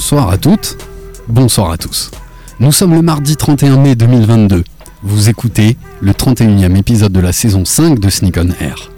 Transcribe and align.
Bonsoir 0.00 0.30
à 0.30 0.38
toutes, 0.38 0.78
bonsoir 1.28 1.72
à 1.72 1.76
tous. 1.76 2.10
Nous 2.58 2.72
sommes 2.72 2.94
le 2.94 3.02
mardi 3.02 3.36
31 3.36 3.76
mai 3.76 3.94
2022. 3.94 4.64
Vous 5.02 5.28
écoutez 5.28 5.76
le 6.00 6.12
31e 6.12 6.74
épisode 6.74 7.12
de 7.12 7.20
la 7.20 7.34
saison 7.34 7.66
5 7.66 7.98
de 7.98 8.08
Sneak 8.08 8.38
on 8.38 8.48
Air. 8.64 8.90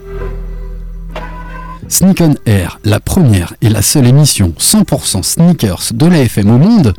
Sneak 1.89 2.21
on 2.21 2.35
Air, 2.47 2.79
la 2.85 3.01
première 3.01 3.53
et 3.61 3.69
la 3.69 3.83
seule 3.83 4.07
émission 4.07 4.55
100% 4.57 5.25
sneakers 5.25 5.93
de 5.93 6.07
la 6.07 6.21
FM 6.21 6.51
au 6.51 6.59
monde, 6.59 6.95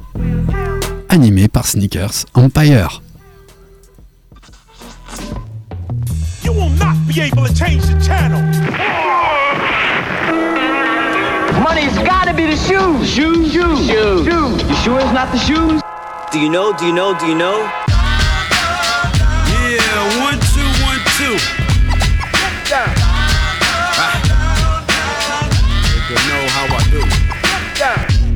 animée 1.08 1.48
par 1.48 1.66
Sneakers 1.66 2.26
Empire. 2.34 3.02
Money's 11.74 11.98
gotta 12.06 12.36
be 12.36 12.46
the 12.46 12.56
shoes. 12.56 13.10
Shoes, 13.10 13.52
shoes, 13.52 13.88
shoes. 13.88 14.26
shoes. 14.28 14.62
You 14.70 14.76
sure 14.86 15.00
it's 15.00 15.12
not 15.12 15.32
the 15.32 15.40
shoes? 15.40 15.82
Do 16.32 16.40
you 16.40 16.48
know? 16.48 16.72
Do 16.78 16.86
you 16.86 16.94
know? 16.94 17.18
Do 17.18 17.26
you 17.26 17.34
know? 17.34 17.66
Yeah, 19.50 20.22
one, 20.22 20.38
two, 20.54 20.70
one, 20.86 21.02
two. 21.18 21.34
You 26.10 26.20
know 26.30 26.44
how 26.54 26.70
I 26.70 26.86
do. 26.94 27.02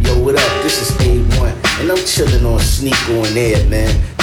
Yo, 0.10 0.18
what 0.24 0.34
up? 0.34 0.63
This 0.63 0.82
is 0.82 0.98
A1, 0.98 1.82
and 1.82 1.91
I'm 1.91 2.04
chilling 2.08 2.44
on 2.44 2.60
Sneak 2.60 2.98
on 3.10 3.38
Air, 3.38 3.63
man. 3.68 4.06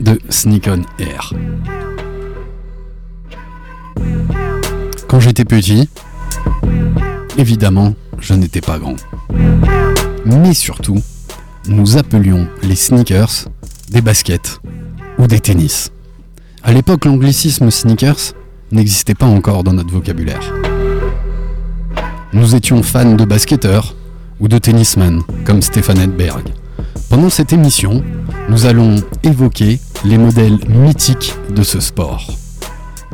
de 0.00 0.18
Sneak 0.28 0.68
on 0.68 0.82
Air. 1.02 1.32
Quand 5.08 5.20
j'étais 5.20 5.44
petit, 5.44 5.88
évidemment, 7.36 7.94
je 8.20 8.34
n'étais 8.34 8.60
pas 8.60 8.78
grand. 8.78 8.96
Mais 10.24 10.54
surtout, 10.54 10.98
nous 11.68 11.96
appelions 11.96 12.48
les 12.62 12.76
sneakers 12.76 13.46
des 13.90 14.00
baskets 14.00 14.60
ou 15.18 15.26
des 15.26 15.40
tennis. 15.40 15.90
À 16.62 16.72
l'époque, 16.72 17.04
l'anglicisme 17.04 17.70
sneakers 17.70 18.34
n'existait 18.72 19.14
pas 19.14 19.26
encore 19.26 19.64
dans 19.64 19.72
notre 19.72 19.92
vocabulaire. 19.92 20.52
Nous 22.32 22.54
étions 22.54 22.82
fans 22.82 23.14
de 23.14 23.24
basketteurs 23.24 23.94
ou 24.40 24.48
de 24.48 24.58
tennismen 24.58 25.22
comme 25.44 25.62
Stéphane 25.62 25.98
Edberg. 25.98 26.52
Pendant 27.08 27.30
cette 27.30 27.54
émission, 27.54 28.04
nous 28.50 28.66
allons 28.66 28.96
évoquer 29.22 29.80
les 30.04 30.18
modèles 30.18 30.58
mythiques 30.68 31.34
de 31.50 31.62
ce 31.62 31.80
sport. 31.80 32.26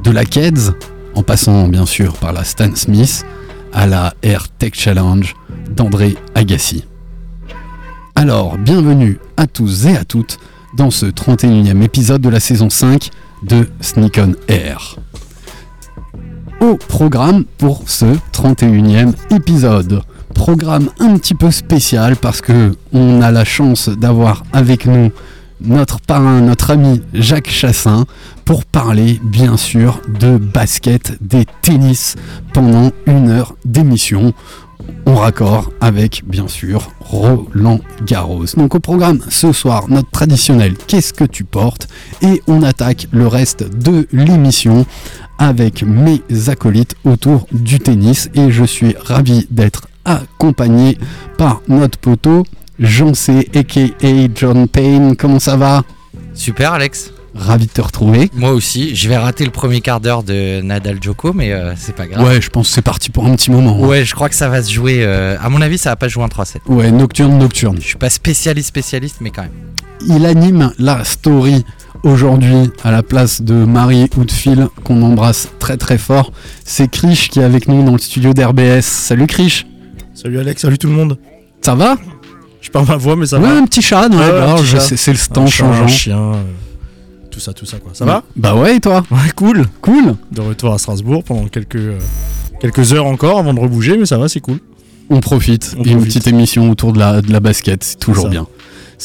De 0.02 0.10
la 0.10 0.24
Keds, 0.24 0.72
en 1.14 1.22
passant 1.22 1.68
bien 1.68 1.86
sûr 1.86 2.14
par 2.14 2.32
la 2.32 2.44
Stan 2.44 2.74
Smith, 2.74 3.24
à 3.72 3.86
la 3.86 4.14
Air 4.22 4.48
Tech 4.48 4.72
Challenge 4.74 5.34
d'André 5.70 6.16
Agassi. 6.34 6.84
Alors, 8.14 8.58
bienvenue 8.58 9.18
à 9.36 9.46
tous 9.46 9.86
et 9.86 9.96
à 9.96 10.05
toutes 10.05 10.39
dans 10.77 10.90
ce 10.90 11.06
31e 11.06 11.83
épisode 11.83 12.20
de 12.20 12.28
la 12.28 12.40
saison 12.40 12.70
5 12.70 13.11
de 13.42 13.68
Sneak 13.80 14.18
on 14.18 14.34
Air. 14.48 14.96
Au 16.61 16.77
programme 16.77 17.45
pour 17.58 17.83
ce 17.86 18.06
31e 18.33 19.14
épisode. 19.30 20.02
Programme 20.34 20.90
un 20.98 21.16
petit 21.16 21.34
peu 21.34 21.51
spécial 21.51 22.16
parce 22.16 22.40
que 22.40 22.74
on 22.92 23.22
a 23.22 23.30
la 23.30 23.45
chance 23.45 23.89
d'avoir 23.89 24.42
avec 24.52 24.86
nous 24.86 25.11
notre 25.60 26.00
parrain, 26.00 26.40
notre 26.40 26.70
ami 26.70 27.02
Jacques 27.12 27.50
Chassin, 27.50 28.04
pour 28.44 28.64
parler 28.64 29.20
bien 29.22 29.56
sûr 29.56 30.00
de 30.20 30.36
basket, 30.36 31.16
des 31.20 31.46
tennis 31.62 32.16
pendant 32.52 32.90
une 33.06 33.30
heure 33.30 33.56
d'émission. 33.64 34.32
En 35.06 35.14
raccord 35.14 35.70
avec 35.80 36.24
bien 36.26 36.48
sûr 36.48 36.90
Roland 37.00 37.80
Garros. 38.04 38.44
Donc 38.56 38.74
au 38.74 38.80
programme 38.80 39.20
ce 39.28 39.52
soir, 39.52 39.84
notre 39.88 40.10
traditionnel 40.10 40.74
Qu'est-ce 40.86 41.12
que 41.14 41.24
tu 41.24 41.44
portes? 41.44 41.88
Et 42.22 42.42
on 42.46 42.62
attaque 42.62 43.06
le 43.12 43.26
reste 43.26 43.64
de 43.78 44.06
l'émission 44.12 44.84
avec 45.38 45.82
mes 45.82 46.22
acolytes 46.48 46.96
autour 47.04 47.46
du 47.52 47.78
tennis. 47.80 48.28
Et 48.34 48.50
je 48.50 48.64
suis 48.64 48.94
ravi 48.98 49.46
d'être 49.50 49.88
accompagné 50.04 50.98
par 51.38 51.62
notre 51.68 51.98
poteau 51.98 52.44
Jean 52.79 53.14
C, 53.14 53.48
aka 53.55 54.29
John 54.35 54.68
Payne. 54.68 55.17
Comment 55.17 55.39
ça 55.39 55.57
va 55.57 55.85
Super 56.35 56.73
Alex, 56.73 57.12
Ravi 57.35 57.67
de 57.67 57.70
te 57.70 57.80
retrouver. 57.80 58.30
moi 58.35 58.52
aussi, 58.52 58.95
je 58.95 59.08
vais 59.08 59.17
rater 59.17 59.45
le 59.45 59.51
premier 59.51 59.80
quart 59.80 60.01
d'heure 60.01 60.23
de 60.23 60.61
Nadal 60.61 61.02
Joko, 61.02 61.33
mais 61.33 61.52
euh, 61.52 61.74
c'est 61.77 61.95
pas 61.95 62.07
grave. 62.07 62.24
Ouais, 62.24 62.40
je 62.40 62.48
pense 62.51 62.68
que 62.68 62.74
c'est 62.74 62.83
parti 62.83 63.11
pour 63.11 63.27
un 63.27 63.34
petit 63.36 63.51
moment. 63.51 63.77
hein. 63.83 63.86
Ouais, 63.86 64.05
je 64.05 64.14
crois 64.14 64.29
que 64.29 64.34
ça 64.34 64.48
va 64.48 64.63
se 64.63 64.73
jouer. 64.73 64.98
euh, 65.05 65.36
à 65.40 65.48
mon 65.48 65.61
avis, 65.61 65.79
ça 65.79 65.90
va 65.90 65.96
pas 65.96 66.08
se 66.08 66.14
jouer 66.14 66.24
en 66.24 66.29
3-7. 66.29 66.58
Ouais, 66.68 66.90
nocturne, 66.90 67.36
nocturne. 67.39 67.77
Je 67.80 67.86
suis 67.86 67.96
pas 67.96 68.11
spécialiste 68.11 68.68
spécialiste, 68.68 69.17
mais 69.20 69.30
quand 69.30 69.42
même. 69.42 69.51
Il 70.07 70.27
anime 70.27 70.73
la 70.79 71.02
story 71.05 71.64
aujourd'hui 72.02 72.70
à 72.83 72.90
la 72.90 73.02
place 73.02 73.40
de 73.42 73.55
Marie 73.55 74.08
Outfield 74.17 74.68
qu'on 74.84 75.01
embrasse 75.02 75.48
très 75.58 75.77
très 75.77 75.98
fort. 75.98 76.33
C'est 76.64 76.89
Krish 76.90 77.30
qui 77.30 77.40
est 77.40 77.45
avec 77.45 77.68
nous 77.68 77.83
dans 77.84 77.92
le 77.92 77.98
studio 77.98 78.34
d'RBS. 78.34 78.83
Salut 78.83 79.27
Krish. 79.27 79.67
Salut 80.14 80.39
Alex, 80.40 80.63
salut 80.63 80.79
tout 80.79 80.89
le 80.89 80.95
monde. 80.95 81.18
Ça 81.63 81.74
va? 81.74 81.96
Je 82.64 82.70
perds 82.70 82.86
ma 82.89 82.97
voix, 82.97 83.14
mais 83.14 83.27
ça 83.27 83.39
Ouais, 83.39 83.47
va. 83.48 83.57
un 83.58 83.64
petit 83.67 83.83
chat 83.83 84.08
dans 84.08 84.19
la 84.19 84.30
gorge, 84.30 84.79
c'est 84.80 84.97
c'est 84.97 85.13
le 85.13 85.19
chat, 85.19 85.47
changeant. 85.47 85.85
Un 85.85 85.86
chien, 85.86 86.19
euh, 86.19 86.42
tout 87.30 87.39
ça, 87.41 87.52
tout 87.52 87.67
ça 87.67 87.77
quoi. 87.79 87.91
Ça 87.92 88.05
va? 88.07 88.23
Bah 88.36 88.55
ouais, 88.55 88.77
et 88.77 88.80
toi? 88.80 89.02
Ouais, 89.11 89.30
cool. 89.36 89.67
Cool. 89.83 90.14
De 90.33 90.41
retour 90.41 90.73
à 90.73 90.79
Strasbourg 90.79 91.23
pendant 91.25 91.47
quelques, 91.48 91.77
euh, 91.77 91.98
quelques 92.61 92.92
heures 92.95 93.05
encore 93.07 93.39
avant 93.39 93.52
de 93.52 93.61
rebouger, 93.61 93.98
mais 93.98 94.07
ça 94.07 94.17
va, 94.17 94.29
c'est 94.29 94.41
cool. 94.41 94.58
On 95.11 95.20
profite. 95.20 95.75
On 95.79 95.83
Et 95.85 95.89
une 95.91 95.97
profite. 95.98 96.14
petite 96.14 96.27
émission 96.29 96.70
autour 96.70 96.95
de 96.95 96.98
la, 96.98 97.20
de 97.20 97.30
la 97.30 97.41
basket, 97.41 97.85
c'est 97.85 97.98
toujours 97.98 98.29
bien. 98.30 98.47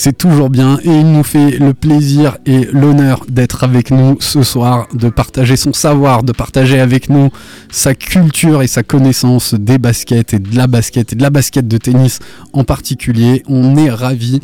C'est 0.02 0.18
toujours 0.18 0.50
bien 0.50 0.80
et 0.86 0.88
il 0.88 1.12
nous 1.12 1.26
fait 1.26 1.58
le 1.58 1.74
plaisir 1.74 2.38
et 2.46 2.64
l'honneur 2.72 3.26
d'être 3.28 3.66
avec 3.66 3.92
nous 3.92 4.16
ce 4.22 4.44
soir, 4.44 4.88
de 4.94 5.10
partager 5.10 5.58
son 5.58 5.74
savoir, 5.74 6.24
de 6.24 6.32
partager 6.32 6.80
avec 6.80 7.10
nous 7.10 7.32
sa 7.70 7.94
culture 7.96 8.62
et 8.62 8.68
sa 8.68 8.82
connaissance 8.82 9.56
des 9.56 9.78
baskets 9.78 10.34
et 10.34 10.40
de 10.40 10.56
la 10.56 10.68
basket 10.68 11.12
et 11.12 11.18
de 11.18 11.22
la 11.22 11.30
basket 11.30 11.68
de 11.68 11.78
tennis 11.78 12.20
en 12.54 12.64
particulier. 12.64 13.44
On 13.50 13.76
est 13.76 13.90
ravis 13.90 14.40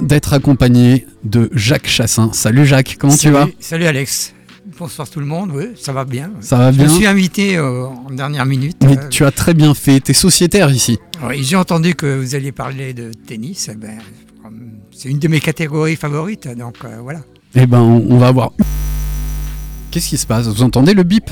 d'être 0.00 0.32
accompagné 0.32 1.06
de 1.24 1.50
Jacques 1.52 1.86
Chassin. 1.86 2.30
Salut 2.32 2.64
Jacques, 2.64 2.96
comment 2.98 3.18
tu 3.18 3.28
vas? 3.28 3.48
Salut 3.60 3.84
Alex. 3.84 4.32
Bonsoir 4.78 5.10
tout 5.10 5.20
le 5.20 5.26
monde, 5.26 5.50
oui, 5.54 5.64
ça 5.78 5.92
va 5.92 6.06
bien. 6.06 6.30
Ça 6.40 6.56
va 6.56 6.72
Je 6.72 6.78
bien 6.78 6.86
me 6.86 6.90
suis 6.90 7.06
invité 7.06 7.58
euh, 7.58 7.84
en 7.84 8.10
dernière 8.12 8.46
minute. 8.46 8.78
Mais 8.82 8.96
euh, 8.96 9.08
tu 9.10 9.26
as 9.26 9.30
très 9.30 9.52
bien 9.52 9.74
fait, 9.74 10.00
t'es 10.00 10.14
sociétaire 10.14 10.70
ici? 10.70 10.98
oui, 11.28 11.42
J'ai 11.44 11.56
entendu 11.56 11.94
que 11.94 12.18
vous 12.18 12.34
alliez 12.34 12.52
parler 12.52 12.94
de 12.94 13.10
tennis. 13.26 13.68
eh 13.70 13.76
ben, 13.76 13.98
c'est 14.90 15.08
une 15.08 15.18
de 15.18 15.28
mes 15.28 15.40
catégories 15.40 15.96
favorites, 15.96 16.48
donc 16.56 16.76
euh, 16.84 16.98
voilà. 17.02 17.20
Eh 17.54 17.66
ben, 17.66 17.80
on, 17.80 18.06
on 18.10 18.18
va 18.18 18.30
voir. 18.32 18.52
Qu'est-ce 19.90 20.08
qui 20.08 20.16
se 20.18 20.26
passe? 20.26 20.46
Vous 20.46 20.62
entendez 20.62 20.94
le 20.94 21.02
bip? 21.02 21.30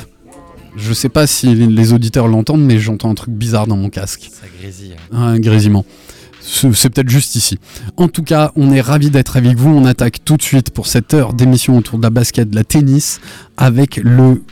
Je 0.77 0.93
sais 0.93 1.09
pas 1.09 1.27
si 1.27 1.55
les- 1.55 1.93
auditeurs 1.93 2.29
l'entendent, 2.29 2.65
mais 2.65 2.79
j'entends 2.79 3.11
un 3.11 3.15
truc 3.15 3.31
bizarre 3.35 3.67
dans 3.67 3.77
mon 3.77 3.89
casque. 3.89 4.29
Ça 4.33 4.47
grésille. 4.61 4.97
Un 5.11 5.39
grésillement. 5.39 5.85
C'est 6.41 6.73
c'est 6.75 6.91
peut-être 6.91 7.09
juste 7.09 7.35
ici. 7.35 7.59
En 7.97 8.09
tout 8.09 8.23
cas, 8.23 8.53
on 8.57 8.71
est 8.73 8.81
ravis 8.81 9.11
d'être 9.11 9.37
avec 9.37 9.57
vous. 9.57 9.71
On 9.71 9.85
attaque 9.87 10.25
tout 10.25 10.37
de 10.37 10.43
suite 10.43 10.71
pour 10.71 10.87
cette 10.87 11.13
heure 11.15 11.33
d'émission 11.35 11.77
autour 11.79 11.99
de 11.99 12.03
la 12.05 12.11
basket, 12.11 12.51
de 12.51 12.55
la 12.57 12.65
tennis, 12.65 13.21
avec 13.57 13.97
le 13.97 14.43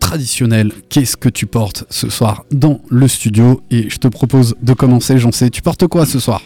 traditionnel 0.00 0.72
Qu'est-ce 0.88 1.16
que 1.16 1.28
tu 1.28 1.46
portes 1.46 1.84
ce 1.90 2.08
soir 2.08 2.44
dans 2.52 2.80
le 2.88 3.08
studio? 3.08 3.60
Et 3.70 3.90
je 3.90 3.98
te 3.98 4.08
propose 4.08 4.54
de 4.62 4.72
commencer, 4.72 5.18
j'en 5.18 5.32
sais. 5.32 5.50
Tu 5.50 5.60
portes 5.60 5.86
quoi 5.86 6.06
ce 6.06 6.18
soir? 6.20 6.40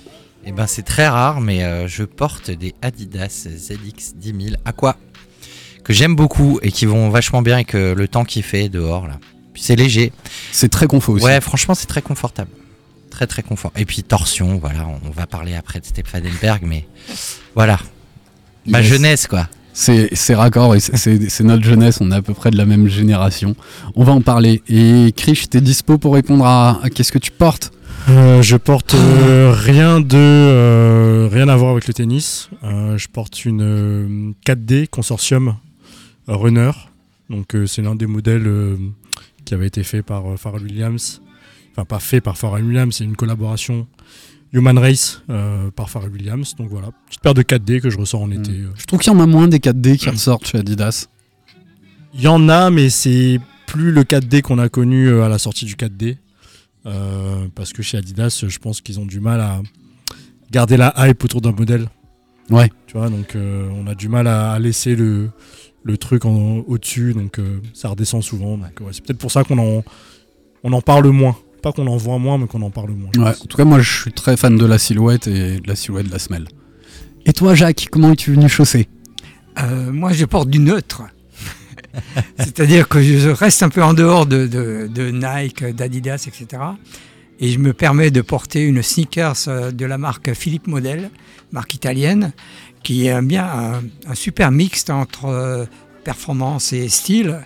Et 0.44 0.52
ben, 0.52 0.66
c'est 0.66 0.82
très 0.82 1.06
rare, 1.08 1.40
mais 1.40 1.62
euh, 1.62 1.86
je 1.86 2.02
porte 2.02 2.50
des 2.50 2.74
Adidas 2.82 3.46
ZX 3.48 4.14
10000 4.20 4.56
Aqua 4.64 4.96
que 5.84 5.92
j'aime 5.92 6.14
beaucoup 6.16 6.58
et 6.62 6.70
qui 6.70 6.86
vont 6.86 7.10
vachement 7.10 7.42
bien 7.42 7.54
avec 7.56 7.74
euh, 7.74 7.94
le 7.94 8.06
temps 8.08 8.24
qu'il 8.24 8.42
fait 8.42 8.68
dehors 8.68 9.06
là. 9.08 9.18
Puis 9.52 9.62
c'est 9.62 9.76
léger. 9.76 10.12
C'est 10.52 10.68
très 10.70 10.86
confort 10.86 11.16
aussi. 11.16 11.24
Ouais, 11.24 11.40
franchement, 11.40 11.74
c'est 11.74 11.86
très 11.86 12.02
confortable. 12.02 12.50
Très 13.10 13.26
très 13.26 13.42
confort. 13.42 13.70
Et 13.76 13.84
puis 13.84 14.02
torsion, 14.02 14.56
voilà, 14.58 14.86
on 15.04 15.10
va 15.10 15.26
parler 15.26 15.54
après 15.54 15.80
de 15.80 15.84
Stéphane 15.84 16.24
Edberg, 16.24 16.62
mais 16.64 16.86
voilà. 17.54 17.78
Ma 18.66 18.80
Yes. 18.80 18.88
jeunesse 18.88 19.26
quoi. 19.26 19.48
C'est 19.74 20.34
raccord 20.34 20.74
c'est- 20.78 21.40
notre 21.40 21.64
jeunesse, 21.64 21.98
on 22.00 22.10
est 22.10 22.14
à 22.14 22.22
peu 22.22 22.34
près 22.34 22.50
de 22.50 22.56
la 22.58 22.64
même 22.66 22.88
génération. 22.88 23.54
On 23.96 24.04
va 24.04 24.12
en 24.12 24.20
parler. 24.20 24.62
Et 24.68 25.12
Krish, 25.16 25.48
t'es 25.48 25.60
dispo 25.62 25.98
pour 25.98 26.14
répondre 26.14 26.44
à, 26.46 26.78
à 26.82 26.90
qu'est-ce 26.90 27.10
que 27.12 27.18
tu 27.18 27.30
portes? 27.30 27.72
Euh, 28.08 28.42
je 28.42 28.56
porte 28.56 28.94
euh, 28.94 29.52
rien 29.56 30.00
de 30.00 30.16
euh, 30.18 31.28
rien 31.30 31.48
à 31.48 31.56
voir 31.56 31.70
avec 31.72 31.86
le 31.86 31.94
tennis. 31.94 32.50
Euh, 32.64 32.98
je 32.98 33.08
porte 33.08 33.44
une 33.44 33.62
euh, 33.62 34.32
4D 34.46 34.88
consortium 34.88 35.56
Runner. 36.26 36.72
Donc 37.30 37.54
euh, 37.54 37.66
c'est 37.66 37.80
l'un 37.82 37.94
des 37.94 38.06
modèles 38.06 38.46
euh, 38.46 38.76
qui 39.44 39.54
avait 39.54 39.68
été 39.68 39.82
fait 39.84 40.02
par 40.02 40.32
euh, 40.32 40.36
Pharrell 40.36 40.62
Williams. 40.62 41.22
Enfin 41.72 41.84
pas 41.84 42.00
fait 42.00 42.20
par 42.20 42.36
Pharrell 42.36 42.64
Williams, 42.64 42.94
c'est 42.96 43.04
une 43.04 43.16
collaboration 43.16 43.86
Human 44.52 44.78
Race 44.78 45.22
euh, 45.30 45.70
par 45.70 45.88
Pharrell 45.88 46.10
Williams. 46.10 46.54
Donc 46.56 46.68
voilà, 46.68 46.88
petite 47.06 47.20
paire 47.22 47.34
de 47.34 47.42
4D 47.42 47.80
que 47.80 47.88
je 47.88 47.98
ressors 47.98 48.22
en 48.22 48.30
été. 48.30 48.50
euh. 48.50 48.70
Je 48.76 48.84
trouve 48.84 48.98
qu'il 49.00 49.12
y 49.12 49.16
en 49.16 49.20
a 49.20 49.26
moins 49.26 49.48
des 49.48 49.58
4D 49.58 49.96
qui 49.96 50.10
ressortent 50.10 50.46
chez 50.46 50.58
Adidas. 50.58 51.06
Il 52.14 52.20
y 52.20 52.28
en 52.28 52.48
a, 52.50 52.68
mais 52.70 52.90
c'est 52.90 53.40
plus 53.66 53.90
le 53.92 54.02
4D 54.02 54.42
qu'on 54.42 54.58
a 54.58 54.68
connu 54.68 55.20
à 55.20 55.28
la 55.28 55.38
sortie 55.38 55.64
du 55.64 55.76
4D. 55.76 56.16
Euh, 56.86 57.46
parce 57.54 57.72
que 57.72 57.82
chez 57.82 57.98
Adidas, 57.98 58.44
je 58.46 58.58
pense 58.58 58.80
qu'ils 58.80 58.98
ont 58.98 59.06
du 59.06 59.20
mal 59.20 59.40
à 59.40 59.60
garder 60.50 60.76
la 60.76 60.94
hype 60.98 61.24
autour 61.24 61.40
d'un 61.40 61.52
modèle. 61.52 61.88
Ouais. 62.50 62.70
Tu 62.86 62.96
vois, 62.96 63.08
donc 63.08 63.34
euh, 63.36 63.68
on 63.72 63.86
a 63.86 63.94
du 63.94 64.08
mal 64.08 64.26
à, 64.26 64.58
laisser 64.58 64.96
le, 64.96 65.30
le 65.84 65.96
truc 65.96 66.24
au-dessus, 66.24 67.14
donc 67.14 67.38
euh, 67.38 67.60
ça 67.72 67.88
redescend 67.88 68.22
souvent. 68.22 68.58
Donc, 68.58 68.80
ouais, 68.80 68.92
c'est 68.92 69.04
peut-être 69.04 69.18
pour 69.18 69.30
ça 69.30 69.44
qu'on 69.44 69.58
en, 69.58 69.84
on 70.62 70.72
en 70.72 70.80
parle 70.80 71.08
moins. 71.08 71.36
Pas 71.62 71.72
qu'on 71.72 71.86
en 71.86 71.96
voit 71.96 72.18
moins, 72.18 72.38
mais 72.38 72.46
qu'on 72.46 72.62
en 72.62 72.70
parle 72.70 72.90
moins. 72.90 73.10
Ouais, 73.16 73.30
en 73.40 73.46
tout 73.46 73.56
cas, 73.56 73.64
moi, 73.64 73.80
je 73.80 74.02
suis 74.02 74.12
très 74.12 74.36
fan 74.36 74.56
de 74.56 74.66
la 74.66 74.78
silhouette 74.78 75.28
et 75.28 75.60
de 75.60 75.68
la 75.68 75.76
silhouette 75.76 76.06
de 76.06 76.12
la 76.12 76.18
semelle. 76.18 76.48
Et 77.24 77.32
toi, 77.32 77.54
Jacques, 77.54 77.86
comment 77.90 78.10
es-tu 78.12 78.32
venu 78.32 78.48
chausser? 78.48 78.88
Euh, 79.60 79.92
moi, 79.92 80.12
je 80.12 80.24
porte 80.24 80.48
du 80.50 80.58
neutre. 80.58 81.02
C'est-à-dire 82.38 82.88
que 82.88 83.02
je 83.02 83.28
reste 83.28 83.62
un 83.62 83.68
peu 83.68 83.82
en 83.82 83.94
dehors 83.94 84.26
de, 84.26 85.10
Nike, 85.10 85.64
d'Adidas, 85.64 86.26
etc. 86.28 86.62
Et 87.40 87.48
je 87.48 87.58
me 87.58 87.72
permets 87.72 88.10
de 88.10 88.20
porter 88.20 88.62
une 88.62 88.82
sneakers 88.82 89.48
euh, 89.48 89.70
de 89.70 89.84
la 89.84 89.98
marque 89.98 90.32
Philippe 90.32 90.66
Model, 90.66 91.10
marque 91.50 91.74
italienne, 91.74 92.32
qui 92.82 93.06
est 93.06 93.10
un 93.10 93.22
bien 93.22 93.82
un, 94.06 94.14
super 94.14 94.50
mixte 94.50 94.90
entre 94.90 95.26
euh, 95.26 95.64
performance 96.04 96.72
et 96.72 96.88
style, 96.88 97.40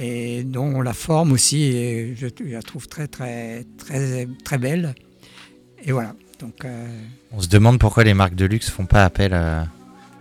et 0.00 0.42
dont 0.42 0.80
la 0.80 0.94
forme 0.94 1.32
aussi, 1.32 2.14
je, 2.16 2.26
la 2.50 2.62
trouve 2.62 2.86
très 2.88 3.08
belle. 4.58 4.94
Et 5.84 5.92
voilà. 5.92 6.14
Donc 6.42 6.64
euh, 6.64 6.86
On 7.30 7.40
se 7.40 7.48
demande 7.48 7.78
pourquoi 7.78 8.02
les 8.04 8.14
marques 8.14 8.34
de 8.34 8.46
luxe 8.46 8.68
font 8.68 8.86
pas 8.86 9.04
appel 9.04 9.32
à, 9.32 9.68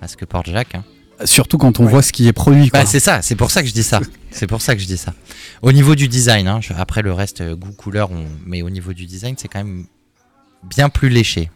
à 0.02 0.08
ce 0.08 0.16
que 0.16 0.26
porte 0.26 0.50
Jacques. 0.50 0.76
hein. 0.76 0.84
Surtout 1.26 1.58
quand 1.58 1.80
on 1.80 1.86
Ouais. 1.86 1.92
voit 1.92 2.02
ce 2.02 2.12
qui 2.12 2.28
est 2.28 2.34
produit. 2.34 2.70
Bah, 2.72 2.86
c'est 2.86 3.00
ça, 3.00 3.22
c'est 3.22 3.36
pour 3.36 3.52
ça 3.52 3.62
que 3.62 3.68
je 3.68 3.74
dis 3.74 3.84
ça. 3.84 4.00
C'est 4.32 4.48
pour 4.48 4.62
ça 4.62 4.76
que 4.76 4.82
je 4.82 4.88
dis 4.88 4.98
ça. 4.98 5.14
Au 5.62 5.72
niveau 5.72 5.96
du 5.96 6.08
design, 6.08 6.48
hein, 6.48 6.60
je- 6.62 6.74
après 6.74 7.02
le 7.02 7.14
reste, 7.14 7.42
euh, 7.42 7.56
goût, 7.56 7.72
couleur, 7.74 8.12
on- 8.12 8.26
mais 8.46 8.62
au 8.62 8.70
niveau 8.70 8.94
du 8.94 9.06
design, 9.06 9.36
c'est 9.38 9.48
quand 9.48 9.60
même 9.60 9.86
bien 10.64 10.90
plus 10.90 11.10
léché. 11.10 11.50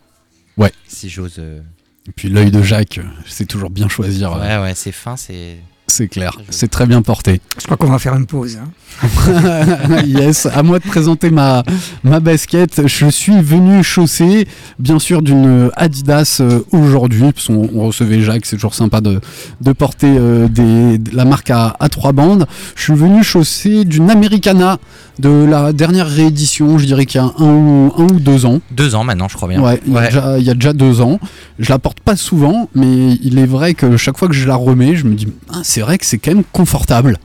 Ouais. 0.57 0.71
Si 0.87 1.09
j'ose. 1.09 1.35
euh, 1.39 1.61
Et 2.07 2.11
puis 2.11 2.29
l'œil 2.29 2.51
de 2.51 2.61
Jacques, 2.61 2.99
c'est 3.25 3.45
toujours 3.47 3.69
bien 3.71 3.89
choisir. 3.89 4.33
Ouais, 4.33 4.57
ouais, 4.59 4.73
c'est 4.75 4.91
fin, 4.91 5.17
c'est. 5.17 5.57
C'est 5.87 6.07
clair, 6.07 6.37
c'est 6.49 6.67
très 6.67 6.85
bien 6.87 7.01
porté. 7.01 7.41
je 7.59 7.63
crois 7.65 7.77
qu'on 7.77 7.89
va 7.89 7.99
faire 7.99 8.15
une 8.15 8.25
pause. 8.25 8.57
hein. 8.57 8.71
yes, 10.05 10.45
à 10.45 10.63
moi 10.63 10.79
de 10.79 10.83
présenter 10.87 11.29
ma, 11.29 11.63
ma 12.03 12.19
basket. 12.19 12.87
Je 12.87 13.07
suis 13.07 13.39
venu 13.41 13.83
chausser, 13.83 14.47
bien 14.79 14.99
sûr, 14.99 15.21
d'une 15.21 15.69
Adidas 15.75 16.37
euh, 16.41 16.59
aujourd'hui, 16.71 17.31
parce 17.31 17.47
qu'on 17.47 17.69
on 17.73 17.87
recevait 17.87 18.21
Jacques, 18.21 18.45
c'est 18.45 18.55
toujours 18.55 18.73
sympa 18.75 19.01
de, 19.01 19.19
de 19.61 19.71
porter 19.73 20.07
euh, 20.17 20.47
des, 20.47 20.97
de 20.97 21.15
la 21.15 21.25
marque 21.25 21.49
à, 21.49 21.75
à 21.79 21.89
trois 21.89 22.11
bandes. 22.13 22.45
Je 22.75 22.83
suis 22.83 22.93
venu 22.95 23.23
chausser 23.23 23.85
d'une 23.85 24.09
Americana 24.09 24.77
de 25.19 25.29
la 25.29 25.71
dernière 25.73 26.07
réédition, 26.07 26.77
je 26.77 26.85
dirais 26.85 27.05
qu'il 27.05 27.21
y 27.21 27.23
a 27.23 27.27
un 27.39 27.53
ou, 27.53 27.93
un 27.97 28.03
ou 28.03 28.19
deux 28.19 28.45
ans. 28.45 28.59
Deux 28.71 28.95
ans 28.95 29.03
maintenant, 29.03 29.27
je 29.29 29.35
crois 29.35 29.47
bien. 29.47 29.61
Ouais, 29.61 29.79
il 29.87 29.93
y, 29.93 29.97
a 29.97 30.05
déjà- 30.07 30.37
il 30.39 30.43
y 30.45 30.49
a 30.49 30.53
déjà 30.53 30.73
deux 30.73 31.01
ans. 31.01 31.19
Je 31.59 31.69
la 31.69 31.79
porte 31.79 31.99
pas 32.01 32.15
souvent, 32.17 32.69
mais 32.75 33.13
il 33.23 33.39
est 33.39 33.45
vrai 33.45 33.73
que 33.75 33.95
chaque 33.97 34.17
fois 34.17 34.27
que 34.27 34.33
je 34.33 34.47
la 34.47 34.55
remets, 34.55 34.95
je 34.95 35.05
me 35.05 35.15
dis, 35.15 35.27
ah, 35.53 35.59
c'est 35.63 35.81
vrai 35.81 35.97
que 35.97 36.05
c'est 36.05 36.17
quand 36.17 36.33
même 36.33 36.43
confortable. 36.51 37.17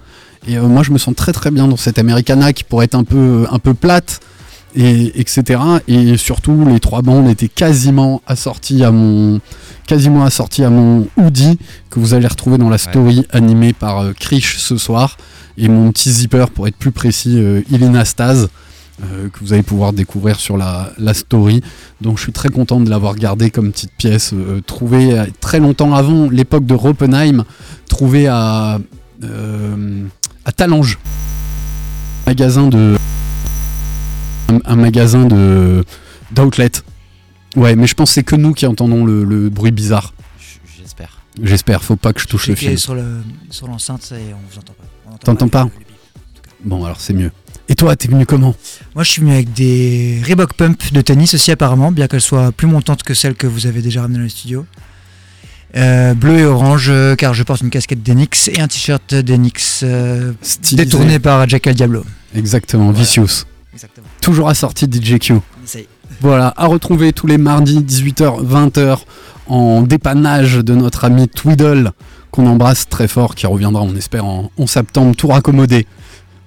Et 0.46 0.56
euh, 0.56 0.62
moi, 0.62 0.82
je 0.82 0.90
me 0.90 0.98
sens 0.98 1.14
très 1.14 1.32
très 1.32 1.50
bien 1.50 1.69
dans 1.69 1.76
cette 1.76 1.98
Americana 1.98 2.52
qui 2.52 2.64
pourrait 2.64 2.87
être 2.87 2.94
un 2.94 3.04
peu, 3.04 3.46
un 3.50 3.58
peu 3.58 3.75
plate, 3.75 4.20
et, 4.75 5.20
etc. 5.20 5.60
Et 5.88 6.16
surtout, 6.16 6.64
les 6.66 6.81
trois 6.81 7.02
bandes 7.02 7.28
étaient 7.28 7.48
quasiment 7.48 8.22
assorties 8.26 8.84
à 8.84 8.90
mon, 8.90 9.40
quasiment 9.87 10.25
assorties 10.25 10.64
à 10.64 10.70
mon 10.70 11.08
hoodie 11.16 11.58
que 11.90 11.98
vous 11.98 12.14
allez 12.14 12.26
retrouver 12.26 12.58
dans 12.58 12.70
la 12.70 12.78
story 12.78 13.26
animée 13.31 13.72
par 13.72 13.98
euh, 13.98 14.12
Krish 14.12 14.58
ce 14.58 14.76
soir. 14.76 15.16
Et 15.56 15.69
mon 15.69 15.90
petit 15.92 16.10
zipper, 16.10 16.46
pour 16.54 16.69
être 16.69 16.76
plus 16.76 16.92
précis, 16.92 17.38
euh, 17.38 17.62
Ilina 17.70 18.04
euh, 19.02 19.28
que 19.28 19.38
vous 19.40 19.52
allez 19.52 19.62
pouvoir 19.62 19.92
découvrir 19.92 20.38
sur 20.38 20.56
la, 20.56 20.92
la 20.98 21.14
story. 21.14 21.62
Donc 22.00 22.19
je 22.19 22.22
suis 22.25 22.32
très 22.32 22.48
content 22.48 22.81
de 22.81 22.88
l'avoir 22.88 23.16
gardé 23.16 23.50
comme 23.50 23.72
petite 23.72 23.92
pièce, 23.96 24.32
euh, 24.32 24.60
trouvée 24.60 25.19
euh, 25.19 25.26
très 25.40 25.58
longtemps 25.58 25.94
avant 25.94 26.28
l'époque 26.31 26.66
de 26.66 26.75
Ropenheim, 26.75 27.44
trouvée 27.88 28.26
à, 28.28 28.78
euh, 29.25 30.04
à 30.44 30.52
Talange. 30.52 30.98
Magasin 32.26 32.69
de. 32.69 32.96
Un, 34.48 34.58
un 34.64 34.76
magasin 34.76 35.26
de 35.26 35.84
d'outlet. 36.32 36.70
Ouais, 37.56 37.75
mais 37.76 37.87
je 37.87 37.94
pense 37.94 38.10
que 38.10 38.14
c'est 38.14 38.22
que 38.22 38.37
nous 38.37 38.52
qui 38.52 38.66
entendons 38.66 39.04
le, 39.04 39.25
le 39.25 39.48
bruit 39.50 39.72
bizarre. 39.72 40.14
J'espère. 40.78 41.20
J'espère, 41.42 41.82
faut 41.82 41.96
pas 41.96 42.12
que 42.12 42.20
je 42.20 42.26
touche 42.26 42.46
le 42.48 42.54
fil. 42.54 42.78
sur 42.78 42.94
le 42.94 43.22
sur 43.50 43.66
l'enceinte 43.66 44.12
et 44.12 44.32
on 44.32 44.38
vous 44.50 44.58
entend 44.58 44.75
pas. 44.75 45.19
T'entends 45.25 45.48
pas. 45.48 45.69
Bon, 46.64 46.84
alors 46.84 47.00
c'est 47.00 47.14
mieux. 47.14 47.32
Et 47.69 47.75
toi, 47.75 47.94
t'es 47.96 48.08
venu 48.08 48.26
comment 48.26 48.54
Moi, 48.94 49.04
je 49.04 49.10
suis 49.12 49.22
venu 49.22 49.32
avec 49.32 49.52
des 49.52 50.20
Reebok 50.28 50.54
Pump 50.54 50.92
de 50.92 51.00
tennis 51.00 51.34
aussi 51.34 51.52
apparemment, 51.52 51.92
bien 51.92 52.08
qu'elles 52.08 52.20
soient 52.20 52.50
plus 52.52 52.66
montantes 52.66 53.02
que 53.04 53.14
celles 53.14 53.34
que 53.37 53.46
vous 53.46 53.66
avez 53.66 53.81
déjà 53.81 54.02
ramenées 54.02 54.19
dans 54.19 54.25
le 54.25 54.28
studio. 54.28 54.66
Euh, 55.76 56.14
bleu 56.14 56.38
et 56.40 56.44
orange, 56.44 56.88
euh, 56.88 57.14
car 57.14 57.32
je 57.32 57.43
porte 57.43 57.61
une 57.61 57.70
casquette 57.70 58.02
d'Enix 58.02 58.49
et 58.49 58.61
un 58.61 58.67
t-shirt 58.67 59.14
d'Enix 59.14 59.82
euh, 59.84 60.32
détourné 60.72 61.19
par 61.19 61.49
Jack 61.49 61.67
El 61.67 61.75
Diablo. 61.75 62.05
Exactement, 62.34 62.90
Vicious. 62.90 63.44
Exactement. 63.72 64.06
Toujours 64.20 64.49
assorti 64.49 64.87
DJQ. 64.90 65.34
Essaye. 65.64 65.87
Voilà, 66.20 66.52
à 66.56 66.67
retrouver 66.67 67.12
tous 67.12 67.26
les 67.28 67.38
mardis 67.38 67.78
18h, 67.81 68.44
20h 68.44 68.99
en 69.46 69.82
dépannage 69.82 70.56
de 70.56 70.75
notre 70.75 71.05
ami 71.05 71.28
Twiddle, 71.28 71.93
qu'on 72.31 72.46
embrasse 72.46 72.88
très 72.88 73.08
fort, 73.08 73.34
qui 73.34 73.46
reviendra, 73.46 73.82
on 73.82 73.94
espère, 73.94 74.25
en, 74.25 74.50
en 74.58 74.66
septembre, 74.66 75.14
tout 75.16 75.28
raccommodé. 75.28 75.87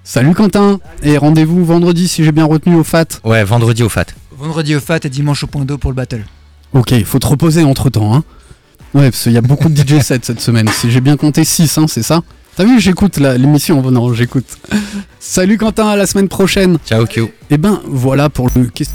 Salut 0.04 0.34
Quentin, 0.34 0.80
et 1.02 1.16
rendez-vous 1.16 1.64
vendredi 1.64 2.08
si 2.08 2.24
j'ai 2.24 2.32
bien 2.32 2.44
retenu 2.44 2.76
au 2.76 2.84
FAT. 2.84 3.06
Ouais, 3.24 3.42
vendredi 3.42 3.82
au 3.82 3.88
FAT. 3.88 4.06
Vendredi 4.38 4.76
au 4.76 4.80
FAT 4.80 5.00
et 5.04 5.08
dimanche 5.08 5.44
au 5.44 5.46
point 5.46 5.64
d'eau 5.64 5.78
pour 5.78 5.90
le 5.90 5.94
battle. 5.94 6.24
Ok, 6.74 6.90
il 6.90 7.04
faut 7.06 7.18
te 7.18 7.26
reposer 7.26 7.64
entre 7.64 7.88
temps. 7.88 8.14
Hein. 8.14 8.22
Ouais, 8.94 9.10
parce 9.10 9.24
qu'il 9.24 9.32
y 9.32 9.36
a 9.38 9.42
beaucoup 9.42 9.68
de 9.68 9.76
DJ 9.76 10.00
sets 10.00 10.20
cette 10.22 10.40
semaine. 10.40 10.68
Si 10.68 10.90
j'ai 10.90 11.00
bien 11.00 11.16
compté 11.16 11.44
6, 11.44 11.78
hein, 11.78 11.86
c'est 11.88 12.02
ça 12.02 12.22
T'as 12.56 12.64
vu, 12.64 12.78
j'écoute 12.80 13.16
la- 13.18 13.36
l'émission. 13.36 13.82
Non, 13.90 14.14
j'écoute. 14.14 14.44
Salut 15.18 15.58
Quentin, 15.58 15.88
à 15.88 15.96
la 15.96 16.06
semaine 16.06 16.28
prochaine. 16.28 16.78
Ciao, 16.86 17.04
Q. 17.04 17.24
Et 17.50 17.58
ben 17.58 17.80
voilà 17.84 18.28
pour 18.30 18.48
le 18.54 18.66
qu'est-ce 18.66 18.90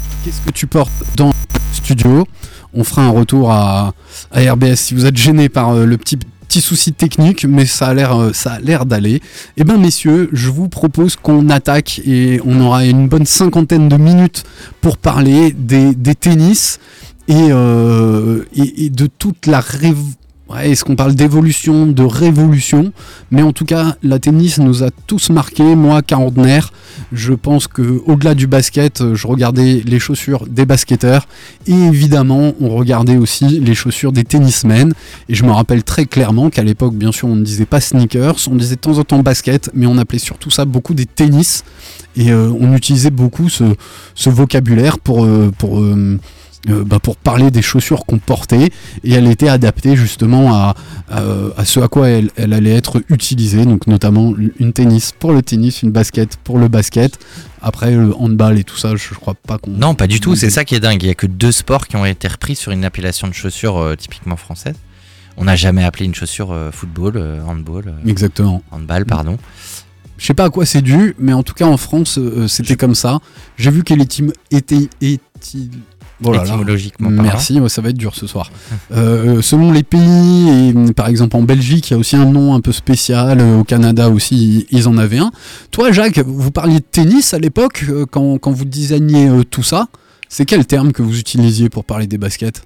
que 0.45 0.51
tu 0.51 0.65
portes 0.65 0.91
dans 1.17 1.27
le 1.27 1.33
studio. 1.73 2.25
On 2.73 2.85
fera 2.85 3.01
un 3.03 3.09
retour 3.09 3.51
à, 3.51 3.93
à 4.31 4.53
RBS 4.53 4.75
si 4.75 4.93
vous 4.93 5.05
êtes 5.05 5.17
gêné 5.17 5.49
par 5.49 5.71
euh, 5.71 5.85
le 5.85 5.97
petit 5.97 6.17
petit 6.47 6.61
souci 6.61 6.93
technique, 6.93 7.45
mais 7.45 7.65
ça 7.65 7.87
a 7.87 7.93
l'air 7.93 8.17
euh, 8.17 8.31
ça 8.33 8.53
a 8.53 8.59
l'air 8.59 8.85
d'aller. 8.85 9.21
Et 9.57 9.65
ben 9.65 9.77
messieurs, 9.77 10.29
je 10.31 10.49
vous 10.49 10.69
propose 10.69 11.15
qu'on 11.17 11.49
attaque 11.49 11.99
et 12.05 12.39
on 12.45 12.61
aura 12.61 12.85
une 12.85 13.09
bonne 13.09 13.25
cinquantaine 13.25 13.89
de 13.89 13.97
minutes 13.97 14.45
pour 14.79 14.97
parler 14.97 15.51
des, 15.51 15.93
des 15.93 16.15
tennis 16.15 16.79
et, 17.29 17.49
euh, 17.51 18.43
et, 18.55 18.89
de 18.89 19.05
toute 19.05 19.45
la 19.45 19.59
rév... 19.61 19.95
Ouais, 20.49 20.71
est-ce 20.71 20.83
qu'on 20.83 20.95
parle 20.95 21.13
d'évolution, 21.13 21.85
de 21.85 22.01
révolution? 22.01 22.91
Mais 23.29 23.43
en 23.43 23.53
tout 23.53 23.65
cas, 23.65 23.97
la 24.01 24.17
tennis 24.17 24.57
nous 24.57 24.83
a 24.83 24.89
tous 25.05 25.29
marqués, 25.29 25.75
moi, 25.75 26.01
quarantenaire. 26.01 26.73
Je 27.11 27.33
pense 27.33 27.67
que 27.67 28.01
au-delà 28.07 28.33
du 28.33 28.47
basket, 28.47 29.13
je 29.13 29.27
regardais 29.27 29.83
les 29.85 29.99
chaussures 29.99 30.47
des 30.47 30.65
basketteurs 30.65 31.27
et 31.67 31.73
évidemment, 31.73 32.53
on 32.59 32.69
regardait 32.69 33.17
aussi 33.17 33.59
les 33.59 33.75
chaussures 33.75 34.11
des 34.11 34.23
tennismen. 34.23 34.93
Et 35.29 35.35
je 35.35 35.43
me 35.43 35.51
rappelle 35.51 35.83
très 35.83 36.07
clairement 36.07 36.49
qu'à 36.49 36.63
l'époque, 36.63 36.95
bien 36.95 37.11
sûr, 37.11 37.27
on 37.27 37.35
ne 37.35 37.43
disait 37.45 37.67
pas 37.67 37.79
sneakers, 37.79 38.37
on 38.49 38.55
disait 38.55 38.75
de 38.75 38.81
temps 38.81 38.97
en 38.97 39.03
temps 39.03 39.21
basket, 39.21 39.69
mais 39.75 39.85
on 39.85 39.99
appelait 39.99 40.17
surtout 40.17 40.49
ça 40.49 40.65
beaucoup 40.65 40.95
des 40.95 41.05
tennis. 41.05 41.63
Et 42.15 42.31
euh, 42.31 42.51
on 42.59 42.75
utilisait 42.75 43.11
beaucoup 43.11 43.49
ce, 43.49 43.75
vocabulaire 44.25 44.97
pour, 44.97 45.25
euh, 45.25 45.51
pour, 45.55 45.79
euh, 46.67 46.83
bah, 46.83 46.99
pour 46.99 47.15
parler 47.15 47.51
des 47.51 47.61
chaussures 47.61 48.05
qu'on 48.05 48.19
portait. 48.19 48.69
Et 49.05 49.13
elle 49.13 49.27
était 49.27 49.47
adaptée 49.47 49.95
justement 49.95 50.53
à, 50.53 50.75
à, 51.09 51.23
à 51.55 51.63
ce 51.63 51.79
à 51.79 51.87
quoi 51.87 52.09
elle, 52.09 52.31
elle 52.35 52.51
allait 52.51 52.75
être 52.75 53.01
utilisée. 53.09 53.65
Donc 53.65 53.87
notamment 53.87 54.33
une 54.59 54.73
tennis 54.73 55.13
pour 55.17 55.31
le 55.31 55.41
tennis, 55.41 55.83
une 55.83 55.91
basket 55.91 56.35
pour 56.37 56.59
le 56.59 56.67
basket. 56.67 57.17
Après 57.61 57.91
le 57.91 58.13
handball 58.15 58.59
et 58.59 58.63
tout 58.65 58.77
ça, 58.77 58.95
je, 58.95 59.13
crois 59.13 59.35
pas 59.35 59.57
qu'on... 59.57 59.71
Non, 59.71 59.95
pas 59.95 60.07
du 60.07 60.19
tout. 60.19 60.35
C'est 60.35 60.49
ça 60.49 60.65
qui 60.65 60.75
est 60.75 60.79
dingue. 60.79 61.01
Il 61.01 61.07
y 61.07 61.11
a 61.11 61.15
que 61.15 61.27
deux 61.27 61.51
sports 61.51 61.87
qui 61.87 61.95
ont 61.95 62.05
été 62.05 62.27
repris 62.27 62.55
sur 62.55 62.71
une 62.71 62.83
appellation 62.83 63.27
de 63.27 63.33
chaussure 63.33 63.77
euh, 63.77 63.95
typiquement 63.95 64.35
française. 64.35 64.75
On 65.37 65.45
n'a 65.45 65.55
jamais 65.55 65.85
appelé 65.85 66.05
une 66.05 66.15
chaussure 66.15 66.51
euh, 66.51 66.71
football, 66.71 67.21
handball, 67.47 67.93
Exactement. 68.05 68.63
handball, 68.71 69.05
pardon. 69.05 69.37
Je 70.17 70.25
sais 70.25 70.33
pas 70.33 70.45
à 70.45 70.49
quoi 70.49 70.65
c'est 70.65 70.81
dû, 70.81 71.15
mais 71.17 71.31
en 71.31 71.43
tout 71.43 71.53
cas 71.53 71.65
en 71.65 71.77
France, 71.77 72.19
c'était 72.47 72.75
comme 72.75 72.95
ça. 72.95 73.19
J'ai 73.57 73.71
vu 73.71 73.83
qu'elle 73.83 74.01
était, 74.01 74.25
était, 74.51 74.89
éti- 76.43 76.51
Oh 77.01 77.09
là. 77.09 77.21
Merci, 77.23 77.59
ouais, 77.59 77.69
ça 77.69 77.81
va 77.81 77.89
être 77.89 77.97
dur 77.97 78.15
ce 78.15 78.27
soir. 78.27 78.51
Euh, 78.91 79.41
selon 79.41 79.71
les 79.71 79.83
pays, 79.83 80.49
et, 80.49 80.73
mm, 80.73 80.93
par 80.93 81.07
exemple 81.07 81.35
en 81.37 81.43
Belgique, 81.43 81.89
il 81.89 81.93
y 81.93 81.95
a 81.95 81.99
aussi 81.99 82.15
un 82.15 82.25
nom 82.25 82.53
un 82.55 82.61
peu 82.61 82.71
spécial. 82.71 83.39
euh, 83.39 83.59
Au 83.59 83.63
Canada 83.63 84.09
aussi, 84.09 84.65
ils 84.71 84.87
en 84.87 84.97
avaient 84.97 85.19
un. 85.19 85.31
Toi, 85.71 85.91
Jacques, 85.91 86.19
vous 86.19 86.51
parliez 86.51 86.79
de 86.79 86.85
tennis 86.91 87.33
à 87.33 87.39
l'époque, 87.39 87.85
euh, 87.89 88.05
quand, 88.09 88.37
quand 88.39 88.51
vous 88.51 88.65
designiez 88.65 89.29
tout 89.49 89.63
ça. 89.63 89.87
C'est 90.27 90.45
quel 90.45 90.65
terme 90.65 90.91
que 90.91 91.01
vous 91.01 91.17
utilisiez 91.19 91.69
pour 91.69 91.85
parler 91.85 92.05
des 92.07 92.17
baskets? 92.19 92.63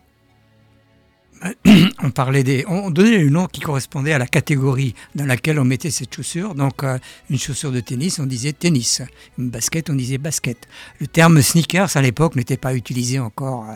on 2.03 2.11
parlait 2.11 2.43
des, 2.43 2.65
on 2.67 2.89
donnait 2.89 3.17
le 3.17 3.29
nom 3.29 3.47
qui 3.47 3.59
correspondait 3.59 4.13
à 4.13 4.17
la 4.17 4.27
catégorie 4.27 4.93
dans 5.15 5.25
laquelle 5.25 5.59
on 5.59 5.65
mettait 5.65 5.91
cette 5.91 6.13
chaussure. 6.15 6.55
Donc, 6.55 6.83
euh, 6.83 6.97
une 7.29 7.37
chaussure 7.37 7.71
de 7.71 7.79
tennis, 7.79 8.19
on 8.19 8.25
disait 8.25 8.53
tennis. 8.53 9.01
Une 9.37 9.49
basket, 9.49 9.89
on 9.89 9.95
disait 9.95 10.17
basket. 10.17 10.57
Le 10.99 11.07
terme 11.07 11.41
sneakers 11.41 11.95
à 11.95 12.01
l'époque 12.01 12.35
n'était 12.35 12.57
pas 12.57 12.73
utilisé 12.73 13.19
encore 13.19 13.65
euh, 13.69 13.73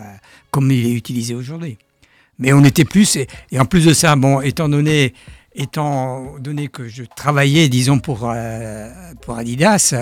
comme 0.51 0.71
il 0.71 0.85
est 0.85 0.93
utilisé 0.93 1.35
aujourd'hui. 1.35 1.77
Mais 2.39 2.53
on 2.53 2.63
était 2.63 2.85
plus, 2.85 3.15
et, 3.15 3.27
en 3.57 3.65
plus 3.65 3.85
de 3.85 3.93
ça, 3.93 4.15
bon, 4.15 4.41
étant 4.41 4.69
donné, 4.69 5.13
étant 5.55 6.37
donné 6.39 6.67
que 6.67 6.87
je 6.87 7.03
travaillais, 7.03 7.67
disons 7.67 7.99
pour 7.99 8.29
euh, 8.31 8.89
pour 9.21 9.37
Adidas. 9.37 9.93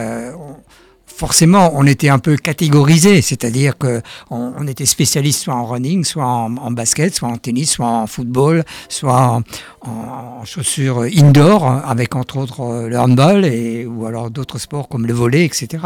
Forcément, 1.15 1.71
on 1.75 1.87
était 1.87 2.09
un 2.09 2.19
peu 2.19 2.35
catégorisé, 2.35 3.21
c'est-à-dire 3.21 3.77
que 3.77 4.01
on, 4.29 4.67
était 4.67 4.85
spécialiste 4.85 5.43
soit 5.43 5.55
en 5.55 5.65
running, 5.65 6.03
soit 6.03 6.25
en, 6.25 6.71
basket, 6.71 7.15
soit 7.15 7.29
en 7.29 7.37
tennis, 7.37 7.71
soit 7.71 7.87
en 7.87 8.05
football, 8.05 8.65
soit 8.89 9.41
en, 9.79 10.43
chaussures 10.43 11.03
indoor, 11.03 11.65
avec 11.65 12.17
entre 12.17 12.35
autres 12.35 12.59
euh, 12.59 12.89
le 12.89 12.99
handball 12.99 13.45
et 13.45 13.85
ou 13.85 14.05
alors 14.05 14.29
d'autres 14.29 14.57
sports 14.57 14.89
comme 14.89 15.07
le 15.07 15.13
volley, 15.13 15.45
etc. 15.45 15.85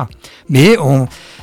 Mais 0.50 0.76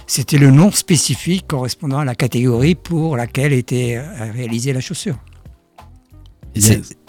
c'était 0.09 0.39
le 0.39 0.51
nom 0.51 0.73
spécifique 0.73 1.47
correspondant 1.47 2.01
à 2.01 2.05
la 2.05 2.17
catégorie 2.17 2.75
pour 2.75 3.17
laquelle 3.17 3.53
était 3.53 3.99
euh, 3.99 4.33
réalisée 4.33 4.73
la 4.73 4.81
chaussure. 4.81 5.17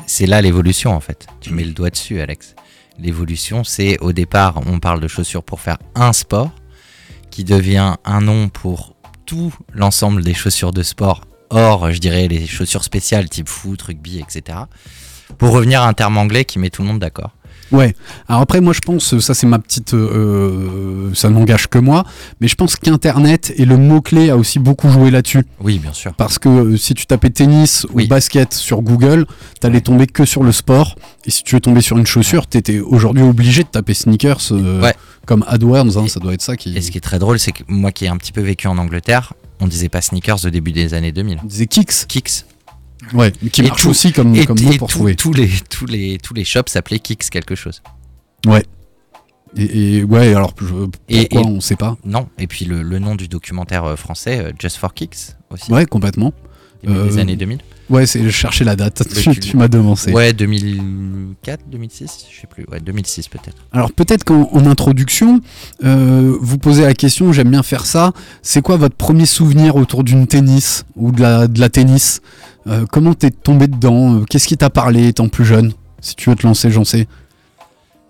C'est 0.06 0.28
là 0.28 0.44
l'évolution 0.44 0.92
en 0.92 1.00
fait. 1.00 1.26
Tu 1.42 1.54
mets 1.54 1.64
le 1.64 1.72
doigt 1.72 1.90
dessus, 1.90 2.22
Alex. 2.22 2.56
L'évolution, 3.00 3.64
c'est 3.64 4.00
au 4.00 4.12
départ, 4.12 4.62
on 4.68 4.80
parle 4.80 5.00
de 5.00 5.08
chaussures 5.08 5.44
pour 5.44 5.60
faire 5.60 5.78
un 5.96 6.14
sport, 6.14 6.52
qui 7.38 7.44
devient 7.44 7.94
un 8.04 8.22
nom 8.22 8.50
pour 8.50 8.96
tout 9.28 9.54
l'ensemble 9.72 10.24
des 10.24 10.34
chaussures 10.34 10.72
de 10.72 10.82
sport, 10.82 11.22
hors, 11.52 11.92
je 11.92 12.00
dirais, 12.00 12.28
les 12.28 12.48
chaussures 12.48 12.84
spéciales 12.84 13.30
type 13.30 13.48
foot, 13.48 13.80
rugby, 13.80 14.18
etc. 14.18 14.58
Pour 15.38 15.52
revenir 15.52 15.84
à 15.84 15.88
un 15.88 15.94
terme 15.94 16.18
anglais 16.18 16.46
qui 16.46 16.58
met 16.58 16.72
tout 16.72 16.82
le 16.82 16.88
monde 16.88 16.98
d'accord. 16.98 17.37
Ouais. 17.72 17.96
Alors 18.28 18.42
après, 18.42 18.62
moi, 18.62 18.74
je 18.74 18.80
pense, 18.80 19.20
ça 19.20 19.34
c'est 19.34 19.48
ma 19.48 19.60
petite, 19.60 19.94
euh, 19.94 21.14
ça 21.14 21.30
n'engage 21.30 21.68
que 21.68 21.78
moi, 21.78 22.04
mais 22.42 22.48
je 22.48 22.56
pense 22.56 22.76
qu'Internet 22.76 23.54
et 23.58 23.66
le 23.66 23.78
mot 23.78 24.02
clé 24.02 24.30
a 24.30 24.38
aussi 24.38 24.60
beaucoup 24.60 24.90
joué 24.90 25.12
là-dessus. 25.12 25.46
Oui, 25.62 25.80
bien 25.80 25.94
sûr. 25.94 26.14
Parce 26.14 26.40
que 26.40 26.50
euh, 26.50 26.78
si 26.78 26.94
tu 26.94 27.06
tapais 27.06 27.30
tennis 27.30 27.86
Oui. 27.94 28.06
ou 28.06 28.08
basket 28.08 28.54
sur 28.54 28.82
Google, 28.82 29.26
t'allais 29.60 29.82
tomber 29.82 30.08
que 30.08 30.26
sur 30.26 30.44
le 30.44 30.52
sport. 30.52 30.96
Et 31.26 31.32
si 31.32 31.44
tu 31.44 31.56
veux 31.56 31.62
tomber 31.62 31.82
sur 31.82 31.98
une 31.98 32.06
chaussure, 32.08 32.48
t'étais 32.48 32.80
aujourd'hui 32.80 33.24
obligé 33.24 33.64
de 33.64 33.68
taper 33.70 33.94
sneakers 33.94 34.52
euh, 34.52 34.82
Ouais. 34.82 34.94
comme 35.26 35.44
AdWords. 35.48 35.98
hein, 35.98 36.08
ça 36.08 36.20
doit 36.20 36.34
être 36.34 36.42
ça 36.42 36.56
qui. 36.56 36.76
Et 36.78 36.82
ce 36.82 36.92
qui 36.92 36.98
est 36.98 37.02
très 37.02 37.20
drôle, 37.20 37.40
c'est 37.40 37.52
que 37.52 37.64
moi 37.68 37.92
qui 37.92 38.06
ai 38.06 38.08
un 38.08 38.18
petit 38.18 38.32
peu 38.32 38.42
vécu 38.42 38.68
en 38.68 38.78
Angleterre, 38.78 39.34
on 39.60 39.68
disait 39.68 39.90
pas 39.90 40.02
sneakers 40.02 40.46
au 40.46 40.50
début 40.50 40.72
des 40.72 40.94
années 40.94 41.12
2000. 41.12 41.40
On 41.44 41.48
disait 41.48 41.66
kicks. 41.68 42.06
Kicks. 42.08 42.46
Ouais. 43.14 43.32
Qui 43.52 43.62
marche 43.64 43.82
tout- 43.84 43.90
aussi 43.90 44.12
comme, 44.12 44.36
Et, 44.36 44.46
comme 44.46 44.58
et 44.58 44.78
pour 44.78 44.88
tout- 44.90 44.96
trouver. 44.98 45.16
tous, 45.16 45.34
les, 45.34 45.50
tous, 45.70 45.86
les, 45.86 46.18
tous 46.18 46.34
les 46.34 46.44
shops 46.44 46.68
s'appelaient 46.68 47.00
Kicks 47.00 47.30
quelque 47.30 47.56
chose. 47.56 47.82
Et, 49.56 49.98
et 50.00 50.04
ouais, 50.04 50.34
alors 50.34 50.54
je- 50.60 50.66
pourquoi 51.30 51.42
on 51.50 51.62
sait 51.62 51.76
pas. 51.78 51.98
Non, 52.06 52.28
et 52.38 52.48
puis 52.48 52.66
le, 52.66 52.84
le 52.84 53.00
nom 53.00 53.16
du 53.16 53.28
documentaire 53.28 53.86
euh, 53.86 53.96
français, 53.96 54.40
euh, 54.40 54.52
Just 54.60 54.78
for 54.78 54.94
Kicks 54.94 55.36
aussi, 55.50 55.72
Ouais, 55.72 55.86
complètement. 55.86 56.34
des 56.84 56.90
euh, 56.92 57.18
années 57.18 57.36
2000. 57.38 57.60
Ouais, 57.90 58.06
c'est 58.06 58.22
je 58.22 58.30
cherchais 58.30 58.66
la 58.66 58.76
date. 58.76 59.04
Tu, 59.16 59.40
tu 59.40 59.56
m'as 59.56 59.70
devancé. 59.70 60.12
Ouais, 60.12 60.34
2004, 60.34 61.62
2006, 61.72 62.26
je 62.30 62.42
sais 62.42 62.48
plus. 62.48 62.66
Ouais, 62.70 62.82
2006 62.82 63.30
peut-être. 63.30 63.56
Alors 63.72 63.94
peut-être 63.94 64.26
qu'en 64.26 64.50
en 64.52 64.66
introduction, 64.66 65.40
euh, 65.86 66.36
vous 66.42 66.58
posez 66.58 66.84
la 66.84 66.94
question, 66.94 67.32
j'aime 67.32 67.50
bien 67.50 67.64
faire 67.64 67.86
ça, 67.86 68.12
c'est 68.42 68.62
quoi 68.62 68.76
votre 68.76 68.96
premier 68.98 69.26
souvenir 69.26 69.78
autour 69.78 70.04
d'une 70.04 70.28
tennis 70.28 70.84
ou 70.98 71.14
de 71.14 71.22
la, 71.22 71.48
de 71.48 71.60
la 71.62 71.70
tennis? 71.70 72.22
Euh, 72.68 72.86
Comment 72.92 73.14
t'es 73.14 73.32
tombé 73.32 73.68
dedans 73.68 74.16
Euh, 74.16 74.26
Qu'est-ce 74.30 74.48
qui 74.48 74.58
t'a 74.58 74.70
parlé 74.70 75.08
étant 75.08 75.28
plus 75.30 75.46
jeune 75.46 75.74
Si 76.02 76.16
tu 76.16 76.30
veux 76.30 76.36
te 76.36 76.46
lancer, 76.46 76.72
j'en 76.72 76.84
sais. 76.84 77.08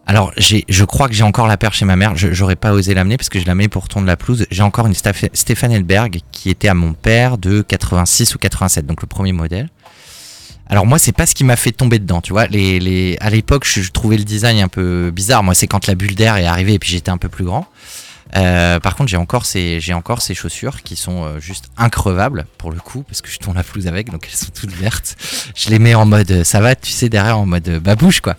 Alors, 0.09 0.31
je 0.37 0.83
crois 0.85 1.09
que 1.09 1.13
j'ai 1.13 1.23
encore 1.23 1.47
la 1.47 1.57
paire 1.57 1.73
chez 1.73 1.83
ma 1.83 1.97
mère. 1.97 2.13
J'aurais 2.15 2.55
pas 2.55 2.71
osé 2.71 2.93
l'amener 2.93 3.17
parce 3.17 3.27
que 3.27 3.39
je 3.41 3.45
la 3.45 3.55
mets 3.55 3.67
pour 3.67 3.89
tourner 3.89 4.07
la 4.07 4.15
pelouse. 4.15 4.45
J'ai 4.49 4.63
encore 4.63 4.87
une 4.87 4.93
Stéphane 4.93 5.71
Elberg 5.73 6.19
qui 6.31 6.49
était 6.49 6.69
à 6.69 6.73
mon 6.73 6.93
père 6.93 7.37
de 7.37 7.61
86 7.61 8.33
ou 8.35 8.37
87, 8.37 8.85
donc 8.85 9.01
le 9.01 9.07
premier 9.07 9.33
modèle. 9.33 9.67
Alors 10.69 10.85
moi, 10.85 10.97
c'est 10.97 11.11
pas 11.11 11.25
ce 11.25 11.35
qui 11.35 11.43
m'a 11.43 11.57
fait 11.57 11.73
tomber 11.73 11.99
dedans, 11.99 12.21
tu 12.21 12.31
vois. 12.31 12.47
Les, 12.47 13.17
à 13.19 13.29
l'époque, 13.29 13.65
je 13.67 13.91
trouvais 13.91 14.17
le 14.17 14.23
design 14.23 14.59
un 14.61 14.69
peu 14.69 15.11
bizarre. 15.13 15.43
Moi, 15.43 15.53
c'est 15.55 15.67
quand 15.67 15.87
la 15.87 15.95
bulle 15.95 16.15
d'air 16.15 16.37
est 16.37 16.45
arrivée 16.45 16.75
et 16.75 16.79
puis 16.79 16.89
j'étais 16.89 17.11
un 17.11 17.17
peu 17.17 17.27
plus 17.29 17.43
grand. 17.43 17.67
Euh, 18.35 18.79
par 18.79 18.95
contre, 18.95 19.09
j'ai 19.09 19.17
encore 19.17 19.45
ces, 19.45 19.79
chaussures 20.33 20.83
qui 20.83 20.95
sont 20.95 21.23
euh, 21.23 21.39
juste 21.39 21.69
increvables 21.77 22.45
pour 22.57 22.71
le 22.71 22.79
coup 22.79 23.03
parce 23.03 23.21
que 23.21 23.29
je 23.29 23.37
tourne 23.37 23.55
la 23.55 23.63
pelouse 23.63 23.87
avec, 23.87 24.11
donc 24.11 24.27
elles 24.29 24.37
sont 24.37 24.51
toutes 24.53 24.71
vertes. 24.71 25.15
Je 25.55 25.69
les 25.69 25.79
mets 25.79 25.95
en 25.95 26.05
mode, 26.05 26.43
ça 26.43 26.59
va, 26.59 26.75
tu 26.75 26.91
sais, 26.91 27.09
derrière 27.09 27.39
en 27.39 27.45
mode 27.45 27.69
babouche 27.79 28.21
quoi. 28.21 28.35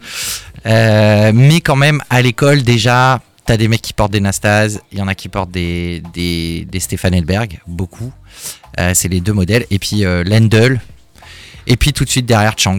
Euh, 0.66 1.32
mais 1.34 1.60
quand 1.60 1.76
même, 1.76 2.02
à 2.10 2.20
l'école, 2.20 2.62
déjà, 2.62 3.20
t'as 3.46 3.56
des 3.56 3.68
mecs 3.68 3.82
qui 3.82 3.92
portent 3.92 4.12
des 4.12 4.20
Nastase, 4.20 4.80
il 4.92 4.98
y 4.98 5.02
en 5.02 5.08
a 5.08 5.14
qui 5.14 5.28
portent 5.28 5.50
des, 5.50 6.02
des, 6.12 6.66
des 6.70 6.80
Stéphane 6.80 7.14
Elberg, 7.14 7.60
beaucoup. 7.66 8.12
C'est 8.94 9.08
les 9.08 9.20
deux 9.20 9.32
modèles. 9.32 9.66
Et 9.72 9.80
puis 9.80 10.02
Lendl. 10.02 10.80
Et 11.66 11.76
puis 11.76 11.92
tout 11.92 12.04
de 12.04 12.08
suite 12.08 12.26
derrière 12.26 12.54
Chang. 12.56 12.78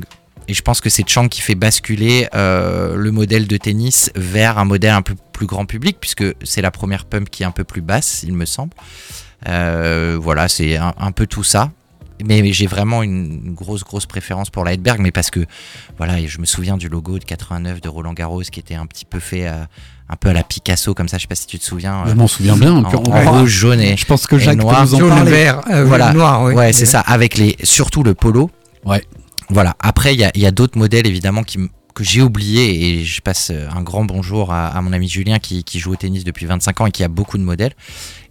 Et 0.50 0.53
je 0.56 0.63
pense 0.63 0.82
que 0.82 0.89
c'est 0.89 1.08
Chang 1.08 1.27
qui 1.27 1.41
fait 1.41 1.53
basculer 1.53 2.27
euh, 2.34 2.96
le 2.96 3.12
modèle 3.12 3.46
de 3.48 3.56
tennis 3.56 4.10
vers 4.15 4.58
un 4.58 4.65
modèle 4.65 4.94
un 4.94 5.03
peu 5.03 5.13
plus 5.32 5.46
grand 5.46 5.65
public, 5.65 5.98
puisque 6.01 6.25
c'est 6.44 6.63
la 6.63 6.72
première 6.72 7.06
pump 7.06 7.29
qui 7.29 7.44
est 7.44 7.46
un 7.46 7.51
peu 7.51 7.63
plus 7.63 7.82
basse, 7.82 8.24
il 8.24 8.34
me 8.34 8.46
semble. 8.46 8.74
Euh, 9.48 10.18
voilà, 10.20 10.50
c'est 10.50 10.75
un, 10.75 10.96
un 10.98 11.12
peu 11.12 11.27
tout 11.27 11.44
ça. 11.44 11.72
Mais, 12.25 12.41
mais 12.41 12.51
j'ai 12.51 12.65
vraiment 12.65 13.03
une, 13.03 13.53
grosse, 13.53 13.84
grosse 13.84 14.08
préférence 14.08 14.50
pour 14.50 14.65
la 14.65 14.74
Hedberg, 14.74 15.00
mais 15.00 15.12
parce 15.12 15.29
que, 15.29 15.46
voilà, 15.98 16.20
et 16.20 16.27
je 16.27 16.39
me 16.39 16.46
souviens 16.46 16.77
du 16.77 16.89
logo 16.89 17.20
de 17.20 17.24
89 17.24 17.79
de 17.79 17.88
Roland 17.88 18.13
Garros 18.13 18.41
qui 18.41 18.60
était 18.60 18.75
un 18.75 18.88
petit 18.88 19.06
peu 19.06 19.20
fait 19.20 19.48
euh, 19.48 19.53
un 20.10 20.15
peu 20.15 20.29
à 20.29 20.34
la 20.34 20.44
Picasso, 20.44 20.96
comme 20.96 21.08
ça, 21.08 21.18
je 21.18 21.22
sais 21.22 21.27
pas 21.27 21.36
si 21.36 21.46
tu 21.46 21.60
te 21.60 21.63
souviens. 21.63 22.06
Je 22.08 22.12
euh, 22.12 22.15
m'en 22.15 22.27
souviens 22.27 22.58
bien. 22.58 22.74
en, 22.74 22.84
en 22.84 23.39
rouge, 23.39 23.50
jaune 23.51 23.79
et, 23.79 23.96
je 23.96 24.06
pense 24.06 24.25
que 24.25 24.36
et 24.36 24.39
Jacques 24.39 24.58
peut 24.58 24.63
noir. 24.63 24.86
vous 24.86 24.96
en 24.96 25.00
Jaune, 25.00 25.24
vert, 25.25 25.62
euh, 25.70 25.86
Voilà. 25.86 26.12
noir, 26.12 26.41
oui. 26.41 26.56
Ouais, 26.56 26.74
c'est 26.74 26.88
ça, 26.88 27.01
avec 27.01 27.38
les, 27.38 27.56
surtout 27.63 28.01
le 28.01 28.15
polo. 28.15 28.50
Ouais. 28.84 29.03
Voilà. 29.50 29.75
Après, 29.79 30.13
il 30.13 30.20
y 30.20 30.46
a, 30.46 30.51
d'autres 30.51 30.77
modèles 30.77 31.08
évidemment 31.08 31.44
que 31.44 32.03
j'ai 32.03 32.22
oubliés 32.22 33.00
et 33.00 33.03
je 33.03 33.22
passe 33.22 33.50
euh, 33.51 33.68
un 33.75 33.82
grand 33.82 34.06
bonjour 34.06 34.53
à, 34.53 34.79
mon 34.82 34.94
ami 34.94 35.10
Julien 35.10 35.39
qui, 35.39 35.63
joue 35.79 35.94
au 35.94 35.96
tennis 35.96 36.24
depuis 36.24 36.46
25 36.46 36.82
ans 36.82 36.86
et 36.86 36.91
qui 36.91 37.03
a 37.03 37.08
beaucoup 37.08 37.38
de 37.38 37.44
modèles. 37.44 37.74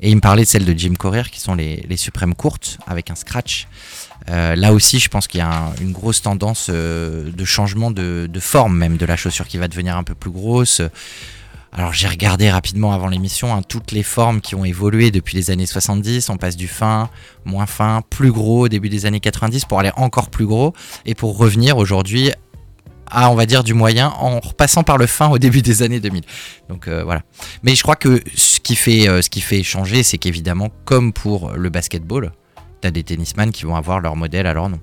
Et 0.01 0.11
il 0.11 0.17
me 0.17 0.21
parlait 0.21 0.45
de 0.45 0.49
celles 0.49 0.65
de 0.65 0.79
Jim 0.79 0.95
Courier 0.99 1.25
qui 1.31 1.41
sont 1.41 1.55
les, 1.55 1.85
suprêmes 1.97 2.35
courtes 2.35 2.79
avec 2.87 3.11
un 3.11 3.15
scratch. 3.15 3.67
Euh, 4.31 4.55
là 4.55 4.73
aussi, 4.73 5.01
je 5.01 5.09
pense 5.09 5.27
qu'il 5.27 5.39
y 5.39 5.43
a 5.43 5.51
un- 5.51 5.75
une 5.81 5.93
grosse 5.93 6.23
tendance 6.23 6.69
euh, 6.71 7.31
de 7.31 7.45
changement 7.45 7.91
de 7.91 8.29
forme 8.41 8.77
même 8.77 8.97
de 8.97 9.07
la 9.07 9.17
chaussure 9.17 9.47
qui 9.47 9.59
va 9.59 9.69
devenir 9.69 9.97
un 9.97 10.05
peu 10.05 10.15
plus 10.15 10.31
grosse. 10.31 10.83
Alors 11.73 11.93
j'ai 11.93 12.09
regardé 12.09 12.51
rapidement 12.51 12.93
avant 12.93 13.09
l'émission 13.09 13.55
hein, 13.55 13.63
toutes 13.63 13.93
les 13.93 14.03
formes 14.03 14.41
qui 14.41 14.55
ont 14.55 14.65
évolué 14.65 15.11
depuis 15.11 15.37
les 15.37 15.51
années 15.51 15.67
70. 15.67 16.29
On 16.31 16.37
passe 16.37 16.57
du 16.57 16.69
fin, 16.69 17.11
moins 17.45 17.67
fin, 17.67 18.03
plus 18.09 18.33
gros 18.33 18.65
au 18.65 18.69
début 18.69 18.89
des 18.89 19.07
années 19.07 19.21
90 19.21 19.65
pour 19.67 19.79
aller 19.81 19.93
encore 19.97 20.31
plus 20.31 20.47
gros 20.47 20.73
et 21.05 21.15
pour 21.15 21.37
revenir 21.37 21.77
aujourd'hui 21.77 22.33
à 23.11 23.31
on 23.31 23.35
va 23.35 23.47
dire 23.47 23.65
du 23.65 23.75
moyen 23.75 24.09
en 24.19 24.41
repassant 24.41 24.83
par 24.83 24.99
le 24.99 25.07
fin 25.07 25.29
au 25.29 25.39
début 25.39 25.63
des 25.63 25.83
années 25.83 26.01
2000. 26.01 26.25
Donc 26.69 26.89
euh, 26.89 27.05
voilà. 27.05 27.23
Mais 27.63 27.75
je 27.75 27.83
crois 27.83 27.97
que 27.97 28.23
ce 28.35 28.61
qui 28.61 28.77
fait, 28.77 29.09
euh, 29.09 29.23
ce 29.23 29.31
qui 29.31 29.41
fait 29.41 29.63
changer, 29.63 30.03
c'est 30.03 30.19
qu'évidemment, 30.19 30.69
comme 30.85 31.13
pour 31.13 31.53
le 31.53 31.71
basketball, 31.71 32.33
t'as 32.81 32.91
des 32.91 33.03
tennisman 33.03 33.51
qui 33.51 33.65
vont 33.65 33.77
avoir 33.77 34.01
leur 34.01 34.17
modèle 34.17 34.47
à 34.47 34.55
leur 34.55 34.69
nom. 34.69 34.81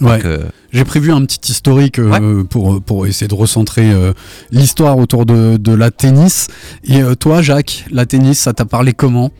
Ouais. 0.00 0.18
que- 0.20 0.40
J'ai 0.72 0.84
prévu 0.84 1.12
un 1.12 1.24
petit 1.24 1.52
historique 1.52 1.98
euh, 2.00 2.42
pour, 2.44 2.82
pour 2.82 3.06
essayer 3.06 3.28
de 3.28 3.34
recentrer 3.34 3.92
euh, 3.92 4.12
l'histoire 4.50 4.98
autour 4.98 5.24
de, 5.24 5.56
de 5.56 5.72
la 5.72 5.90
tennis. 5.92 6.48
Et 6.82 7.00
euh, 7.02 7.14
toi, 7.14 7.42
Jacques, 7.42 7.84
la 7.92 8.04
tennis, 8.04 8.40
ça 8.40 8.52
t'a 8.52 8.64
parlé 8.64 8.92
comment? 8.92 9.30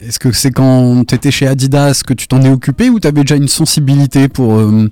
Est-ce 0.00 0.18
que 0.18 0.32
c'est 0.32 0.50
quand 0.50 1.04
t'étais 1.06 1.30
chez 1.30 1.46
Adidas 1.46 2.02
que 2.06 2.12
tu 2.14 2.26
t'en 2.26 2.42
es 2.42 2.50
occupé 2.50 2.90
ou 2.90 2.98
t'avais 3.00 3.22
déjà 3.22 3.36
une 3.36 3.48
sensibilité 3.48 4.28
pour, 4.28 4.54
euh, 4.54 4.90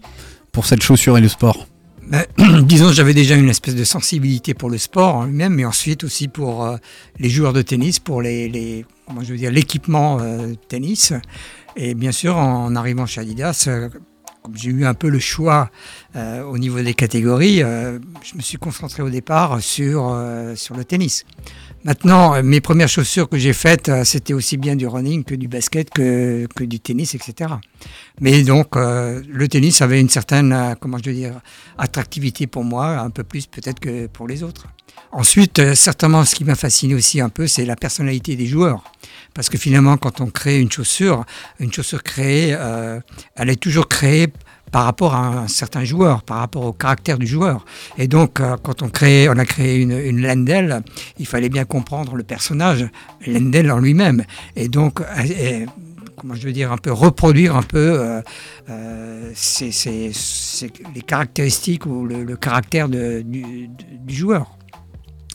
pour 0.52 0.64
cette 0.64 0.82
chaussure 0.82 1.18
et 1.18 1.20
le 1.20 1.28
sport? 1.28 1.66
Ben, 2.08 2.24
disons, 2.64 2.92
j'avais 2.92 3.14
déjà 3.14 3.34
une 3.34 3.48
espèce 3.50 3.74
de 3.74 3.84
sensibilité 3.84 4.54
pour 4.54 4.70
le 4.70 4.78
sport 4.78 5.16
en 5.16 5.24
lui-même, 5.24 5.54
mais 5.54 5.64
ensuite 5.64 6.04
aussi 6.04 6.28
pour 6.28 6.64
euh, 6.64 6.76
les 7.18 7.28
joueurs 7.30 7.52
de 7.52 7.62
tennis, 7.62 7.98
pour 7.98 8.22
les, 8.22 8.48
les- 8.48 8.86
comment 9.06 9.22
je 9.22 9.32
veux 9.32 9.38
dire, 9.38 9.50
l'équipement 9.50 10.18
euh, 10.20 10.52
tennis. 10.68 11.12
Et 11.76 11.94
bien 11.94 12.12
sûr, 12.12 12.36
en 12.36 12.76
arrivant 12.76 13.06
chez 13.06 13.20
Adidas, 13.22 13.64
euh, 13.66 13.88
j'ai 14.54 14.70
eu 14.70 14.84
un 14.84 14.94
peu 14.94 15.08
le 15.08 15.18
choix 15.18 15.70
euh, 16.16 16.42
au 16.42 16.58
niveau 16.58 16.80
des 16.80 16.94
catégories, 16.94 17.62
euh, 17.62 17.98
je 18.22 18.36
me 18.36 18.42
suis 18.42 18.58
concentré 18.58 19.02
au 19.02 19.10
départ 19.10 19.60
sur, 19.60 20.10
euh, 20.12 20.54
sur 20.54 20.76
le 20.76 20.84
tennis. 20.84 21.24
Maintenant, 21.84 22.34
euh, 22.34 22.42
mes 22.42 22.60
premières 22.60 22.88
chaussures 22.88 23.28
que 23.28 23.36
j'ai 23.36 23.52
faites, 23.52 23.88
euh, 23.88 24.04
c'était 24.04 24.32
aussi 24.32 24.56
bien 24.56 24.76
du 24.76 24.86
running 24.86 25.24
que 25.24 25.34
du 25.34 25.48
basket, 25.48 25.90
que, 25.90 26.46
que 26.54 26.64
du 26.64 26.80
tennis, 26.80 27.14
etc. 27.14 27.54
Mais 28.20 28.42
donc, 28.42 28.76
euh, 28.76 29.22
le 29.28 29.48
tennis 29.48 29.82
avait 29.82 30.00
une 30.00 30.08
certaine, 30.08 30.76
comment 30.80 30.98
je 30.98 31.10
veux 31.10 31.16
dire, 31.16 31.40
attractivité 31.76 32.46
pour 32.46 32.64
moi, 32.64 32.98
un 32.98 33.10
peu 33.10 33.24
plus 33.24 33.46
peut-être 33.46 33.80
que 33.80 34.06
pour 34.06 34.26
les 34.26 34.42
autres. 34.42 34.66
Ensuite, 35.14 35.60
euh, 35.60 35.76
certainement, 35.76 36.24
ce 36.24 36.34
qui 36.34 36.42
m'a 36.42 36.56
fasciné 36.56 36.92
aussi 36.92 37.20
un 37.20 37.28
peu, 37.28 37.46
c'est 37.46 37.64
la 37.64 37.76
personnalité 37.76 38.34
des 38.34 38.46
joueurs. 38.46 38.82
Parce 39.32 39.48
que 39.48 39.56
finalement, 39.56 39.96
quand 39.96 40.20
on 40.20 40.26
crée 40.26 40.60
une 40.60 40.72
chaussure, 40.72 41.24
une 41.60 41.72
chaussure 41.72 42.02
créée, 42.02 42.52
euh, 42.58 42.98
elle 43.36 43.48
est 43.48 43.62
toujours 43.62 43.86
créée 43.86 44.32
par 44.72 44.84
rapport 44.84 45.14
à 45.14 45.24
un 45.28 45.46
certain 45.46 45.84
joueur, 45.84 46.24
par 46.24 46.38
rapport 46.38 46.64
au 46.64 46.72
caractère 46.72 47.16
du 47.16 47.28
joueur. 47.28 47.64
Et 47.96 48.08
donc, 48.08 48.40
euh, 48.40 48.56
quand 48.60 48.82
on, 48.82 48.88
crée, 48.88 49.28
on 49.28 49.38
a 49.38 49.44
créé 49.44 49.76
une, 49.76 49.92
une 49.92 50.20
Lendl, 50.20 50.82
il 51.20 51.26
fallait 51.28 51.48
bien 51.48 51.64
comprendre 51.64 52.16
le 52.16 52.24
personnage, 52.24 52.84
Lendl 53.24 53.70
en 53.70 53.78
lui-même. 53.78 54.24
Et 54.56 54.66
donc, 54.66 55.00
comment 56.16 56.34
je 56.34 56.44
veux 56.44 56.52
dire, 56.52 56.72
un 56.72 56.76
peu 56.76 56.90
reproduire 56.92 57.54
un 57.54 57.62
peu 57.62 58.20
les 60.92 61.02
caractéristiques 61.06 61.86
ou 61.86 62.04
le, 62.04 62.34
caractère 62.34 62.88
du 62.88 63.68
joueur. 64.08 64.58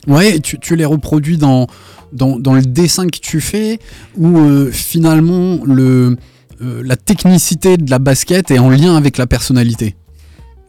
Ouais, 0.06 0.40
tu, 0.40 0.76
les 0.76 0.84
reproduis 0.84 1.36
dans, 1.36 1.66
dans, 2.12 2.38
dans 2.38 2.54
le 2.54 2.62
dessin 2.62 3.06
que 3.06 3.18
tu 3.18 3.40
fais, 3.40 3.78
où 4.16 4.38
euh, 4.38 4.70
finalement 4.70 5.60
le, 5.64 6.16
euh, 6.62 6.82
la 6.84 6.96
technicité 6.96 7.76
de 7.76 7.90
la 7.90 7.98
basket 7.98 8.50
est 8.50 8.58
en 8.58 8.70
lien 8.70 8.96
avec 8.96 9.18
la 9.18 9.26
personnalité? 9.26 9.96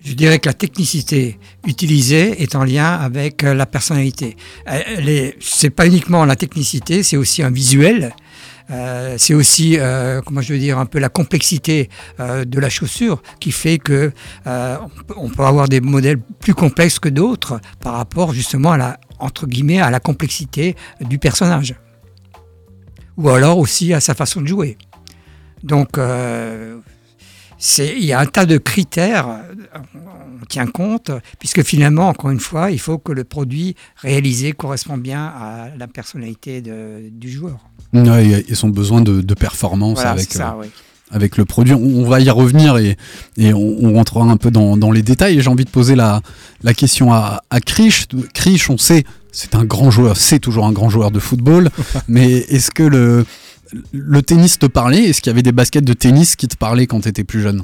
Je 0.03 0.13
dirais 0.13 0.39
que 0.39 0.49
la 0.49 0.53
technicité 0.53 1.37
utilisée 1.67 2.41
est 2.41 2.55
en 2.55 2.63
lien 2.63 2.91
avec 2.93 3.43
euh, 3.43 3.53
la 3.53 3.67
personnalité. 3.67 4.35
C'est 5.39 5.69
pas 5.69 5.85
uniquement 5.85 6.25
la 6.25 6.35
technicité, 6.35 7.03
c'est 7.03 7.17
aussi 7.17 7.43
un 7.43 7.51
visuel. 7.51 8.13
Euh, 8.71 9.15
c'est 9.17 9.33
aussi, 9.33 9.77
euh, 9.77 10.21
comment 10.21 10.41
je 10.41 10.53
veux 10.53 10.59
dire, 10.59 10.79
un 10.79 10.85
peu 10.85 10.99
la 10.99 11.09
complexité 11.09 11.89
euh, 12.19 12.45
de 12.45 12.59
la 12.59 12.69
chaussure 12.69 13.21
qui 13.39 13.51
fait 13.51 13.77
que 13.77 14.11
on 14.45 15.29
peut- 15.29 15.43
avoir 15.43 15.67
des 15.67 15.81
modèles 15.81 16.19
plus 16.39 16.53
complexes 16.53 16.99
que 16.99 17.09
d'autres 17.09 17.59
par 17.81 17.93
rapport 17.93 18.33
justement 18.33 18.71
à 18.71 18.77
la 18.77 18.99
entre 19.19 19.45
guillemets 19.45 19.81
à 19.81 19.91
la 19.91 19.99
complexité 19.99 20.75
du 21.01 21.19
personnage, 21.19 21.75
ou 23.17 23.29
alors 23.29 23.57
aussi 23.57 23.93
à 23.93 23.99
sa 23.99 24.15
façon 24.15 24.41
de 24.41 24.47
jouer. 24.47 24.77
Donc 25.63 25.99
il 27.77 28.05
y 28.05 28.13
a 28.13 28.19
un 28.19 28.25
tas 28.25 28.45
de 28.45 28.57
critères, 28.57 29.27
tient 30.51 30.67
compte, 30.67 31.11
puisque 31.39 31.63
finalement, 31.63 32.09
encore 32.09 32.29
une 32.29 32.39
fois, 32.39 32.69
il 32.71 32.79
faut 32.79 32.97
que 32.97 33.11
le 33.11 33.23
produit 33.23 33.75
réalisé 33.97 34.51
correspond 34.51 34.97
bien 34.97 35.23
à 35.25 35.69
la 35.77 35.87
personnalité 35.87 36.61
de- 36.61 37.09
du 37.09 37.29
joueur. 37.31 37.57
Ouais, 37.93 38.45
et, 38.47 38.55
son 38.55 38.69
besoin 38.69 39.01
de, 39.01 39.21
de 39.21 39.33
performance 39.33 39.95
Voilà, 39.95 40.11
avec, 40.11 40.31
ça, 40.31 40.49
euh, 40.51 40.61
oui. 40.61 40.67
avec 41.11 41.37
le 41.37 41.45
produit. 41.45 41.73
On, 41.73 42.03
va 42.07 42.19
y 42.19 42.29
revenir 42.29 42.77
et, 42.77 42.97
et 43.37 43.53
on, 43.53 43.83
on 43.85 43.93
rentrera 43.95 44.23
un 44.25 44.37
peu 44.37 44.51
dans, 44.51 44.77
dans 44.77 44.91
les 44.91 45.01
détails. 45.01 45.41
J'ai 45.41 45.49
envie 45.49 45.65
de 45.65 45.69
poser 45.69 45.95
la, 45.95 46.21
la 46.63 46.73
question 46.73 47.11
à, 47.13 47.41
à 47.49 47.59
Krish. 47.59 48.07
Krish, 48.33 48.69
on 48.69 48.77
sait, 48.77 49.03
c'est 49.31 49.55
un 49.55 49.65
grand 49.65 49.91
joueur, 49.91 50.15
c'est 50.17 50.39
toujours 50.39 50.65
un 50.65 50.71
grand 50.73 50.89
joueur 50.89 51.11
de 51.11 51.19
football, 51.19 51.69
mais 52.07 52.29
est-ce 52.31 52.71
que 52.71 52.83
le, 52.83 53.25
le 53.93 54.21
tennis 54.21 54.59
te 54.59 54.65
parlait? 54.67 55.03
Est-ce 55.05 55.21
qu'il 55.21 55.29
y 55.31 55.33
avait 55.33 55.43
des 55.43 55.51
baskets 55.53 55.83
de 55.85 55.93
tennis 55.93 56.35
qui 56.35 56.47
te 56.47 56.55
parlaient 56.57 56.87
quand 56.87 57.01
tu 57.01 57.09
étais 57.09 57.23
plus 57.23 57.41
jeune? 57.41 57.63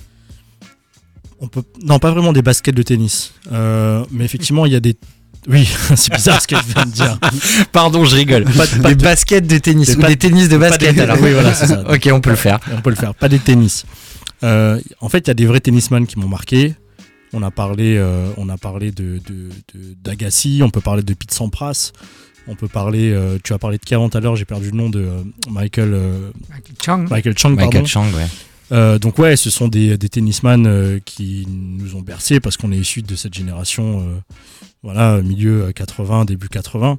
On 1.40 1.48
peut... 1.48 1.64
Non, 1.84 2.00
pas 2.00 2.12
vraiment 2.12 2.34
des 2.34 2.42
baskets 2.42 2.76
de 2.76 2.82
tennis. 2.84 3.34
Euh, 3.52 4.04
mais 4.12 4.26
effectivement, 4.26 4.66
il 4.66 4.74
y 4.74 4.76
a 4.76 4.80
des. 4.80 4.96
Oui, 5.48 5.66
c'est 5.96 6.12
bizarre 6.14 6.42
ce 6.42 6.48
que 6.48 6.56
je 6.58 6.74
viens 6.74 6.86
de 6.86 6.92
dire. 6.92 7.20
Pardon, 7.72 8.04
je 8.06 8.16
rigole. 8.16 8.44
Pas 8.46 8.66
de- 8.68 8.82
pas 8.82 8.90
des 8.90 8.96
de- 8.96 9.04
baskets 9.04 9.46
de 9.48 9.58
tennis 9.60 9.88
des 9.90 9.96
ou 9.96 10.00
pas- 10.02 10.08
des 10.08 10.18
tennis 10.18 10.50
de 10.50 10.58
basket 10.58 10.96
des- 10.96 11.02
alors. 11.02 11.18
Oui, 11.22 11.32
voilà, 11.34 11.54
c'est 11.54 11.68
ça. 11.68 11.84
ok, 11.90 12.10
on 12.12 12.22
peut 12.22 12.32
le 12.32 12.36
faire. 12.36 12.60
On 12.76 12.82
peut 12.82 12.90
le 12.90 12.96
faire, 12.96 13.14
pas 13.16 13.30
des 13.30 13.40
tennis. 13.40 13.86
Euh, 14.44 14.80
en 15.00 15.10
fait, 15.10 15.20
il 15.20 15.28
y 15.28 15.32
a 15.32 15.36
des 15.36 15.46
vrais 15.46 15.60
tennisman 15.60 16.06
qui 16.08 16.20
m'ont 16.20 16.28
marqué. 16.28 16.76
On 17.34 17.44
a 17.44 17.52
parlé, 17.52 17.98
euh, 17.98 18.30
on 18.38 18.50
a 18.50 18.58
parlé 18.58 18.92
de, 18.92 19.20
de, 19.28 19.50
de- 19.76 19.96
d'Agassi, 20.04 20.62
on 20.64 20.70
peut 20.70 20.82
parler 20.82 21.04
de 21.04 21.14
Pete 21.14 21.32
Sampras, 21.32 21.92
on 22.48 22.56
peut 22.56 22.70
parler, 22.70 23.12
euh, 23.12 23.38
tu 23.44 23.54
as 23.54 23.58
parlé 23.60 23.78
de 23.78 23.84
40 23.84 24.16
à 24.16 24.22
l'heure, 24.22 24.36
j'ai 24.38 24.46
perdu 24.46 24.72
le 24.72 24.78
nom 24.78 24.90
de 24.90 25.00
euh, 25.02 25.24
Michael, 25.50 25.94
euh, 25.94 26.32
Michael 26.50 26.76
Chang. 26.84 27.06
Michael 27.10 27.38
Chang, 27.38 27.50
Michael 27.52 27.70
pardon. 27.72 27.86
Chang, 27.86 28.06
ouais. 28.16 28.28
Euh, 28.72 29.00
donc 29.00 29.18
ouais, 29.20 29.36
ce 29.38 29.50
sont 29.50 29.68
des, 29.70 29.98
des 29.98 30.10
tennisman 30.10 30.66
euh, 30.68 31.00
qui 31.04 31.48
nous 31.50 31.96
ont 31.96 32.02
bercés 32.02 32.40
parce 32.40 32.58
qu'on 32.58 32.72
est 32.72 32.78
issus 32.78 33.02
de 33.02 33.16
cette 33.16 33.34
génération, 33.34 34.02
euh, 34.02 34.20
voilà, 34.84 35.22
milieu 35.22 35.72
80, 35.74 36.26
début 36.26 36.50
80. 36.50 36.98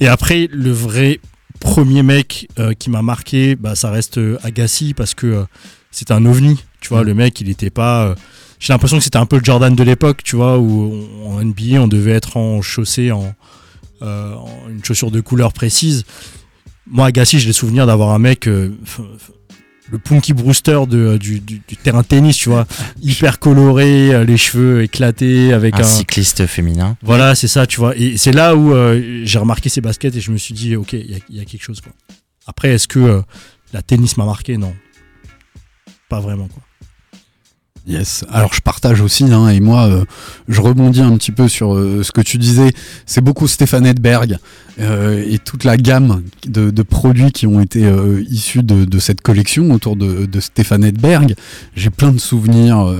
Et 0.00 0.08
après, 0.08 0.48
le 0.50 0.70
vrai 0.70 1.20
premier 1.60 2.02
mec 2.02 2.48
qui 2.78 2.88
m'a 2.90 3.02
marqué, 3.02 3.56
bah, 3.56 3.74
ça 3.74 3.90
reste 3.90 4.20
Agassi 4.44 4.94
parce 4.94 5.14
que 5.14 5.44
c'est 5.90 6.10
un 6.10 6.24
ovni. 6.24 6.58
Tu 6.80 6.88
vois, 6.90 7.02
Mm. 7.02 7.06
le 7.06 7.14
mec, 7.14 7.40
il 7.40 7.48
était 7.50 7.70
pas. 7.70 8.14
J'ai 8.60 8.72
l'impression 8.72 8.98
que 8.98 9.02
c'était 9.04 9.16
un 9.18 9.26
peu 9.26 9.38
le 9.38 9.44
Jordan 9.44 9.74
de 9.74 9.82
l'époque, 9.82 10.22
tu 10.22 10.36
vois, 10.36 10.58
où 10.58 10.92
on- 11.24 11.32
en 11.36 11.40
NBA, 11.40 11.80
on 11.82 11.88
devait 11.88 12.12
être 12.12 12.36
en 12.36 12.62
chaussée, 12.62 13.10
en, 13.10 13.34
en 14.00 14.46
une 14.70 14.84
chaussure 14.84 15.10
de 15.10 15.20
couleur 15.20 15.52
précise. 15.52 16.04
Moi, 16.86 17.06
Agassi, 17.06 17.40
j'ai 17.40 17.48
le 17.48 17.52
souvenir 17.52 17.86
d'avoir 17.86 18.10
un 18.10 18.18
mec. 18.20 18.48
Euh, 19.88 19.92
le 19.92 19.98
Punky 19.98 20.32
Brewster 20.32 20.80
de, 20.88 21.16
du, 21.16 21.40
du- 21.40 21.60
du 21.66 21.76
terrain 21.76 22.02
tennis, 22.02 22.36
tu 22.36 22.48
vois, 22.48 22.66
hyper 23.02 23.38
coloré, 23.38 24.14
euh, 24.14 24.24
les 24.24 24.36
cheveux 24.36 24.82
éclatés, 24.82 25.52
avec 25.52 25.74
Un 25.76 25.80
un, 25.80 25.82
cycliste 25.84 26.46
féminin. 26.46 26.96
voilà, 27.02 27.34
c'est 27.34 27.48
ça, 27.48 27.66
tu 27.66 27.78
vois. 27.78 27.96
Et 27.96 28.16
c'est 28.16 28.32
là 28.32 28.54
où 28.56 28.72
euh, 28.74 29.22
j'ai 29.24 29.38
remarqué 29.38 29.68
ces 29.68 29.80
baskets 29.80 30.14
et 30.16 30.20
je 30.20 30.30
me 30.30 30.36
suis 30.38 30.54
dit, 30.54 30.76
ok, 30.76 30.92
il 30.92 31.10
y, 31.10 31.14
a- 31.14 31.18
il 31.28 31.36
y 31.36 31.40
a 31.40 31.44
quelque 31.44 31.62
chose, 31.62 31.80
quoi. 31.80 31.92
Après, 32.46 32.70
est-ce 32.70 32.88
que 32.88 32.98
euh, 32.98 33.22
la 33.72 33.82
tennis 33.82 34.16
m'a 34.16 34.24
marqué? 34.24 34.56
Non. 34.56 34.74
Pas 36.08 36.20
vraiment, 36.20 36.48
quoi. 36.48 36.62
Yes. 37.88 38.22
Alors 38.30 38.52
je 38.52 38.60
partage 38.60 39.00
aussi, 39.00 39.24
hein, 39.24 39.48
et 39.48 39.60
moi 39.60 39.86
euh, 39.88 40.04
je 40.46 40.60
rebondis 40.60 41.00
un 41.00 41.16
petit 41.16 41.32
peu 41.32 41.48
sur 41.48 41.74
euh, 41.74 42.02
ce 42.02 42.12
que 42.12 42.20
tu 42.20 42.36
disais. 42.36 42.70
C'est 43.06 43.22
beaucoup 43.22 43.48
Stéphane 43.48 43.86
Edberg 43.86 44.36
euh, 44.78 45.24
et 45.26 45.38
toute 45.38 45.64
la 45.64 45.78
gamme 45.78 46.22
de, 46.46 46.82
produits 46.82 47.32
qui 47.32 47.46
ont 47.46 47.60
été 47.60 47.90
issus 48.28 48.62
de, 48.62 48.98
cette 48.98 49.22
collection 49.22 49.70
autour 49.70 49.96
de, 49.96 50.28
Stéphane 50.38 50.84
Edberg. 50.84 51.34
J'ai 51.74 51.88
plein 51.88 52.12
de 52.12 52.18
souvenirs 52.18 52.94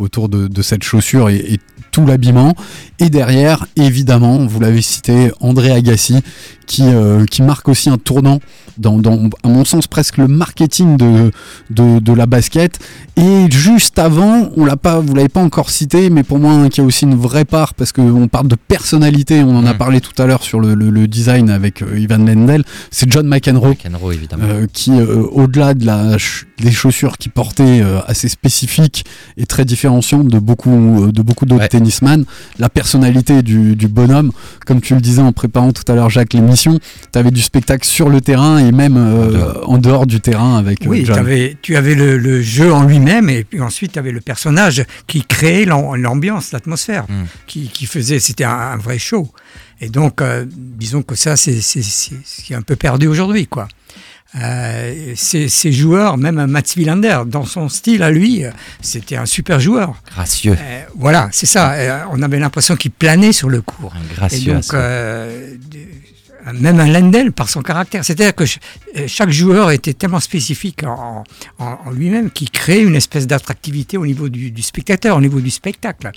autour 0.00 0.28
de, 0.28 0.48
de 0.48 0.62
cette 0.62 0.82
chaussure 0.82 1.28
et, 1.28 1.36
et 1.36 1.60
tout 1.92 2.04
l'habillement. 2.04 2.54
Et 2.98 3.08
derrière, 3.08 3.66
évidemment, 3.76 4.44
vous 4.46 4.60
l'avez 4.60 4.82
cité, 4.82 5.30
André 5.40 5.70
Agassi, 5.70 6.20
qui, 6.66 6.82
euh, 6.84 7.24
qui 7.26 7.42
marque 7.42 7.68
aussi 7.68 7.88
un 7.88 7.98
tournant 7.98 8.40
dans, 8.78 8.98
dans, 8.98 9.30
à 9.42 9.48
mon 9.48 9.64
sens, 9.64 9.86
presque 9.86 10.18
le 10.18 10.28
marketing 10.28 10.96
de, 10.96 11.30
de, 11.70 11.98
de 11.98 12.12
la 12.12 12.26
basket. 12.26 12.78
Et 13.16 13.50
juste 13.50 13.98
avant, 13.98 14.50
on 14.56 14.64
l'a 14.66 14.76
pas, 14.76 15.00
vous 15.00 15.14
l'avez 15.14 15.28
pas 15.30 15.40
encore 15.42 15.70
cité, 15.70 16.10
mais 16.10 16.22
pour 16.22 16.38
moi, 16.38 16.52
hein, 16.52 16.68
qui 16.68 16.80
a 16.80 16.84
aussi 16.84 17.04
une 17.04 17.14
vraie 17.14 17.44
part, 17.46 17.72
parce 17.74 17.92
qu'on 17.92 18.28
parle 18.28 18.48
de 18.48 18.56
personnalité, 18.56 19.42
on 19.42 19.56
en 19.56 19.64
a 19.64 19.72
Mm. 19.72 19.78
parlé 19.78 20.00
tout 20.00 20.20
à 20.22 20.26
l'heure 20.26 20.42
sur 20.42 20.60
le, 20.60 20.74
le- 20.74 20.90
le 20.90 21.08
design 21.08 21.48
avec 21.50 21.80
euh, 21.82 21.98
Ivan 21.98 22.18
Lendl, 22.18 22.64
c'est 22.90 23.10
John 23.10 23.26
McEnroe. 23.26 23.70
McEnroe, 23.70 24.12
évidemment. 24.12 24.44
Euh, 24.46 24.66
qui, 24.72 24.90
au-delà 24.92 25.72
de 25.74 25.86
la 25.86 26.10
ch- 26.18 26.46
des 26.58 26.70
chaussures 26.72 27.16
qu'il 27.18 27.32
portait 27.32 27.82
assez 28.06 28.28
spécifiques 28.28 29.04
et 29.36 29.46
très 29.46 29.64
différenciantes 29.64 30.28
de 30.28 30.38
beaucoup, 30.38 31.10
de 31.12 31.22
beaucoup 31.22 31.44
d'autres 31.46 31.62
Ouais. 31.62 31.68
tennisman, 31.68 32.24
la 32.58 32.68
personnalité 32.68 33.42
du, 33.42 33.76
du 33.76 33.88
bonhomme, 33.88 34.32
comme 34.66 34.80
tu 34.80 34.94
le 34.94 35.00
disais 35.00 35.22
en 35.22 35.32
préparant 35.32 35.72
tout 35.72 35.82
à 35.90 35.94
l'heure 35.94 36.10
Jacques 36.10 36.34
tu 37.12 37.18
avais 37.18 37.30
du 37.30 37.42
spectacle 37.42 37.86
sur 37.86 38.08
le 38.08 38.20
terrain 38.20 38.58
et 38.58 38.72
même 38.72 38.96
euh, 38.96 39.52
En 39.64 39.78
dehors. 39.78 40.06
du 40.06 40.20
terrain 40.20 40.56
avec 40.58 40.82
euh, 40.82 40.88
Oui, 40.88 41.04
tu 41.62 41.76
avais 41.76 41.94
le, 41.94 42.18
le 42.18 42.42
jeu 42.42 42.72
en 42.72 42.82
lui-même 42.84 43.28
et 43.30 43.44
puis 43.44 43.60
ensuite 43.60 43.92
tu 43.92 43.98
avais 43.98 44.12
le 44.12 44.20
personnage 44.20 44.84
qui 45.06 45.22
créait 45.24 45.64
l'am- 45.64 45.94
l'ambiance, 45.96 46.52
l'atmosphère, 46.52 47.04
Mm. 47.08 47.24
qui, 47.46 47.68
qui 47.68 47.86
faisait, 47.86 48.18
c'était 48.18 48.44
un, 48.44 48.50
un 48.50 48.76
vrai 48.76 48.98
show. 48.98 49.30
Et 49.80 49.88
donc, 49.90 50.22
euh, 50.22 50.44
disons 50.48 51.02
que 51.02 51.14
ça, 51.14 51.36
c'est 51.36 51.60
un 52.54 52.62
peu 52.62 52.76
perdu 52.76 53.06
aujourd'hui, 53.08 53.46
quoi. 53.46 53.68
Euh, 54.42 55.12
ces, 55.16 55.48
ces 55.48 55.72
joueurs, 55.72 56.16
même 56.18 56.44
Mats 56.46 56.62
Wilander, 56.76 57.20
dans 57.26 57.44
son 57.44 57.68
style 57.68 58.02
à 58.02 58.10
lui, 58.10 58.42
c'était 58.82 59.16
un 59.16 59.24
super 59.24 59.60
joueur. 59.60 59.94
Gracieux. 60.14 60.56
Euh, 60.60 60.82
voilà, 60.96 61.28
c'est 61.32 61.46
ça. 61.46 61.72
Euh, 61.74 62.00
on 62.10 62.20
avait 62.22 62.38
l'impression 62.38 62.76
qu'il 62.76 62.90
planait 62.90 63.32
sur 63.32 63.48
le 63.48 63.62
court. 63.62 63.94
Et 64.12 64.14
gracieux. 64.14 64.54
donc, 64.54 64.74
euh, 64.74 65.54
même 66.52 66.80
un 66.80 66.86
Lendl 66.86 67.32
par 67.32 67.48
son 67.48 67.62
caractère. 67.62 68.04
C'est-à-dire 68.04 68.34
que 68.34 68.44
euh, 68.44 69.04
chaque 69.06 69.30
joueur 69.30 69.70
était 69.70 69.94
tellement 69.94 70.20
spécifique 70.20 70.82
en, 70.84 71.24
lui-même 71.92 72.30
qu'il 72.30 72.50
créait 72.50 72.82
une 72.82 72.96
espèce 72.96 73.26
d'attractivité 73.26 73.96
au 73.96 74.06
niveau 74.06 74.28
du 74.28 74.62
spectateur, 74.62 75.16
au 75.16 75.20
niveau 75.20 75.40
du 75.40 75.50
spectacle. 75.50 76.10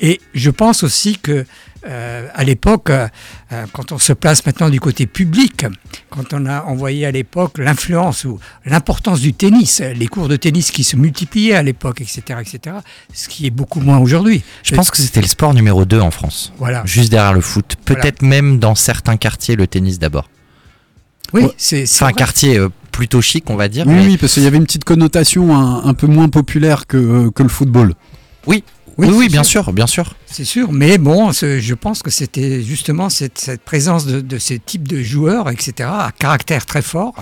Et 0.00 0.20
je 0.34 0.50
pense 0.50 0.82
aussi 0.82 1.18
que 1.18 1.44
euh, 1.86 2.28
à 2.34 2.44
l'époque, 2.44 2.90
euh, 2.90 3.08
euh, 3.52 3.64
quand 3.72 3.92
on 3.92 3.98
se 3.98 4.12
place 4.12 4.44
maintenant 4.44 4.68
du 4.68 4.80
côté 4.80 5.06
public, 5.06 5.64
quand 6.10 6.32
on 6.34 6.46
a 6.46 6.62
envoyé 6.64 7.06
à 7.06 7.10
l'époque 7.10 7.58
l'influence 7.58 8.24
ou 8.24 8.38
l'importance 8.66 9.20
du 9.20 9.32
tennis, 9.32 9.80
les 9.80 10.06
cours 10.06 10.28
de 10.28 10.36
tennis 10.36 10.70
qui 10.70 10.84
se 10.84 10.96
multipliaient 10.96 11.54
à 11.54 11.62
l'époque, 11.62 12.00
etc., 12.00 12.22
etc., 12.40 12.76
ce 13.14 13.28
qui 13.28 13.46
est 13.46 13.50
beaucoup 13.50 13.80
moins 13.80 13.98
aujourd'hui. 13.98 14.42
Je 14.62 14.74
pense 14.74 14.90
que 14.90 14.98
c'était 14.98 15.20
le 15.22 15.26
sport 15.26 15.54
numéro 15.54 15.84
2 15.84 16.00
en 16.00 16.10
France. 16.10 16.52
Voilà. 16.58 16.82
Juste 16.84 17.10
derrière 17.10 17.32
le 17.32 17.40
foot. 17.40 17.76
Peut-être 17.84 18.22
même 18.22 18.58
dans 18.58 18.74
certains 18.74 19.16
quartiers, 19.16 19.56
le 19.56 19.66
tennis 19.66 19.98
d'abord. 19.98 20.28
Oui, 21.32 21.44
c'est 21.56 21.84
Enfin, 21.84 22.06
un 22.08 22.12
quartier 22.12 22.58
euh, 22.58 22.68
plutôt 22.90 23.22
chic, 23.22 23.48
on 23.50 23.56
va 23.56 23.68
dire. 23.68 23.86
Oui, 23.86 23.94
mais- 23.94 24.06
oui, 24.06 24.16
parce 24.16 24.34
qu'il 24.34 24.42
y 24.42 24.46
avait 24.46 24.56
une 24.56 24.64
petite 24.64 24.84
connotation 24.84 25.56
un, 25.56 25.84
un 25.84 25.94
peu 25.94 26.08
moins 26.08 26.28
populaire 26.28 26.86
que, 26.88 27.28
que 27.30 27.42
le 27.44 27.48
football. 27.48 27.94
Oui, 28.46 28.64
Oui, 28.98 29.08
oui, 29.12 29.28
bien 29.28 29.42
sûr. 29.42 29.64
sûr, 29.64 29.72
bien 29.72 29.86
sûr. 29.86 30.14
C'est 30.26 30.44
sûr, 30.44 30.72
mais 30.72 30.98
bon, 30.98 31.32
je 31.32 31.74
pense 31.74 32.02
que 32.02 32.10
c'était 32.10 32.62
justement 32.62 33.08
cette, 33.08 33.38
cette 33.38 33.62
présence 33.62 34.06
de, 34.06 34.20
de 34.20 34.38
ces 34.38 34.58
types 34.58 34.86
de 34.86 35.02
joueurs, 35.02 35.48
etc., 35.50 35.88
à 35.92 36.10
caractère 36.18 36.66
très 36.66 36.82
fort, 36.82 37.14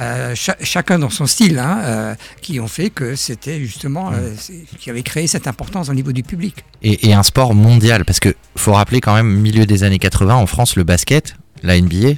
euh, 0.00 0.34
cha- 0.34 0.56
chacun 0.62 0.98
dans 0.98 1.10
son 1.10 1.26
style, 1.26 1.58
hein, 1.58 1.78
euh, 1.82 2.14
qui 2.40 2.60
ont 2.60 2.68
fait 2.68 2.90
que 2.90 3.14
c'était 3.16 3.60
justement, 3.60 4.10
euh, 4.12 4.32
c'est- 4.38 4.64
qui 4.78 4.90
avait 4.90 5.02
créé 5.02 5.26
cette 5.26 5.46
importance 5.46 5.88
au 5.88 5.94
niveau 5.94 6.12
du 6.12 6.22
public. 6.22 6.64
Et, 6.82 7.08
et 7.08 7.14
un 7.14 7.22
sport 7.22 7.54
mondial, 7.54 8.04
parce 8.04 8.20
que 8.20 8.34
faut 8.56 8.72
rappeler 8.72 9.00
quand 9.00 9.14
même, 9.14 9.28
milieu 9.28 9.66
des 9.66 9.84
années 9.84 9.98
80, 9.98 10.34
en 10.34 10.46
France, 10.46 10.76
le 10.76 10.84
basket, 10.84 11.36
la 11.62 11.76
NBA, 11.80 12.14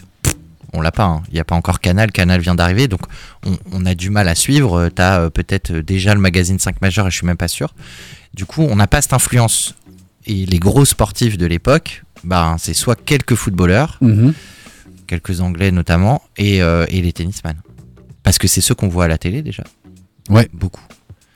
on 0.75 0.81
l'a 0.83 0.93
pas. 0.93 1.05
hein. 1.05 1.23
Il 1.29 1.35
n'y 1.35 1.41
a 1.41 1.45
pas 1.45 1.55
encore 1.55 1.81
Canal. 1.81 2.13
Canal 2.13 2.41
vient 2.41 2.55
d'arriver, 2.55 2.89
donc 2.89 3.01
on, 3.47 3.57
on 3.73 3.87
a 3.87 3.95
du 3.95 4.11
mal 4.11 4.29
à 4.29 4.35
suivre. 4.35 4.89
Tu 4.95 5.01
as 5.03 5.31
peut-être 5.31 5.71
euh, 5.73 5.83
déjà 5.83 6.15
le 6.15 6.21
magazine 6.21 6.59
5 6.59 6.81
majeur, 6.83 7.07
et 7.07 7.11
je 7.11 7.17
suis 7.17 7.27
même 7.27 7.37
pas 7.37 7.49
sûr. 7.49 7.75
Du 8.35 8.45
coup, 8.45 8.63
on 8.63 8.77
n'a 8.77 8.87
pas 8.87 9.01
cette 9.01 9.13
influence. 9.13 9.75
Et 10.27 10.47
les 10.47 10.59
gros 10.59 10.85
sportifs 10.85 11.37
de 11.39 11.47
l'époque, 11.47 12.03
ben, 12.25 12.57
c'est 12.59 12.75
soit 12.75 12.97
quelques 13.03 13.35
footballeurs, 13.35 13.99
Mhm. 14.01 14.33
quelques 15.07 15.41
anglais 15.41 15.71
notamment, 15.71 16.23
et, 16.37 16.63
euh, 16.63 16.87
et 16.89 17.03
les 17.03 17.13
tennisman. 17.13 17.57
Parce 18.23 18.39
que 18.39 18.49
c'est 18.49 18.61
ceux 18.63 18.75
qu'on 18.75 18.89
voit 18.89 19.05
à 19.05 19.09
la 19.09 19.19
télé 19.19 19.43
déjà. 19.43 19.65
Ouais. 20.31 20.49
Beaucoup. 20.53 20.81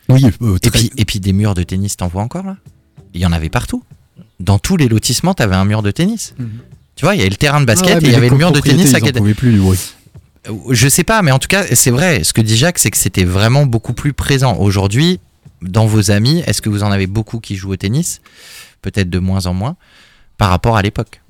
Oui, 0.09 0.25
euh, 0.41 0.57
Et 0.63 0.71
puis, 0.71 0.91
et 0.97 1.05
puis 1.05 1.21
des 1.21 1.35
murs 1.35 1.55
de 1.55 1.63
tennis, 1.63 1.97
t'en 1.99 2.09
vois 2.09 2.23
encore 2.23 2.45
là? 2.47 2.57
Il 3.13 3.21
y 3.21 3.27
en 3.27 3.33
avait 3.33 3.51
partout. 3.51 3.83
Dans 4.41 4.59
tous 4.59 4.77
les 4.79 4.89
lotissements, 4.89 5.35
t'avais 5.35 5.57
un 5.57 5.67
mur 5.67 5.83
de 5.83 5.91
tennis. 5.91 6.35
Mhm. 6.39 6.49
Tu 6.99 7.05
vois, 7.05 7.15
il 7.15 7.19
y 7.19 7.21
avait 7.21 7.31
le 7.31 7.37
terrain 7.37 7.61
de 7.61 7.65
basket 7.65 7.91
Ah 7.93 7.99
ouais, 7.99 8.03
et 8.03 8.07
il 8.09 8.13
y 8.13 8.17
avait 8.17 8.29
le 8.29 8.37
mur 8.37 8.51
de 8.51 8.59
tennis 8.59 8.93
à 8.93 8.99
pouvaient 8.99 9.33
plus 9.33 9.53
du 9.53 9.61
bruit. 9.61 9.79
Je 10.71 10.89
sais 10.89 11.05
pas, 11.05 11.23
mais 11.23 11.31
en 11.31 11.39
tout 11.39 11.47
cas, 11.47 11.63
c'est 11.73 11.93
vrai. 11.93 12.25
Ce 12.25 12.33
que 12.33 12.41
dit 12.41 12.57
Jacques, 12.57 12.81
c'est 12.81 12.91
que 12.91 12.97
c'était 12.97 13.23
vraiment 13.23 13.67
beaucoup 13.67 13.93
plus 13.93 14.13
présent. 14.13 14.57
Aujourd'hui, 14.57 15.21
dans 15.63 15.87
vos 15.87 16.11
amis, 16.11 16.43
est-ce 16.49 16.61
que 16.61 16.69
vous 16.69 16.83
en 16.83 16.91
avez 16.91 17.07
beaucoup 17.07 17.39
qui 17.39 17.55
jouent 17.55 17.71
au 17.71 17.77
tennis? 17.77 18.21
Peut-être 18.83 19.11
de 19.11 19.21
moins 19.21 19.47
en 19.47 19.55
moins 19.55 19.77
par 20.39 20.51
rapport 20.51 20.77
à 20.77 20.83
l'époque. 20.83 21.21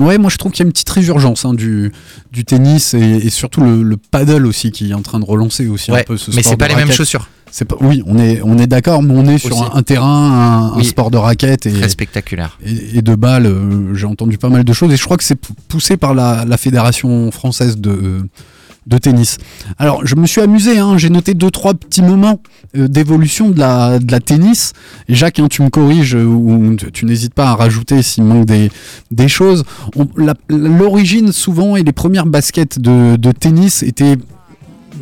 Ouais, 0.00 0.16
moi 0.16 0.30
je 0.30 0.38
trouve 0.38 0.52
qu'il 0.52 0.60
y 0.60 0.66
a 0.66 0.66
une 0.66 0.72
petite 0.72 0.90
résurgence 0.90 1.44
hein, 1.44 1.52
du, 1.52 1.92
du 2.32 2.44
tennis 2.46 2.94
et, 2.94 2.98
et 2.98 3.30
surtout 3.30 3.60
le, 3.62 3.82
le 3.82 3.96
paddle 3.98 4.46
aussi 4.46 4.70
qui 4.70 4.90
est 4.90 4.94
en 4.94 5.02
train 5.02 5.20
de 5.20 5.24
relancer 5.24 5.68
aussi 5.68 5.90
un 5.90 6.02
peu 6.02 6.16
ce 6.18 6.30
mais 6.32 6.42
c'est 6.42 6.56
pas 6.56 6.68
les 6.68 6.74
mêmes 6.74 6.92
chaussures. 6.92 7.28
C'est 7.50 7.64
pas, 7.64 7.76
oui, 7.80 8.02
on 8.06 8.18
est, 8.18 8.40
on 8.42 8.58
est 8.58 8.66
d'accord, 8.66 9.02
mais 9.02 9.14
on 9.16 9.24
est 9.26 9.38
sur 9.38 9.62
un, 9.62 9.78
un 9.78 9.82
terrain, 9.82 10.72
un, 10.76 10.82
sport 10.82 11.10
de 11.10 11.16
raquette 11.16 11.64
et, 11.66 11.72
Très 11.72 11.88
spectaculaire. 11.88 12.58
et, 12.64 12.98
et 12.98 13.02
de 13.02 13.14
balles. 13.14 13.46
euh, 13.46 13.94
J'ai 13.94 14.06
entendu 14.06 14.36
pas 14.36 14.48
mal 14.48 14.64
de 14.64 14.72
choses 14.72 14.92
et 14.92 14.96
je 14.96 15.04
crois 15.04 15.16
que 15.16 15.24
c'est 15.24 15.36
pou- 15.36 15.54
poussé 15.68 15.96
par 15.96 16.12
la, 16.14 16.44
la 16.44 16.56
fédération 16.58 17.30
française 17.30 17.78
de, 17.78 18.28
de 18.86 18.98
tennis. 18.98 19.38
Alors, 19.78 20.04
je 20.06 20.16
me 20.16 20.26
suis 20.26 20.40
amusé, 20.42 20.78
hein, 20.78 20.98
j'ai 20.98 21.08
noté 21.08 21.34
deux 21.34 21.50
trois 21.50 21.72
petits 21.74 22.02
moments 22.02 22.40
euh, 22.76 22.88
d'évolution 22.88 23.48
de 23.50 23.58
la, 23.58 23.98
de 24.00 24.10
la 24.12 24.20
tennis. 24.20 24.72
Et 25.08 25.14
Jacques, 25.14 25.38
hein, 25.38 25.46
tu 25.48 25.62
me 25.62 25.70
corriges 25.70 26.14
euh, 26.16 26.24
ou 26.24 26.74
tu, 26.76 26.92
tu 26.92 27.04
n'hésites 27.06 27.32
pas 27.34 27.48
à 27.50 27.54
rajouter 27.54 28.02
s'il 28.02 28.24
manque 28.24 28.44
des, 28.44 28.70
des 29.12 29.28
choses. 29.28 29.64
On- 29.96 30.08
la- 30.16 30.34
L'origine 30.50 31.32
souvent 31.32 31.76
et 31.76 31.84
les 31.84 31.92
premières 31.92 32.26
baskets 32.26 32.78
de, 32.80 33.16
de 33.16 33.32
tennis 33.32 33.82
étaient 33.82 34.16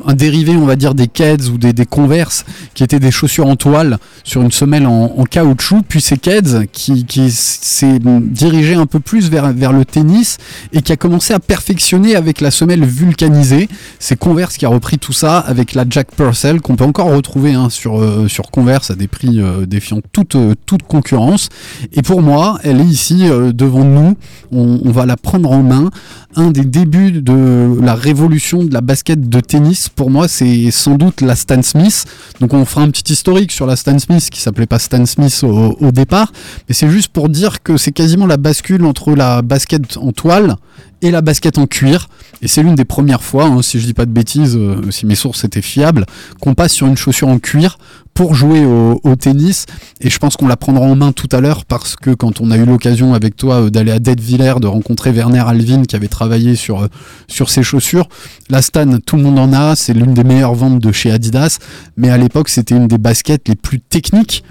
un 0.06 0.14
dérivé, 0.14 0.56
on 0.56 0.66
va 0.66 0.76
dire, 0.76 0.94
des 0.94 1.08
Keds 1.08 1.48
ou 1.52 1.58
des, 1.58 1.74
Converse, 1.86 2.44
qui 2.74 2.82
étaient 2.82 3.00
des 3.00 3.10
chaussures 3.10 3.46
en 3.46 3.56
toile 3.56 3.98
sur 4.22 4.42
une 4.42 4.52
semelle 4.52 4.86
en, 4.86 5.24
caoutchouc. 5.30 5.82
Puis 5.88 6.00
ces 6.00 6.16
Keds 6.16 6.66
qui, 6.72 7.04
s'est 7.30 7.98
dirigé 8.00 8.74
un 8.74 8.86
peu 8.86 9.00
plus 9.00 9.30
vers, 9.30 9.72
le 9.72 9.84
tennis 9.84 10.38
et 10.72 10.82
qui 10.82 10.92
a 10.92 10.96
commencé 10.96 11.34
à 11.34 11.40
perfectionner 11.40 12.16
avec 12.16 12.40
la 12.40 12.50
semelle 12.50 12.84
vulcanisée. 12.84 13.68
C'est 13.98 14.18
Converse 14.18 14.56
qui 14.56 14.66
a 14.66 14.68
repris 14.68 14.98
tout 14.98 15.12
ça 15.12 15.38
avec 15.38 15.74
la 15.74 15.84
Jack 15.88 16.14
Purcell 16.14 16.60
qu'on 16.60 16.76
peut 16.76 16.84
encore 16.84 17.08
retrouver 17.08 17.54
hein, 17.54 17.70
sur, 17.70 18.00
euh, 18.00 18.28
sur 18.28 18.50
Converse 18.50 18.90
à 18.90 18.94
des 18.94 19.08
prix 19.08 19.40
euh, 19.40 19.66
défiant 19.66 20.00
toute, 20.12 20.36
euh, 20.36 20.54
toute 20.66 20.82
concurrence. 20.82 21.48
Et 21.92 22.02
pour 22.02 22.22
moi, 22.22 22.58
elle 22.62 22.80
est 22.80 22.86
ici 22.86 23.24
devant 23.52 23.84
nous. 23.84 24.16
On 24.52 24.90
va 24.90 25.06
la 25.06 25.16
prendre 25.16 25.50
en 25.50 25.62
main. 25.62 25.90
Un 26.36 26.50
des 26.50 26.64
débuts 26.64 27.12
de 27.12 27.78
la 27.80 27.94
révolution 27.94 28.64
de 28.64 28.72
la 28.72 28.80
basket 28.80 29.28
de 29.28 29.40
tennis, 29.40 29.83
pour 29.88 30.10
moi, 30.10 30.28
c'est 30.28 30.70
sans 30.70 30.96
doute 30.96 31.20
la 31.20 31.36
Stan 31.36 31.62
Smith. 31.62 32.04
Donc 32.40 32.54
on 32.54 32.64
fera 32.64 32.82
un 32.82 32.90
petit 32.90 33.12
historique 33.12 33.52
sur 33.52 33.66
la 33.66 33.76
Stan 33.76 33.98
Smith 33.98 34.28
qui 34.30 34.40
s'appelait 34.40 34.66
pas 34.66 34.78
Stan 34.78 35.04
Smith 35.06 35.40
au, 35.42 35.76
au 35.80 35.90
départ. 35.90 36.32
Mais 36.68 36.74
c'est 36.74 36.88
juste 36.90 37.08
pour 37.08 37.28
dire 37.28 37.62
que 37.62 37.76
c'est 37.76 37.92
quasiment 37.92 38.26
la 38.26 38.36
bascule 38.36 38.84
entre 38.84 39.14
la 39.14 39.42
basket 39.42 39.96
en 39.96 40.12
toile 40.12 40.56
et 41.04 41.10
la 41.10 41.20
basket 41.20 41.58
en 41.58 41.66
cuir. 41.66 42.08
Et 42.42 42.48
c'est 42.48 42.62
l'une 42.62 42.74
des 42.74 42.84
premières 42.84 43.22
fois, 43.22 43.44
hein, 43.44 43.62
si 43.62 43.78
je 43.78 43.86
dis 43.86 43.94
pas 43.94 44.06
de 44.06 44.10
bêtises, 44.10 44.56
euh, 44.56 44.90
si 44.90 45.06
mes 45.06 45.14
sources 45.14 45.44
étaient 45.44 45.62
fiables, 45.62 46.06
qu'on 46.40 46.54
passe 46.54 46.72
sur 46.72 46.86
une 46.86 46.96
chaussure 46.96 47.28
en 47.28 47.38
cuir 47.38 47.78
pour 48.14 48.34
jouer 48.34 48.64
au, 48.64 49.16
tennis. 49.16 49.66
Et 50.00 50.08
je 50.08 50.18
pense 50.18 50.36
qu'on 50.36 50.46
la 50.46 50.56
prendra 50.56 50.86
en 50.86 50.94
main 50.94 51.12
tout 51.12 51.28
à 51.32 51.40
l'heure 51.40 51.64
parce 51.64 51.96
que 51.96 52.10
quand 52.10 52.40
on 52.40 52.50
a 52.50 52.56
eu 52.56 52.64
l'occasion 52.64 53.12
avec 53.12 53.36
toi 53.36 53.62
euh, 53.62 53.70
d'aller 53.70 53.92
à 53.92 53.98
Detteviller, 53.98 54.54
de 54.60 54.66
rencontrer 54.66 55.10
Werner 55.10 55.42
Alvin 55.46 55.82
qui 55.82 55.96
avait 55.96 56.08
travaillé 56.08 56.56
sur, 56.56 56.84
euh, 56.84 56.88
sur 57.28 57.50
ses 57.50 57.62
chaussures, 57.62 58.08
la 58.48 58.62
Stan, 58.62 58.98
tout 59.04 59.16
le 59.16 59.22
monde 59.22 59.38
en 59.38 59.52
a, 59.52 59.76
c'est 59.76 59.92
l'une 59.94 60.14
des 60.14 60.24
meilleures 60.24 60.54
ventes 60.54 60.78
de 60.78 60.92
chez 60.92 61.10
Adidas. 61.10 61.58
Mais 61.96 62.08
à 62.08 62.16
l'époque, 62.16 62.48
c'était 62.48 62.76
une 62.76 62.88
des 62.88 62.98
baskets 62.98 63.48
les 63.48 63.56
plus 63.56 63.80
techniques 63.80 64.42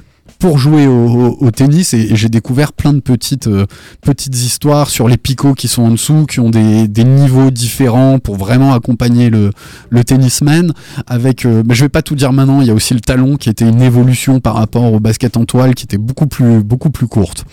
pour 0.43 0.58
jouer 0.58 0.88
au, 0.88 1.51
tennis 1.51 1.93
et, 1.93 2.17
j'ai 2.17 2.27
découvert 2.27 2.73
plein 2.73 2.91
de 2.91 2.99
petites, 2.99 3.47
euh, 3.47 3.65
petites 4.01 4.36
histoires 4.36 4.89
sur 4.89 5.08
les 5.08 5.15
picots 5.15 5.53
qui 5.53 5.69
sont 5.69 5.84
en 5.84 5.91
dessous, 5.91 6.25
qui 6.25 6.41
ont 6.41 6.49
des, 6.49 6.89
des 6.89 7.06
niveaux 7.06 7.49
différents 7.49 8.19
pour 8.19 8.36
vraiment 8.36 8.73
accompagner 8.73 9.29
le, 9.29 9.51
le 9.89 10.03
tennisman. 10.03 10.73
Avec, 11.08 11.45
euh, 11.45 11.63
bah, 11.63 11.73
je 11.73 11.86
vais 11.86 11.89
pas 11.89 12.01
tout 12.01 12.15
dire 12.15 12.34
maintenant, 12.34 12.60
il 12.60 12.67
y 12.67 12.71
a 12.71 12.73
aussi 12.73 12.93
le 12.93 12.99
talon 12.99 13.38
qui 13.38 13.49
était 13.49 13.63
une 13.63 13.82
évolution 13.82 14.41
par 14.41 14.56
rapport 14.56 14.91
au 14.91 14.99
basket 14.99 15.38
en 15.38 15.45
toile 15.45 15.75
qui 15.75 15.86
était 15.86 15.97
beaucoup 15.97 16.27
plus, 16.27 16.62
beaucoup 16.62 16.89
plus 16.89 17.08
courte. 17.08 17.45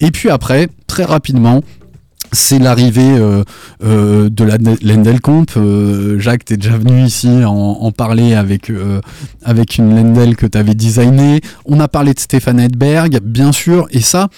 Et 0.00 0.10
puis 0.10 0.28
après, 0.28 0.66
très 0.88 1.04
rapidement, 1.04 1.62
c'est 2.30 2.58
l'arrivée 2.58 3.02
euh, 3.18 3.42
euh, 3.84 4.30
de 4.30 4.44
la 4.44 4.56
Lendelcomp. 4.82 5.46
Euh, 5.56 6.18
Jacques, 6.18 6.44
tu 6.44 6.54
es 6.54 6.56
déjà 6.56 6.76
venu 6.78 7.04
ici 7.04 7.28
en, 7.44 7.52
en 7.52 7.92
parler 7.92 8.34
avec, 8.34 8.70
euh, 8.70 9.00
avec 9.44 9.76
une 9.78 9.94
Lendel 9.94 10.36
que 10.36 10.46
tu 10.46 10.56
avais 10.56 10.74
designée. 10.74 11.40
On 11.66 11.80
a 11.80 11.88
parlé 11.88 12.14
de 12.14 12.20
Stéphane 12.20 12.60
Edberg, 12.60 13.20
bien 13.22 13.52
sûr, 13.52 13.86
et 13.90 14.00
ça, 14.00 14.28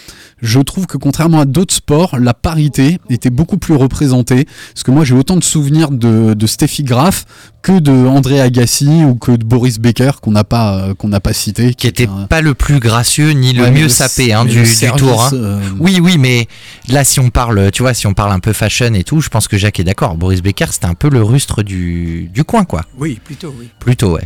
je 0.43 0.59
trouve 0.61 0.87
que 0.87 0.97
contrairement 0.97 1.41
à 1.41 1.45
d'autres 1.45 1.75
sports, 1.75 2.17
la 2.19 2.35
parité 2.35 2.99
était 3.11 3.31
beaucoup 3.31 3.59
plus 3.59 3.75
représentée. 3.75 4.47
Parce 4.73 4.83
que 4.83 4.91
moi, 4.91 5.05
j'ai 5.05 5.15
autant 5.15 5.37
de 5.37 5.45
souvenirs 5.45 5.91
de, 5.91 6.35
de 6.35 6.47
Steffi 6.47 6.83
Graf 6.83 7.25
que 7.63 7.79
de 7.79 7.93
André 7.93 8.41
Agassi 8.41 9.05
ou 9.05 9.15
que 9.15 9.33
de 9.33 9.45
Boris 9.45 9.79
Becker 9.79 10.11
qu'on 10.21 10.33
n'a 10.33 10.45
pas, 10.45 10.89
qu'on 10.99 11.09
n'a 11.09 11.21
pas 11.21 11.33
cité. 11.33 11.73
Qui 11.75 11.87
était 11.87 12.07
un- 12.09 12.27
pas 12.27 12.43
le 12.43 12.53
plus 12.55 12.79
gracieux 12.79 13.31
ni 13.31 13.53
le 13.55 13.63
Ouais, 13.63 13.71
mieux 13.71 13.89
sapé 13.89 14.35
hein, 14.35 14.45
du, 14.45 14.63
tour. 14.99 15.23
hein. 15.33 15.61
Oui, 15.81 15.99
oui, 16.03 16.19
mais 16.19 16.47
là, 16.91 17.05
si 17.05 17.21
on 17.21 17.31
parle, 17.31 17.71
tu 17.75 17.83
vois, 17.83 17.93
si 17.93 18.07
on 18.07 18.15
parle 18.15 18.33
un 18.33 18.41
peu 18.41 18.53
fashion 18.55 18.95
et 18.95 19.05
tout, 19.05 19.21
je 19.21 19.29
pense 19.29 19.49
que 19.49 19.59
Jacques 19.59 19.81
est 19.81 19.85
d'accord. 19.85 20.15
Boris 20.17 20.41
Becker, 20.43 20.67
c'était 20.73 20.87
un 20.87 20.95
peu 20.95 21.11
le 21.11 21.23
rustre 21.23 21.63
du, 21.63 22.31
du 22.33 22.45
coin, 22.45 22.65
quoi. 22.65 22.83
Oui, 22.97 23.21
plutôt, 23.23 23.55
oui. 23.59 23.69
Plutôt, 23.81 24.13
ouais. 24.15 24.25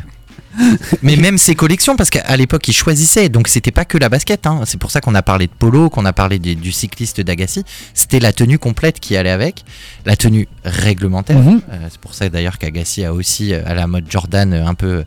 mais 1.02 1.16
même 1.16 1.38
ses 1.38 1.54
collections, 1.54 1.94
parce 1.96 2.10
qu'à 2.10 2.36
l'époque, 2.36 2.66
il 2.68 2.72
choisissait, 2.72 3.28
donc 3.28 3.48
c'était 3.48 3.70
pas 3.70 3.84
que 3.84 3.96
la 3.98 4.08
basket. 4.08 4.46
hein. 4.46 4.62
C'est 4.66 4.78
pour 4.78 4.90
ça 4.90 5.00
qu'on 5.00 5.14
a 5.14 5.22
parlé 5.22 5.46
de 5.46 5.52
polo, 5.52 5.88
qu'on 5.88 6.04
a 6.04 6.12
parlé 6.12 6.38
des- 6.38 6.54
du 6.56 6.72
cycliste 6.72 7.20
d'Agassi. 7.20 7.64
C'était 7.94 8.18
la 8.20 8.32
tenue 8.32 8.58
complète 8.58 8.98
qui 9.00 9.16
allait 9.16 9.30
avec, 9.30 9.64
la 10.04 10.16
tenue 10.16 10.48
réglementaire. 10.64 11.38
Mhm. 11.38 11.60
Euh, 11.70 11.86
c'est 11.90 12.00
pour 12.00 12.14
ça 12.14 12.28
d'ailleurs 12.28 12.58
qu'Agassi 12.58 13.04
a 13.04 13.12
aussi, 13.14 13.54
euh, 13.54 13.62
à 13.66 13.74
la 13.74 13.86
mode 13.86 14.06
Jordan, 14.10 14.52
euh, 14.52 14.66
un 14.66 14.74
peu 14.74 15.04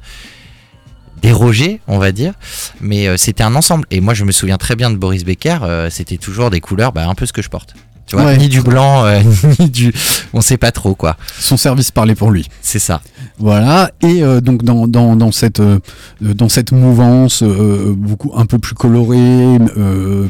dérogé, 1.22 1.82
on 1.88 1.98
va 2.00 2.12
dire. 2.12 2.34
Mais 2.80 3.08
euh, 3.08 3.18
c'était 3.18 3.44
un 3.44 3.56
ensemble. 3.56 3.86
Et 3.92 4.00
moi, 4.02 4.14
je 4.14 4.24
me 4.24 4.32
souviens 4.32 4.58
très 4.58 4.76
bien 4.76 4.90
de 4.90 4.96
Boris 4.96 5.24
Becker. 5.26 5.60
euh, 5.64 5.90
c'était 5.90 6.18
toujours 6.18 6.50
des 6.50 6.62
couleurs, 6.62 6.94
bah, 6.94 7.08
un 7.08 7.16
peu 7.16 7.26
ce 7.26 7.34
que 7.34 7.42
je 7.42 7.50
porte. 7.50 7.74
Tu 8.12 8.18
vois, 8.18 8.26
Ouais. 8.26 8.38
ni 8.38 8.50
du 8.50 8.62
blanc, 8.62 9.06
euh, 9.06 9.22
ni 9.60 9.70
du. 9.70 9.94
On 10.34 10.42
sait 10.42 10.58
pas 10.58 10.72
trop, 10.74 10.96
quoi. 10.96 11.16
Son 11.40 11.56
service 11.56 11.92
parlait 11.92 12.14
pour 12.14 12.30
lui. 12.30 12.50
C'est 12.62 12.78
ça. 12.80 13.00
Voilà, 13.40 13.90
et 14.02 14.22
euh, 14.22 14.42
donc 14.42 14.64
dans, 14.64 14.86
dans, 14.86 15.16
dans, 15.16 15.32
cette, 15.32 15.62
euh, 15.62 15.80
dans 16.22 16.50
cette 16.50 16.74
mouvance 16.74 17.42
beaucoup 17.42 18.32
un 18.36 18.46
peu 18.46 18.60
plus 18.60 18.76
colorée, 18.76 19.58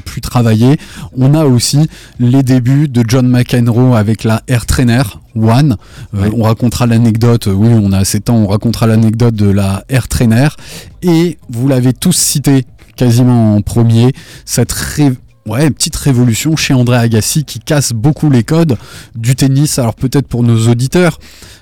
plus 0.05 0.21
travaillée, 0.21 0.77
on 1.17 1.33
a 1.33 1.43
aussi 1.45 1.89
les 2.19 2.43
débuts 2.43 2.87
de 2.87 3.03
John 3.07 3.27
McEnroe 3.27 3.95
avec 3.97 4.23
la 4.23 4.43
Air 4.47 4.67
Trainer 4.67 5.01
One. 5.35 5.75
Euh. 6.15 6.29
On 6.37 6.43
racontera 6.43 6.85
l'anecdote, 6.85 7.47
oui, 7.51 7.69
on 7.73 7.91
a 7.93 7.97
assez 7.97 8.19
de 8.19 8.23
temps, 8.25 8.35
on 8.37 8.47
racontera 8.47 8.85
l'anecdote 8.85 9.33
de 9.33 9.49
la 9.49 9.83
Air 9.89 10.07
Trainer. 10.07 10.49
Et 11.01 11.39
vous 11.49 11.67
l'avez 11.67 11.93
tous 11.93 12.15
cité 12.15 12.63
quasiment 12.95 13.55
en 13.55 13.61
premier, 13.61 14.13
cette 14.45 14.71
ré- 14.71 15.13
ouais, 15.45 15.69
petite 15.69 15.95
révolution 15.95 16.55
chez 16.55 16.73
André 16.73 16.97
Agassi 16.97 17.43
qui 17.43 17.59
casse 17.59 17.93
beaucoup 17.93 18.29
les 18.29 18.43
codes 18.43 18.77
du 19.15 19.35
tennis. 19.35 19.79
Alors 19.79 19.95
peut-être 19.95 20.27
pour 20.27 20.43
nos 20.43 20.67
auditeurs, 20.67 21.17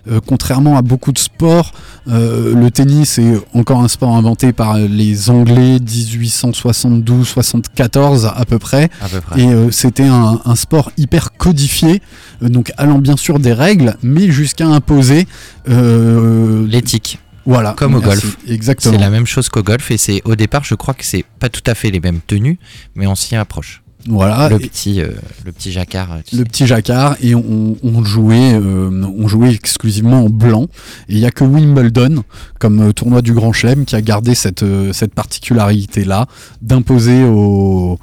euh, 0.10 0.20
contrairement 0.26 0.76
à 0.78 0.82
beaucoup 0.82 1.12
de 1.12 1.20
sports, 1.20 1.72
euh, 2.08 2.56
le 2.56 2.72
tennis 2.72 3.20
est 3.20 3.36
encore 3.54 3.82
un 3.82 3.88
sport 3.88 4.15
inventé 4.15 4.52
par 4.54 4.78
les 4.78 5.30
Anglais 5.30 5.78
1872-74 5.78 8.32
à 8.36 8.46
peu 8.46 8.58
près. 8.60 8.89
À 9.02 9.10
peu 9.10 9.22
près. 9.22 9.42
Et 9.42 9.48
euh, 9.48 9.72
c'était 9.72 10.08
un, 10.08 10.42
un 10.44 10.56
sport 10.56 10.92
hyper 10.98 11.32
codifié, 11.34 12.02
donc 12.42 12.74
allant 12.78 12.98
bien 13.00 13.18
sûr 13.18 13.39
des 13.39 13.54
règles, 13.54 13.96
mais 14.04 14.30
jusqu'à 14.32 14.68
imposer 14.68 15.28
L'éthique. 15.68 17.20
Voilà, 17.45 17.73
Comme 17.78 17.95
au 17.95 18.02
golf. 18.02 18.38
Exactement. 18.47 18.93
C'est 18.93 18.99
la 18.99 19.10
même 19.10 19.25
chose 19.25 19.49
qu'au 19.49 19.63
golf 19.63 19.89
et 19.91 19.97
c'est 19.97 20.21
au 20.25 20.36
départ, 20.36 20.63
je 20.63 20.75
crois 20.75 20.93
que 20.93 21.06
c'est 21.06 21.25
pas 21.39 21.49
tout 21.49 21.63
à 21.65 21.73
fait 21.75 21.89
les 21.91 21.99
mêmes 21.99 22.19
tenues, 22.25 22.60
mais 22.95 23.08
on 23.08 23.15
s'y 23.15 23.36
approche. 23.36 23.82
Voilà. 24.08 24.47
le 24.49 24.56
Et- 24.56 24.60
petit, 24.69 25.02
euh, 25.02 25.10
le 25.45 25.52
petit 25.52 25.71
jacquard. 25.73 26.19
tu 26.25 26.36
le 26.38 26.43
sais. 26.43 26.45
petit 26.45 26.65
jacquard 26.67 27.17
et 27.21 27.36
on, 27.36 27.75
on 27.84 28.04
jouait 28.04 28.54
euh, 28.54 28.89
on 29.17 29.28
jouait 29.28 29.52
exclusivement 29.54 30.23
en 30.23 30.30
blanc 30.30 30.63
et 31.10 31.15
il 31.15 31.19
y 31.19 31.25
a 31.25 31.32
que 31.32 31.43
Wimbledon 31.43 32.23
comme 32.60 32.80
euh, 32.82 32.91
tournoi 32.93 33.21
du 33.21 33.34
Grand 33.34 33.52
Chelem 33.52 33.84
qui 33.84 33.97
a 33.97 34.02
gardé 34.02 34.36
cette 34.36 34.63
cette 34.93 35.13
particularité 35.13 36.06
là 36.06 36.28
d'imposer 36.62 37.25
au 37.25 37.99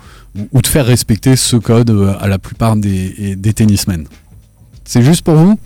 ou 0.52 0.60
de 0.60 0.66
faire 0.66 0.84
respecter 0.84 1.34
ce 1.34 1.56
code 1.56 1.90
à 2.20 2.28
la 2.28 2.38
plupart 2.38 2.76
des, 2.76 3.34
des 3.36 3.52
tennismen. 3.54 4.06
C'est 4.84 5.02
juste 5.02 5.22
pour 5.22 5.34
vous? 5.36 5.58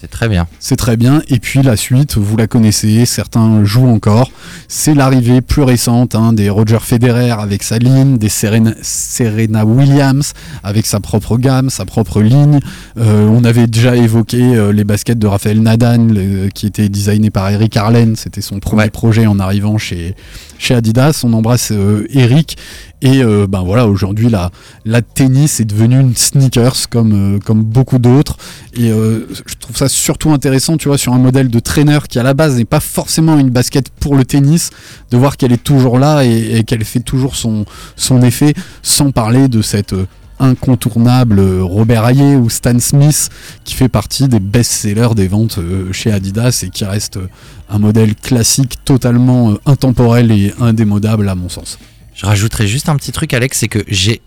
C'est 0.00 0.10
très 0.10 0.28
bien. 0.28 0.46
c'est 0.60 0.76
très 0.76 0.96
bien. 0.96 1.22
Et 1.28 1.38
puis 1.38 1.62
la 1.62 1.74
suite, 1.74 2.16
vous 2.18 2.36
la 2.36 2.46
connaissez, 2.46 3.06
certains 3.06 3.64
jouent 3.64 3.88
encore. 3.88 4.30
C'est 4.68 4.94
l'arrivée 4.94 5.40
plus 5.40 5.62
récente 5.62 6.14
hein, 6.14 6.32
des 6.34 6.50
Roger 6.50 6.78
Federer 6.80 7.30
avec 7.30 7.62
sa 7.62 7.78
ligne, 7.78 8.18
des 8.18 8.28
Serena, 8.28 8.72
Serena 8.82 9.64
Williams 9.64 10.34
avec 10.62 10.84
sa 10.86 11.00
propre 11.00 11.38
gamme, 11.38 11.70
sa 11.70 11.86
propre 11.86 12.20
ligne. 12.20 12.60
Euh, 12.98 13.26
on 13.26 13.42
avait 13.44 13.66
déjà 13.66 13.96
évoqué 13.96 14.38
euh, 14.54 14.70
les 14.72 14.84
baskets 14.84 15.18
de 15.18 15.26
Raphaël 15.26 15.60
Nadal 15.62 16.06
le- 16.08 16.48
qui 16.50 16.66
étaient 16.66 16.88
designées 16.90 17.30
par 17.30 17.48
Eric 17.48 17.76
Arlen. 17.76 18.16
C'était 18.16 18.42
son 18.42 18.58
premier 18.60 18.82
Ouais. 18.82 18.90
projet 18.90 19.26
en 19.26 19.40
arrivant 19.40 19.78
chez, 19.78 20.14
chez 20.58 20.74
Adidas. 20.74 21.22
On 21.24 21.32
embrasse 21.32 21.70
euh, 21.72 22.06
Eric. 22.10 22.56
Et 23.02 23.22
euh, 23.22 23.46
ben 23.46 23.62
voilà, 23.62 23.86
aujourd'hui 23.86 24.30
la, 24.30 24.50
la 24.84 25.02
tennis 25.02 25.60
est 25.60 25.66
devenue 25.66 26.00
une 26.00 26.16
sneakers 26.16 26.88
comme, 26.90 27.36
euh, 27.36 27.54
beaucoup 27.54 27.98
d'autres. 27.98 28.36
Et 28.74 28.88
je 28.88 29.54
trouve 29.58 29.76
ça 29.76 29.88
surtout 29.88 30.30
intéressant, 30.30 30.76
tu 30.76 30.88
vois, 30.88 30.98
sur 30.98 31.12
un 31.12 31.18
modèle 31.18 31.48
de 31.48 31.58
traîneur 31.58 32.08
qui 32.08 32.18
à 32.18 32.22
la 32.22 32.34
base 32.34 32.56
n'est 32.56 32.64
pas 32.64 32.80
forcément 32.80 33.38
une 33.38 33.50
basket 33.50 33.88
pour 33.90 34.16
le 34.16 34.24
tennis, 34.24 34.70
de 35.10 35.16
voir 35.16 35.36
qu'elle 35.36 35.52
est 35.52 35.62
toujours 35.62 35.98
là 35.98 36.24
et, 36.24 36.62
qu'elle 36.66 36.84
fait 36.84 37.00
toujours 37.00 37.36
son 37.36 38.22
effet, 38.22 38.54
sans 38.82 39.12
parler 39.12 39.48
de 39.48 39.62
cette 39.62 39.94
euh, 40.40 40.44
incontournable 40.44 41.38
euh, 41.38 41.62
Robert 41.62 42.06
Ayé 42.06 42.36
ou 42.36 42.48
Stan 42.50 42.78
Smith 42.78 43.28
qui 43.64 43.74
fait 43.74 43.88
partie 43.88 44.28
des 44.28 44.40
best-sellers 44.40 45.14
des 45.14 45.28
ventes 45.28 45.58
euh, 45.58 45.92
chez 45.92 46.10
Adidas 46.12 46.62
et 46.66 46.70
qui 46.70 46.84
reste 46.84 47.16
euh, 47.18 47.28
un 47.68 47.78
modèle 47.78 48.14
classique 48.14 48.84
totalement 48.84 49.54
intemporel 49.66 50.30
et 50.32 50.52
indémodable 50.60 51.28
à 51.28 51.34
mon 51.34 51.48
sens. 51.48 51.78
Je 52.14 52.24
rajouterais 52.24 52.66
juste 52.66 52.88
un 52.88 52.96
petit 52.96 53.12
truc, 53.12 53.34
Alex, 53.34 53.58
c'est 53.58 53.68
que 53.68 53.80
j'ai- 53.88 54.22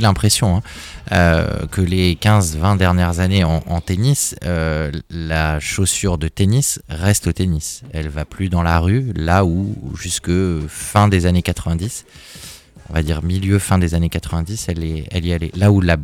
l'impression 0.00 0.62
hein, 1.10 1.44
que 1.70 1.82
les 1.82 2.14
15-20 2.14 2.78
dernières 2.78 3.20
années 3.20 3.44
en, 3.44 3.62
en 3.66 3.82
tennis, 3.82 4.34
la 5.10 5.60
chaussure 5.60 6.16
de 6.16 6.28
tennis 6.28 6.80
reste 6.88 7.26
au 7.26 7.32
tennis. 7.32 7.82
Elle 7.92 8.08
va 8.08 8.24
plus 8.24 8.48
dans 8.48 8.62
la 8.62 8.78
rue, 8.78 9.12
là 9.14 9.44
où 9.44 9.74
jusque 10.00 10.30
fin 10.68 11.08
des 11.08 11.26
années 11.26 11.42
90, 11.42 12.06
on 12.90 12.94
va 12.94 13.02
dire 13.02 13.22
milieu 13.22 13.58
fin 13.58 13.78
des 13.78 13.94
années 13.94 14.08
90, 14.08 14.66
elle, 14.68 14.84
est, 14.84 15.06
elle. 15.10 15.50
Là 15.54 15.72
où 15.72 15.80
la 15.80 15.96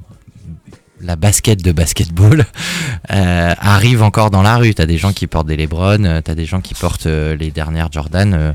basket 1.17 1.63
de 1.63 1.73
basketball 1.73 2.45
euh, 3.11 3.55
arrive 3.59 4.03
encore 4.03 4.31
dans 4.31 4.43
la 4.43 4.57
rue. 4.57 4.75
T'as 4.75 4.87
des 4.87 4.99
gens 4.99 5.13
qui 5.13 5.27
portent 5.27 5.47
des 5.47 5.57
Lebron, 5.57 6.05
euh, 6.05 6.21
t'as 6.23 6.35
des 6.35 6.47
gens 6.47 6.61
qui 6.61 6.75
portent 6.75 7.07
euh, 7.07 7.37
les 7.37 7.51
dernières 7.51 7.91
Jordan, 7.91 8.55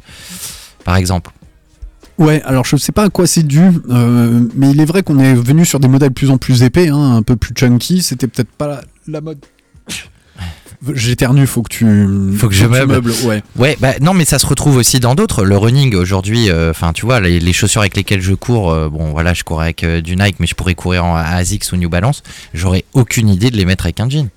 par 0.83 0.95
exemple. 0.95 1.31
Ouais, 2.17 2.41
alors 2.43 2.65
je 2.65 2.77
sais 2.77 2.91
pas 2.91 3.03
à 3.03 3.09
quoi 3.09 3.27
c'est 3.27 3.43
dû, 3.43 3.61
mais 4.55 4.71
il 4.71 4.81
est 4.81 4.85
vrai 4.85 5.03
qu'on 5.03 5.19
est 5.19 5.35
venu 5.35 5.65
sur 5.65 5.79
des 5.79 5.87
modèles 5.87 6.11
plus 6.11 6.31
en 6.31 6.37
plus 6.37 6.63
épais, 6.63 6.87
hein, 6.87 7.17
un 7.17 7.21
peu 7.21 7.35
plus 7.35 7.53
chunky. 7.53 8.01
C'était 8.01 8.27
peut-être 8.27 8.49
pas 8.49 8.81
la 9.07 9.21
mode. 9.21 9.37
J'éternue, 10.93 11.47
faut 11.47 11.63
que 11.63 11.73
tu. 11.73 11.85
Faut 12.37 12.47
que 12.47 12.53
je 12.53 12.65
meuble. 12.65 13.11
Ouais. 13.23 13.41
Ouais, 13.55 13.77
bah 13.79 13.93
non, 13.99 14.13
mais 14.13 14.25
ça 14.25 14.37
se 14.37 14.45
retrouve 14.45 14.75
aussi 14.77 14.99
dans 14.99 15.15
d'autres. 15.15 15.43
Le 15.43 15.57
running 15.57 15.95
aujourd'hui, 15.95 16.49
euh, 16.49 16.69
enfin, 16.69 16.93
tu 16.93 17.05
vois, 17.05 17.19
les, 17.19 17.39
les 17.39 17.53
chaussures 17.53 17.81
avec 17.81 17.95
lesquelles 17.95 18.21
je 18.21 18.33
cours, 18.33 18.71
euh, 18.71 18.87
bon, 18.87 19.11
voilà, 19.11 19.33
je 19.33 19.43
cours 19.43 19.61
avec 19.61 19.83
euh, 19.83 20.01
du 20.01 20.15
Nike, 20.15 20.39
mais 20.39 20.45
je 20.45 20.53
pourrais 20.53 20.75
courir 20.75 21.05
en 21.05 21.15
ASICS 21.15 21.71
ou 21.73 21.77
New 21.77 21.89
Balance. 21.89 22.21
J'aurais 22.53 22.85
aucune 22.93 23.27
idée 23.29 23.49
de 23.49 23.57
les 23.57 23.65
mettre 23.65 23.85
avec 23.85 23.99
un 23.99 24.09
jean. 24.09 24.29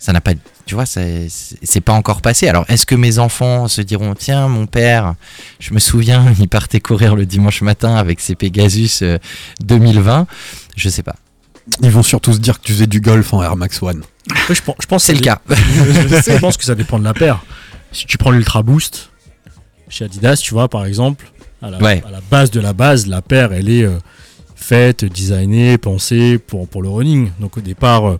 Ça 0.00 0.12
n'a 0.12 0.20
pas, 0.20 0.32
tu 0.64 0.74
vois, 0.74 0.86
c'est 0.86 1.80
pas 1.80 1.92
encore 1.92 2.22
passé. 2.22 2.46
Alors, 2.46 2.64
est-ce 2.68 2.86
que 2.86 2.94
mes 2.94 3.18
enfants 3.18 3.68
se 3.68 3.80
diront, 3.80 4.14
tiens, 4.14 4.46
mon 4.48 4.66
père, 4.66 5.14
je 5.60 5.74
me 5.74 5.78
souviens, 5.78 6.32
il 6.38 6.48
partait 6.48 6.80
courir 6.80 7.16
le 7.16 7.26
dimanche 7.26 7.62
matin 7.62 7.96
avec 7.96 8.20
ses 8.20 8.34
Pegasus 8.34 9.02
euh, 9.02 9.18
2020 9.60 10.26
Je 10.76 10.88
sais 10.88 11.02
pas. 11.02 11.16
Ils 11.82 11.90
vont 11.90 12.02
surtout 12.02 12.32
se 12.32 12.38
dire 12.38 12.58
que 12.60 12.64
tu 12.66 12.72
faisais 12.72 12.86
du 12.86 13.00
golf 13.00 13.32
en 13.34 13.42
Air 13.42 13.56
Max 13.56 13.82
One. 13.82 14.02
Je, 14.50 14.60
pense- 14.62 14.76
je 14.80 14.86
pense 14.86 15.04
C'est 15.04 15.14
le 15.14 15.20
cas. 15.20 15.40
je 15.48 16.38
pense 16.40 16.56
que 16.56 16.64
ça 16.64 16.74
dépend 16.74 16.98
de 16.98 17.04
la 17.04 17.14
paire. 17.14 17.44
Si 17.92 18.06
tu 18.06 18.18
prends 18.18 18.30
l'Ultra 18.30 18.62
Boost 18.62 19.10
chez 19.88 20.04
Adidas, 20.04 20.36
tu 20.36 20.52
vois, 20.54 20.68
par 20.68 20.84
exemple, 20.86 21.30
à 21.62 21.70
la, 21.70 21.78
Ouais. 21.78 22.02
à 22.06 22.10
la 22.10 22.20
base 22.30 22.50
de 22.50 22.60
la 22.60 22.72
base, 22.72 23.06
la 23.06 23.22
paire, 23.22 23.52
elle 23.52 23.68
est 23.70 23.82
euh, 23.84 23.98
faite, 24.54 25.04
designée, 25.04 25.78
pensée 25.78 26.38
pour, 26.38 26.68
pour 26.68 26.82
le 26.82 26.88
running. 26.90 27.30
Donc 27.40 27.56
au 27.56 27.60
départ, 27.60 28.08
euh, 28.08 28.18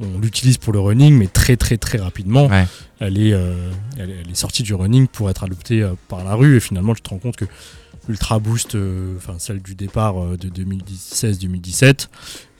on 0.00 0.18
l'utilise 0.20 0.56
pour 0.58 0.72
le 0.72 0.80
running, 0.80 1.14
mais 1.14 1.26
très 1.26 1.56
très 1.56 1.76
très 1.76 1.98
rapidement, 1.98 2.46
Ouais. 2.46 2.66
elle, 3.00 3.18
est, 3.18 3.32
euh, 3.32 3.70
elle, 3.98 4.10
est- 4.10 4.16
elle 4.24 4.30
est 4.30 4.34
sortie 4.36 4.62
du 4.62 4.74
running 4.74 5.08
pour 5.08 5.28
être 5.30 5.42
adoptée 5.44 5.82
euh, 5.82 5.92
par 6.08 6.22
la 6.24 6.34
rue. 6.34 6.56
Et 6.56 6.60
finalement, 6.60 6.94
tu 6.94 7.02
te 7.02 7.10
rends 7.10 7.18
compte 7.18 7.36
que 7.36 7.44
l'Ultra 8.10 8.38
Boost, 8.38 8.74
euh, 8.74 9.14
enfin 9.16 9.34
celle 9.38 9.62
du 9.62 9.74
départ 9.74 10.22
euh, 10.22 10.36
de 10.36 10.48
2016-2017 10.48 12.08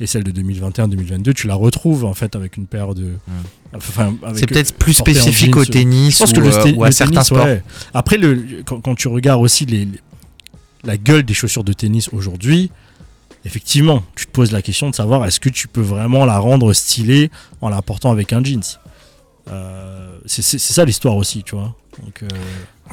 et 0.00 0.06
celle 0.06 0.24
de 0.24 0.32
2021-2022, 0.42 1.34
tu 1.34 1.46
la 1.46 1.54
retrouves 1.54 2.04
en 2.04 2.14
fait 2.14 2.34
avec 2.36 2.56
une 2.56 2.66
paire 2.66 2.94
de. 2.94 3.12
enfin, 3.74 4.14
avec- 4.22 4.38
C'est 4.38 4.46
peut-être 4.46 4.74
plus 4.74 4.94
spécifique 4.94 5.52
jeans. 5.54 5.58
au 5.62 5.64
tennis 5.64 6.14
Je 6.14 6.18
pense 6.20 6.30
ou, 6.30 6.34
que 6.34 6.40
le, 6.40 6.46
euh, 6.48 6.50
sta- 6.64 6.74
ou 6.74 6.84
à 6.84 6.86
le 6.86 6.92
certains 6.92 7.12
tennis, 7.14 7.26
sports. 7.26 7.44
ouais. 7.44 7.62
Après, 7.94 8.16
le, 8.16 8.62
quand, 8.64 8.80
quand 8.80 8.94
tu 8.94 9.08
regardes 9.08 9.42
aussi 9.42 9.66
les, 9.66 9.84
les- 9.84 10.00
la 10.84 10.96
gueule 10.96 11.22
des 11.24 11.34
chaussures 11.34 11.64
de 11.64 11.72
tennis 11.74 12.08
aujourd'hui, 12.12 12.70
effectivement, 13.44 14.02
tu 14.16 14.26
te 14.26 14.30
poses 14.30 14.52
la 14.52 14.62
question 14.62 14.88
de 14.90 14.94
savoir 14.94 15.24
est-ce 15.26 15.40
que 15.40 15.48
tu 15.50 15.68
peux 15.68 15.80
vraiment 15.82 16.24
la 16.24 16.38
rendre 16.38 16.72
stylée 16.72 17.30
en 17.60 17.68
la 17.68 17.82
portant 17.82 18.10
avec 18.10 18.32
un 18.32 18.42
jeans? 18.42 18.62
Euh, 19.50 20.18
c'est 20.26 20.42
ça 20.58 20.84
l'histoire 20.84 21.16
aussi, 21.16 21.42
tu 21.42 21.54
vois. 21.56 21.74
Donc, 22.02 22.22
euh, 22.22 22.28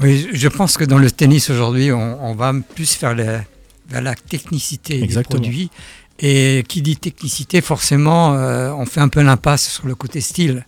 Oui, 0.02 0.28
je 0.34 0.48
pense 0.48 0.78
que 0.78 0.84
dans 0.84 0.98
le 0.98 1.12
tennis 1.12 1.50
aujourd'hui, 1.50 1.92
on, 1.92 2.24
on 2.24 2.34
va 2.36 2.54
plus 2.76 3.00
vers 3.00 3.16
la, 3.16 3.42
vers 3.90 4.02
la 4.02 4.16
technicité 4.16 5.04
Exactement. 5.04 5.40
des 5.40 5.48
produits. 5.48 5.70
Et 6.20 6.64
qui 6.68 6.82
dit 6.82 6.98
technicité, 6.98 7.62
forcément, 7.62 8.34
euh, 8.34 8.72
on 8.72 8.86
fait 8.88 9.02
un 9.02 9.08
peu 9.08 9.22
l'impasse 9.22 9.70
sur 9.70 9.86
le 9.88 9.94
côté 9.94 10.20
style. 10.20 10.66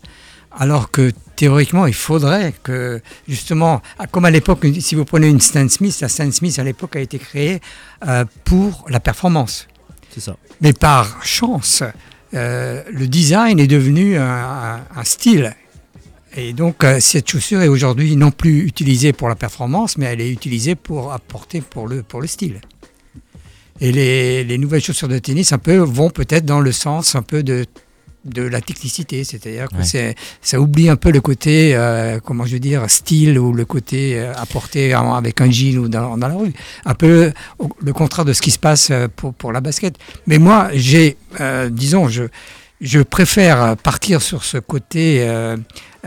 Alors 0.52 0.92
que 0.92 1.12
théoriquement, 1.36 1.88
il 1.88 1.94
faudrait 1.94 2.54
que, 2.64 3.02
justement, 3.28 3.82
comme 4.12 4.26
à 4.26 4.32
l'époque, 4.32 4.66
si 4.80 4.94
vous 4.96 5.06
prenez 5.06 5.28
une 5.28 5.40
Stan 5.42 5.68
Smith, 5.70 5.98
la 6.02 6.10
Stan 6.10 6.32
Smith 6.32 6.58
à 6.60 6.64
l'époque 6.64 6.96
a 6.96 7.00
été 7.00 7.18
créée 7.18 7.62
euh, 8.08 8.26
pour 8.46 8.86
la 8.90 9.00
performance. 9.00 9.68
c'est 10.12 10.20
ça. 10.22 10.36
Mais 10.62 10.74
par 10.74 11.24
chance, 11.24 11.82
euh, 12.36 12.84
le 12.92 13.08
design 13.08 13.60
est 13.60 13.68
devenu 13.68 14.18
un, 14.18 14.24
un- 14.24 14.82
un 14.96 15.04
style. 15.04 15.56
Et 16.36 16.54
donc, 16.54 16.84
euh, 16.84 17.00
cette 17.00 17.30
chaussure 17.30 17.62
est 17.62 17.68
aujourd'hui 17.68 18.16
non 18.16 18.32
plus 18.32 18.66
utilisée 18.66 19.14
pour 19.14 19.30
la 19.30 19.36
performance, 19.36 19.98
mais 19.98 20.06
elle 20.06 20.22
est 20.22 20.32
utilisée 20.32 20.76
pour 20.76 21.12
apporter 21.12 21.62
pour 21.62 21.88
le, 21.88 22.04
pour 22.04 22.22
le 22.22 22.28
style. 22.28 22.62
Et 23.82 23.92
les, 23.92 24.44
les 24.44 24.58
nouvelles 24.58 24.84
chaussures 24.84 25.08
de 25.08 25.18
tennis 25.20 25.52
un 25.54 25.58
peu, 25.58 25.78
vont 25.78 26.10
peut-être 26.10 26.46
dans 26.46 26.60
le 26.60 26.72
sens 26.72 27.16
un 27.16 27.22
peu 27.22 27.44
de, 27.44 27.66
de 28.26 28.42
la 28.44 28.60
technicité, 28.62 29.24
c'est-à-dire 29.24 29.70
que 29.70 29.78
Ouais. 29.98 30.16
ça 30.42 30.60
oublie 30.60 30.90
un 30.90 30.98
peu 30.98 31.12
le 31.12 31.22
côté, 31.22 31.74
euh, 31.76 32.20
comment 32.24 32.46
je 32.46 32.54
veux 32.54 32.60
dire, 32.60 32.90
style 32.90 33.40
ou 33.40 33.54
le 33.54 33.64
côté 33.66 34.20
euh, 34.20 34.34
apporté 34.36 34.94
avec 34.94 35.40
un 35.42 35.50
jean 35.50 35.78
ou 35.78 35.88
dans, 35.88 36.18
dans 36.18 36.28
la 36.28 36.36
rue. 36.36 36.52
Un 36.86 36.94
peu 36.94 37.32
le 37.82 37.94
contraire 37.94 38.26
de 38.26 38.34
ce 38.34 38.42
qui 38.42 38.52
se 38.52 38.60
passe 38.60 38.90
euh, 38.92 39.08
pour, 39.16 39.34
pour 39.34 39.52
la 39.54 39.62
basket. 39.62 39.96
Mais 40.28 40.38
moi, 40.38 40.70
j'ai, 40.74 41.16
euh, 41.40 41.70
disons, 41.70 42.10
je, 42.10 42.24
je 42.82 43.00
préfère 43.00 43.78
partir 43.78 44.22
sur 44.22 44.44
ce 44.44 44.58
côté 44.58 45.26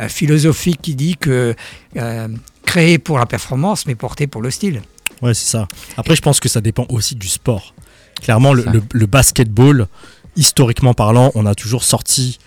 philosophique 0.09 0.81
qui 0.83 0.95
dit 0.95 1.17
que 1.17 1.55
euh, 1.97 2.29
créé 2.65 2.99
pour 2.99 3.19
la 3.19 3.27
performance, 3.27 3.87
mais 3.87 3.95
porté 3.95 4.27
pour 4.27 4.43
le 4.43 4.51
style. 4.51 4.83
Ouais, 5.21 5.35
c'est 5.35 5.49
ça. 5.51 5.69
Après, 5.97 6.17
je 6.17 6.23
pense 6.23 6.41
que 6.41 6.49
ça 6.49 6.61
dépend 6.61 6.87
aussi 6.89 7.15
du 7.15 7.29
sport. 7.29 7.75
Clairement, 8.23 8.53
le, 8.55 8.65
le- 8.73 8.83
le 8.93 9.07
basketball, 9.07 9.87
historiquement 10.37 10.95
parlant, 10.95 11.31
on 11.35 11.47
a 11.47 11.55
toujours 11.55 11.85
sorti 11.85 12.39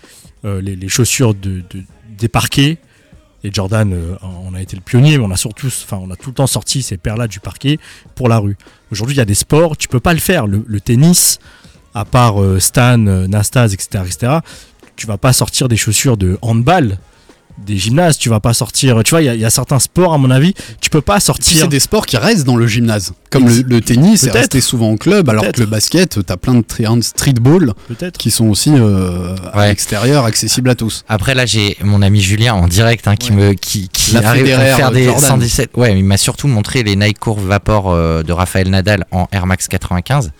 euh, 0.44 0.60
les, 0.60 0.76
les 0.76 0.88
chaussures 0.88 1.34
de, 1.34 1.62
de- 1.70 1.82
des 2.18 2.28
parquets. 2.28 2.78
Et 3.44 3.50
Jordan, 3.52 3.92
euh, 3.92 4.16
on 4.22 4.54
a 4.54 4.60
été 4.60 4.74
le 4.76 4.82
pionnier, 4.82 5.18
mais 5.18 5.24
on 5.24 5.30
a 5.30 5.36
surtout, 5.36 5.66
enfin, 5.68 5.98
on 6.02 6.10
a 6.10 6.16
tout 6.16 6.30
le 6.30 6.34
temps 6.34 6.46
sorti 6.46 6.82
ces 6.82 6.96
paires-là 6.96 7.28
du 7.28 7.38
parquet 7.40 7.78
pour 8.14 8.28
la 8.28 8.38
rue. 8.38 8.56
Aujourd'hui, 8.90 9.14
il 9.14 9.18
y 9.18 9.22
a 9.22 9.26
des 9.26 9.34
sports, 9.34 9.76
tu 9.76 9.86
peux 9.88 10.00
pas 10.00 10.14
le 10.14 10.18
faire. 10.20 10.46
Le, 10.46 10.64
le 10.66 10.80
tennis, 10.80 11.38
à 11.94 12.04
part 12.04 12.42
euh, 12.42 12.58
Stan, 12.58 13.06
euh, 13.06 13.26
Nastase, 13.26 13.72
etc., 13.74 14.04
etc., 14.06 14.32
tu 14.96 15.06
vas 15.06 15.18
pas 15.18 15.32
sortir 15.34 15.68
des 15.68 15.76
chaussures 15.76 16.16
de 16.16 16.38
handball 16.42 16.98
des 17.58 17.76
gymnases, 17.76 18.18
tu 18.18 18.28
vas 18.28 18.40
pas 18.40 18.52
sortir. 18.54 19.02
Tu 19.04 19.10
vois, 19.10 19.22
il 19.22 19.26
y, 19.26 19.28
a- 19.28 19.34
il 19.34 19.40
y 19.40 19.44
a 19.44 19.50
certains 19.50 19.78
sports, 19.78 20.12
à 20.14 20.18
mon 20.18 20.30
avis, 20.30 20.54
tu 20.80 20.90
peux 20.90 21.00
pas 21.00 21.20
sortir. 21.20 21.62
c'est 21.62 21.68
des 21.68 21.80
sports 21.80 22.06
qui 22.06 22.16
restent 22.16 22.44
dans 22.44 22.56
le 22.56 22.66
gymnase. 22.66 23.12
Comme 23.30 23.48
le, 23.48 23.62
le 23.62 23.80
tennis 23.80 24.22
est 24.22 24.26
Peut-être. 24.26 24.36
resté 24.40 24.60
souvent 24.60 24.90
en 24.92 24.96
club, 24.96 25.28
alors 25.28 25.50
que 25.52 25.60
le 25.60 25.66
basket, 25.66 26.24
t'as 26.24 26.36
plein 26.36 26.54
de 26.54 26.62
tri- 26.62 26.84
streetball 27.02 27.72
Peut-être. 27.88 28.18
qui 28.18 28.30
sont 28.30 28.46
aussi 28.48 28.70
euh, 28.74 29.34
à 29.52 29.58
Ouais. 29.58 29.68
l'extérieur, 29.68 30.24
accessibles 30.24 30.70
à 30.70 30.74
tous. 30.74 31.04
Après 31.08 31.34
là 31.34 31.44
j'ai 31.46 31.76
mon 31.82 32.02
ami 32.02 32.20
Julien 32.20 32.54
en 32.54 32.68
direct 32.68 33.08
hein, 33.08 33.16
qui 33.16 33.32
me 33.32 33.52
qui, 33.54 33.88
qui 33.88 34.16
arrive 34.16 34.52
à 34.54 34.76
faire 34.76 34.90
des 34.92 35.04
Jordan. 35.04 35.22
117. 35.30 35.70
Ouais, 35.76 35.96
il 35.98 36.04
m'a 36.04 36.16
surtout 36.16 36.48
montré 36.48 36.82
les 36.82 36.96
Nike 36.96 37.18
Curve 37.20 37.44
Vapor 37.46 37.90
euh, 37.92 38.22
de 38.22 38.32
Raphaël 38.32 38.68
Nadal 38.70 39.04
en 39.10 39.26
Air 39.32 39.46
Max 39.46 39.66
95. 39.68 40.30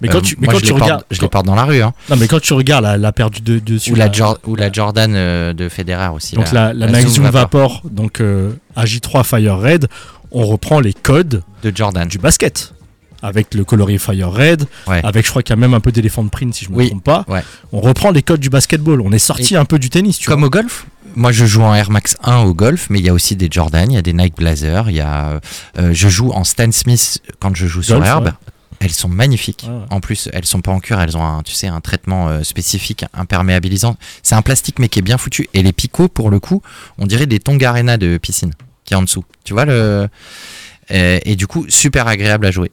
Mais 0.00 0.08
quand 0.08 0.18
Euh, 0.18 0.20
tu, 0.22 0.36
mais 0.40 0.46
quand 0.48 0.58
je, 0.58 0.64
tu 0.64 0.72
regardes, 0.72 1.04
je 1.10 1.20
les 1.20 1.28
porte 1.28 1.46
dans 1.46 1.54
la 1.54 1.64
rue 1.64 1.82
hein. 1.82 1.92
non, 2.10 2.16
mais 2.16 2.28
quand 2.28 2.40
tu 2.40 2.52
regardes 2.54 2.84
la, 2.84 2.96
la 2.96 3.12
paire 3.12 3.30
du 3.30 3.40
de, 3.40 3.58
dessus, 3.58 3.92
ou 3.92 3.94
la 3.94 4.10
ou 4.46 4.54
la 4.56 4.70
Jordan 4.72 5.12
euh, 5.14 5.52
de 5.52 5.68
Federer 5.68 6.08
aussi. 6.14 6.34
donc 6.36 6.50
la, 6.52 6.72
la, 6.72 7.00
Zoom 7.02 7.28
Vapor, 7.28 7.82
donc 7.90 8.20
euh, 8.20 8.52
AJ3 8.76 9.24
Fire 9.24 9.58
Red, 9.58 9.88
on 10.30 10.46
reprend 10.46 10.80
les 10.80 10.92
codes 10.94 11.42
de 11.62 11.72
Jordan. 11.74 12.08
du 12.08 12.18
basket. 12.18 12.74
Avec 13.24 13.54
le 13.54 13.62
colorier 13.64 13.98
Fire 13.98 14.32
Red, 14.32 14.64
Ouais. 14.88 15.00
avec 15.04 15.24
je 15.24 15.30
crois 15.30 15.44
qu'il 15.44 15.52
y 15.54 15.58
a 15.58 15.60
même 15.60 15.74
un 15.74 15.80
peu 15.80 15.92
d'éléphant 15.92 16.24
de 16.24 16.28
print 16.28 16.52
si 16.54 16.64
je 16.64 16.70
me 16.70 16.76
Oui, 16.76 16.88
trompe 16.88 17.04
pas. 17.04 17.24
ouais. 17.28 17.42
On 17.72 17.80
reprend 17.80 18.10
les 18.10 18.22
codes 18.22 18.40
du 18.40 18.50
basketball. 18.50 19.00
On 19.00 19.12
est 19.12 19.20
sorti 19.20 19.54
Et- 19.54 19.56
un 19.56 19.64
peu 19.64 19.78
du 19.78 19.90
tennis, 19.90 20.18
tu 20.18 20.26
Comme 20.28 20.40
vois. 20.40 20.48
au 20.48 20.50
golf 20.50 20.86
Moi, 21.14 21.30
je 21.30 21.44
joue 21.46 21.62
en 21.62 21.72
Air 21.72 21.90
Max 21.92 22.16
1 22.24 22.38
au 22.38 22.52
golf, 22.52 22.88
mais 22.90 22.98
il 22.98 23.04
y 23.04 23.08
a 23.08 23.12
aussi 23.12 23.36
des 23.36 23.46
Jordan, 23.48 23.88
il 23.88 23.94
y 23.94 23.98
a 23.98 24.02
des 24.02 24.12
Nike 24.14 24.34
Blazer, 24.36 24.90
il 24.90 24.96
y 24.96 25.00
a. 25.00 25.40
euh, 25.78 25.90
je 25.92 26.08
joue 26.08 26.32
en 26.32 26.42
Stan 26.42 26.72
Smith 26.72 27.20
quand 27.38 27.54
je 27.54 27.66
joue 27.68 27.82
sur 27.82 28.04
herbe. 28.04 28.24
ouais. 28.26 28.32
Elles 28.82 28.92
sont 28.92 29.08
magnifiques. 29.08 29.64
Ouais. 29.68 29.86
En 29.90 30.00
plus, 30.00 30.28
elles 30.32 30.44
sont 30.44 30.60
pas 30.60 30.72
en 30.72 30.80
cuir, 30.80 31.00
elles 31.00 31.16
ont 31.16 31.24
un, 31.24 31.42
tu 31.42 31.52
sais, 31.52 31.68
un 31.68 31.80
traitement 31.80 32.28
euh, 32.28 32.42
spécifique, 32.42 33.04
imperméabilisant. 33.14 33.96
C'est 34.22 34.34
un 34.34 34.42
plastique 34.42 34.78
mais 34.78 34.88
qui 34.88 34.98
est 34.98 35.02
bien 35.02 35.18
foutu. 35.18 35.48
Et 35.54 35.62
les 35.62 35.72
picots, 35.72 36.08
pour 36.08 36.30
le 36.30 36.40
coup, 36.40 36.62
on 36.98 37.06
dirait 37.06 37.26
des 37.26 37.38
Tongarena 37.38 37.96
de 37.96 38.18
piscine 38.18 38.52
qui 38.84 38.94
est 38.94 38.96
en 38.96 39.02
dessous. 39.02 39.24
Tu 39.44 39.52
vois 39.52 39.64
le 39.64 40.08
Euh, 40.90 41.20
et 41.24 41.36
du 41.36 41.46
coup, 41.46 41.64
super 41.68 42.06
agréable 42.08 42.44
à 42.44 42.50
jouer. 42.50 42.70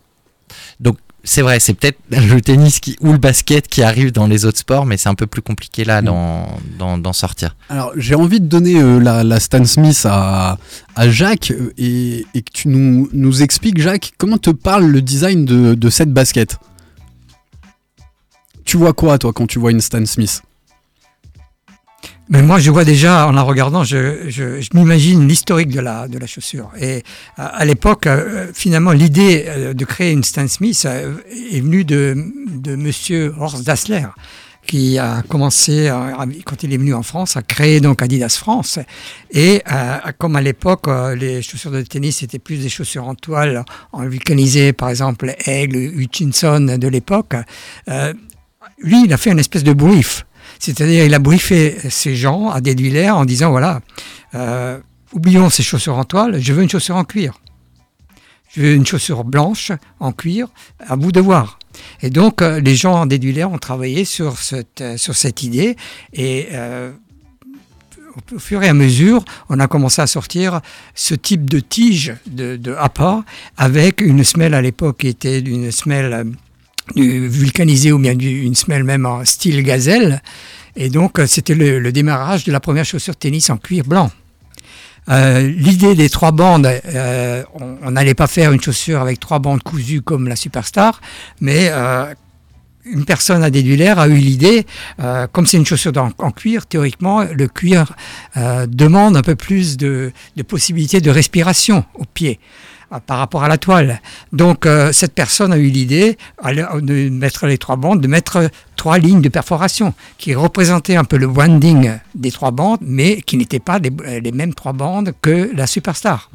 Donc 0.80 0.98
c'est 1.32 1.44
vrai, 1.44 1.60
c'est 1.60 1.76
peut-être 1.76 2.00
le 2.10 2.42
tennis 2.42 2.80
qui, 2.80 2.96
ou 3.02 3.12
le 3.12 3.20
basket 3.20 3.68
qui 3.68 3.84
arrive 3.84 4.12
dans 4.12 4.26
les 4.26 4.46
autres 4.46 4.58
sports, 4.58 4.88
mais 4.88 4.98
c'est 4.98 5.10
un 5.10 5.14
peu 5.16 5.28
plus 5.28 5.44
compliqué 5.44 5.86
là 5.86 6.02
d'en 6.02 6.48
d'en- 6.80 7.14
sortir. 7.14 7.56
Alors, 7.70 7.92
j'ai 7.96 8.16
envie 8.16 8.40
de 8.40 8.48
donner 8.48 8.82
euh, 8.82 9.00
la, 9.00 9.24
la 9.24 9.40
Stan 9.40 9.64
Smith 9.66 10.02
à, 10.10 10.58
à 10.96 11.10
Jacques 11.10 11.52
euh, 11.52 11.72
et, 11.78 12.26
et 12.34 12.42
que 12.42 12.52
tu 12.52 12.68
nous, 12.68 13.10
nous 13.14 13.44
expliques, 13.44 13.80
Jacques, 13.80 14.14
comment 14.18 14.40
te 14.40 14.50
parle 14.50 14.86
le 14.86 15.02
design 15.04 15.46
de, 15.46 15.76
de 15.76 15.90
cette 15.92 16.12
basket? 16.12 16.58
Tu 18.66 18.78
vois 18.78 18.94
quoi, 18.94 19.18
toi, 19.20 19.32
quand 19.32 19.46
tu 19.48 19.60
vois 19.60 19.70
une 19.72 19.82
Stan 19.82 20.06
Smith? 20.06 20.42
Mais 22.32 22.44
moi, 22.44 22.60
je 22.60 22.70
vois 22.70 22.86
déjà, 22.86 23.28
en 23.28 23.32
la 23.32 23.42
regardant, 23.42 23.84
je, 23.84 24.30
je, 24.30 24.62
je 24.62 24.70
m'imagine 24.76 25.28
l'historique 25.28 25.70
de 25.70 25.80
la, 25.80 26.08
de 26.08 26.20
la 26.20 26.28
chaussure. 26.28 26.70
Et 26.80 27.04
à, 27.38 27.66
l'époque, 27.66 28.06
euh, 28.06 28.52
finalement, 28.54 28.92
l'idée 28.92 29.46
euh, 29.48 29.74
de 29.74 29.84
créer 29.84 30.12
une 30.12 30.24
Stan 30.24 30.48
Smith 30.48 30.84
euh, 30.86 31.16
est 31.52 31.60
venue 31.60 31.84
de, 31.86 32.16
de 32.54 32.76
monsieur 32.76 33.34
Horst 33.40 33.66
Dassler 33.66 34.06
qui 34.68 35.00
a 35.00 35.24
commencé, 35.24 35.92
quand 36.46 36.62
il 36.62 36.72
est 36.72 36.78
venu 36.78 36.94
en 36.94 37.02
France, 37.02 37.36
à 37.36 37.42
créer 37.42 37.80
donc 37.80 38.04
Adidas 38.04 38.38
France. 38.38 38.78
Et 39.32 39.64
comme 40.20 40.36
à 40.36 40.42
l'époque, 40.42 40.86
les 41.16 41.42
chaussures 41.42 41.72
de 41.72 41.82
tennis 41.82 42.22
étaient 42.22 42.38
plus 42.38 42.58
des 42.58 42.70
chaussures 42.70 43.08
en 43.08 43.16
toile, 43.16 43.66
en 43.94 44.04
vulcanisé, 44.04 44.72
par 44.74 44.90
exemple, 44.90 45.34
Aigle, 45.48 45.78
Hutchinson 45.78 46.78
de 46.78 46.88
l'époque, 46.88 47.34
lui, 48.78 49.06
il 49.06 49.14
a 49.14 49.18
fait 49.18 49.32
une 49.32 49.40
espèce 49.40 49.64
de 49.64 49.74
brief. 49.74 50.26
C'est-à-dire, 50.60 51.06
il 51.06 51.14
a 51.14 51.20
briefé 51.20 51.78
ces 51.90 52.16
gens 52.16 52.50
à 52.50 52.60
Déduilaire 52.62 53.16
en 53.18 53.26
disant 53.26 53.50
voilà, 53.50 53.82
euh, 54.36 54.78
oublions 55.14 55.50
ces 55.50 55.64
chaussures 55.64 55.98
en 55.98 56.04
toile, 56.04 56.40
je 56.42 56.54
veux 56.54 56.62
une 56.62 56.70
chaussure 56.70 56.98
en 56.98 57.06
cuir. 57.06 57.40
Je 58.54 58.62
veux 58.62 58.74
une 58.74 58.86
chaussure 58.86 59.24
blanche 59.24 59.72
en 60.00 60.12
cuir, 60.12 60.48
à 60.80 60.96
vous 60.96 61.12
de 61.12 61.20
voir. 61.22 61.60
Et 62.02 62.10
donc, 62.10 62.42
euh, 62.42 62.60
les 62.60 62.76
gens 62.76 63.06
d'Éduilaire 63.06 63.52
ont 63.52 63.58
travaillé 63.60 64.04
sur 64.06 64.38
cette, 64.38 64.82
euh, 64.82 64.98
sur 64.98 65.16
idée 65.44 65.78
et 66.14 66.50
au- 68.16 68.36
au 68.36 68.40
fur 68.40 68.62
et 68.64 68.68
à 68.68 68.74
mesure, 68.74 69.24
on 69.50 69.60
a 69.60 69.68
commencé 69.68 70.02
à 70.02 70.08
sortir 70.08 70.62
ce 70.96 71.14
type 71.16 71.50
de 71.50 71.60
tige 71.60 72.16
de, 72.26 72.58
de 72.58 72.74
appât 72.74 73.24
avec 73.56 74.02
une 74.02 74.24
semelle 74.24 74.56
à 74.56 74.62
l'époque 74.62 74.98
qui 75.00 75.08
était 75.08 75.40
une 75.40 75.72
semelle 75.72 76.34
euh, 76.98 77.02
du 77.02 77.28
vulcanisée 77.28 77.92
ou 77.92 78.00
bien 78.00 78.16
du- 78.16 78.42
une 78.44 78.56
semelle 78.56 78.84
même 78.84 79.06
en 79.06 79.26
style 79.26 79.62
gazelle. 79.64 80.22
Et 80.76 80.90
donc, 80.90 81.20
euh, 81.20 81.28
c'était 81.28 81.56
le, 81.56 81.80
le 81.80 81.92
démarrage 81.92 82.44
de 82.44 82.52
la 82.52 82.60
première 82.60 82.86
chaussure 82.86 83.16
tennis 83.16 83.50
en 83.50 83.58
cuir 83.58 83.84
blanc. 83.86 84.12
Euh, 85.10 85.42
L'idée 85.42 85.96
des 85.96 86.10
trois 86.10 86.32
bandes, 86.32 86.68
euh, 86.86 87.44
on 87.82 87.92
n'allait 87.92 88.14
pas 88.14 88.28
faire 88.28 88.52
une 88.52 88.62
chaussure 88.62 89.00
avec 89.02 89.20
trois 89.20 89.40
bandes 89.40 89.64
cousues 89.64 90.02
comme 90.02 90.28
la 90.28 90.36
Superstar, 90.36 91.02
mais 91.42 91.70
euh, 91.72 92.14
une 92.86 93.06
personne 93.06 93.44
à 93.44 93.50
Déduilaire 93.50 93.98
a 94.00 94.08
eu 94.08 94.16
l'idée, 94.16 94.66
euh, 95.00 95.26
comme 95.32 95.46
c'est 95.48 95.58
une 95.58 95.66
chaussure 95.66 95.94
en, 96.18 96.32
cuir, 96.32 96.66
théoriquement, 96.68 97.24
le 97.24 97.48
cuir 97.48 97.94
euh, 98.38 98.68
demande 98.68 99.18
un 99.18 99.22
peu 99.24 99.36
plus 99.36 99.78
de, 99.78 100.12
de 100.36 100.44
possibilités 100.44 101.02
de 101.02 101.10
respiration 101.10 101.86
au 101.96 102.06
pied 102.06 102.40
euh, 102.40 102.79
par 103.06 103.18
rapport 103.20 103.44
à 103.44 103.48
la 103.48 103.58
toile. 103.58 104.02
Donc 104.34 104.66
euh, 104.66 104.92
cette 104.92 105.14
personne 105.14 105.54
a 105.54 105.58
eu 105.58 105.68
l'idée 105.70 106.18
le- 106.44 106.82
de 106.82 107.10
mettre 107.10 107.46
les 107.48 107.58
trois 107.58 107.76
bandes, 107.76 108.02
de 108.02 108.08
mettre 108.08 108.50
trois 108.76 108.98
lignes 108.98 109.22
de 109.22 109.30
perforation 109.30 109.94
qui 110.18 110.34
représentaient 110.36 110.96
un 110.96 111.04
peu 111.04 111.18
le 111.18 111.28
winding 111.28 111.92
des 112.16 112.32
trois 112.32 112.52
bandes, 112.52 112.80
mais 112.82 113.22
qui 113.22 113.38
n'étaient 113.38 113.60
pas 113.60 113.80
les 113.80 114.32
mêmes 114.32 114.54
trois 114.54 114.74
bandes 114.74 115.14
que 115.22 115.52
la 115.56 115.68
Superstar. 115.68 116.32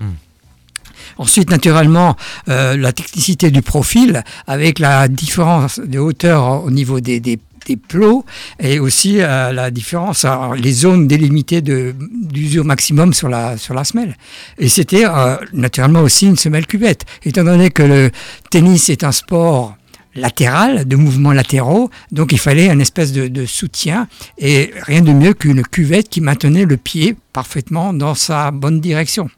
Ensuite, 1.18 1.50
naturellement, 1.50 2.16
euh, 2.48 2.76
la 2.76 2.92
technicité 2.92 3.50
du 3.50 3.62
profil 3.62 4.22
avec 4.46 4.78
la 4.78 5.08
différence 5.08 5.78
de 5.78 5.98
hauteur 5.98 6.64
au 6.64 6.70
niveau 6.70 7.00
des, 7.00 7.20
des, 7.20 7.38
des 7.66 7.76
plots 7.76 8.24
et 8.60 8.78
aussi 8.78 9.20
euh, 9.20 9.52
la 9.52 9.70
différence, 9.70 10.26
les 10.56 10.72
zones 10.72 11.06
délimitées 11.06 11.62
d'usure 11.62 12.64
maximum 12.64 13.12
sur 13.12 13.28
la, 13.28 13.56
sur 13.56 13.74
la 13.74 13.84
semelle. 13.84 14.16
Et 14.58 14.68
c'était 14.68 15.04
euh, 15.06 15.36
naturellement 15.52 16.00
aussi 16.00 16.26
une 16.26 16.36
semelle 16.36 16.66
cuvette. 16.66 17.04
Étant 17.24 17.44
donné 17.44 17.70
que 17.70 17.82
le 17.82 18.10
tennis 18.50 18.88
est 18.88 19.04
un 19.04 19.12
sport 19.12 19.76
latéral, 20.14 20.86
de 20.86 20.96
mouvements 20.96 21.32
latéraux, 21.32 21.90
donc 22.12 22.30
il 22.30 22.38
fallait 22.38 22.70
un 22.70 22.78
espèce 22.78 23.12
de, 23.12 23.26
de 23.26 23.46
soutien 23.46 24.06
et 24.38 24.70
rien 24.82 25.00
de 25.00 25.12
mieux 25.12 25.34
qu'une 25.34 25.62
cuvette 25.62 26.08
qui 26.08 26.20
maintenait 26.20 26.64
le 26.64 26.76
pied 26.76 27.16
parfaitement 27.32 27.92
dans 27.92 28.14
sa 28.14 28.52
bonne 28.52 28.80
direction. 28.80 29.28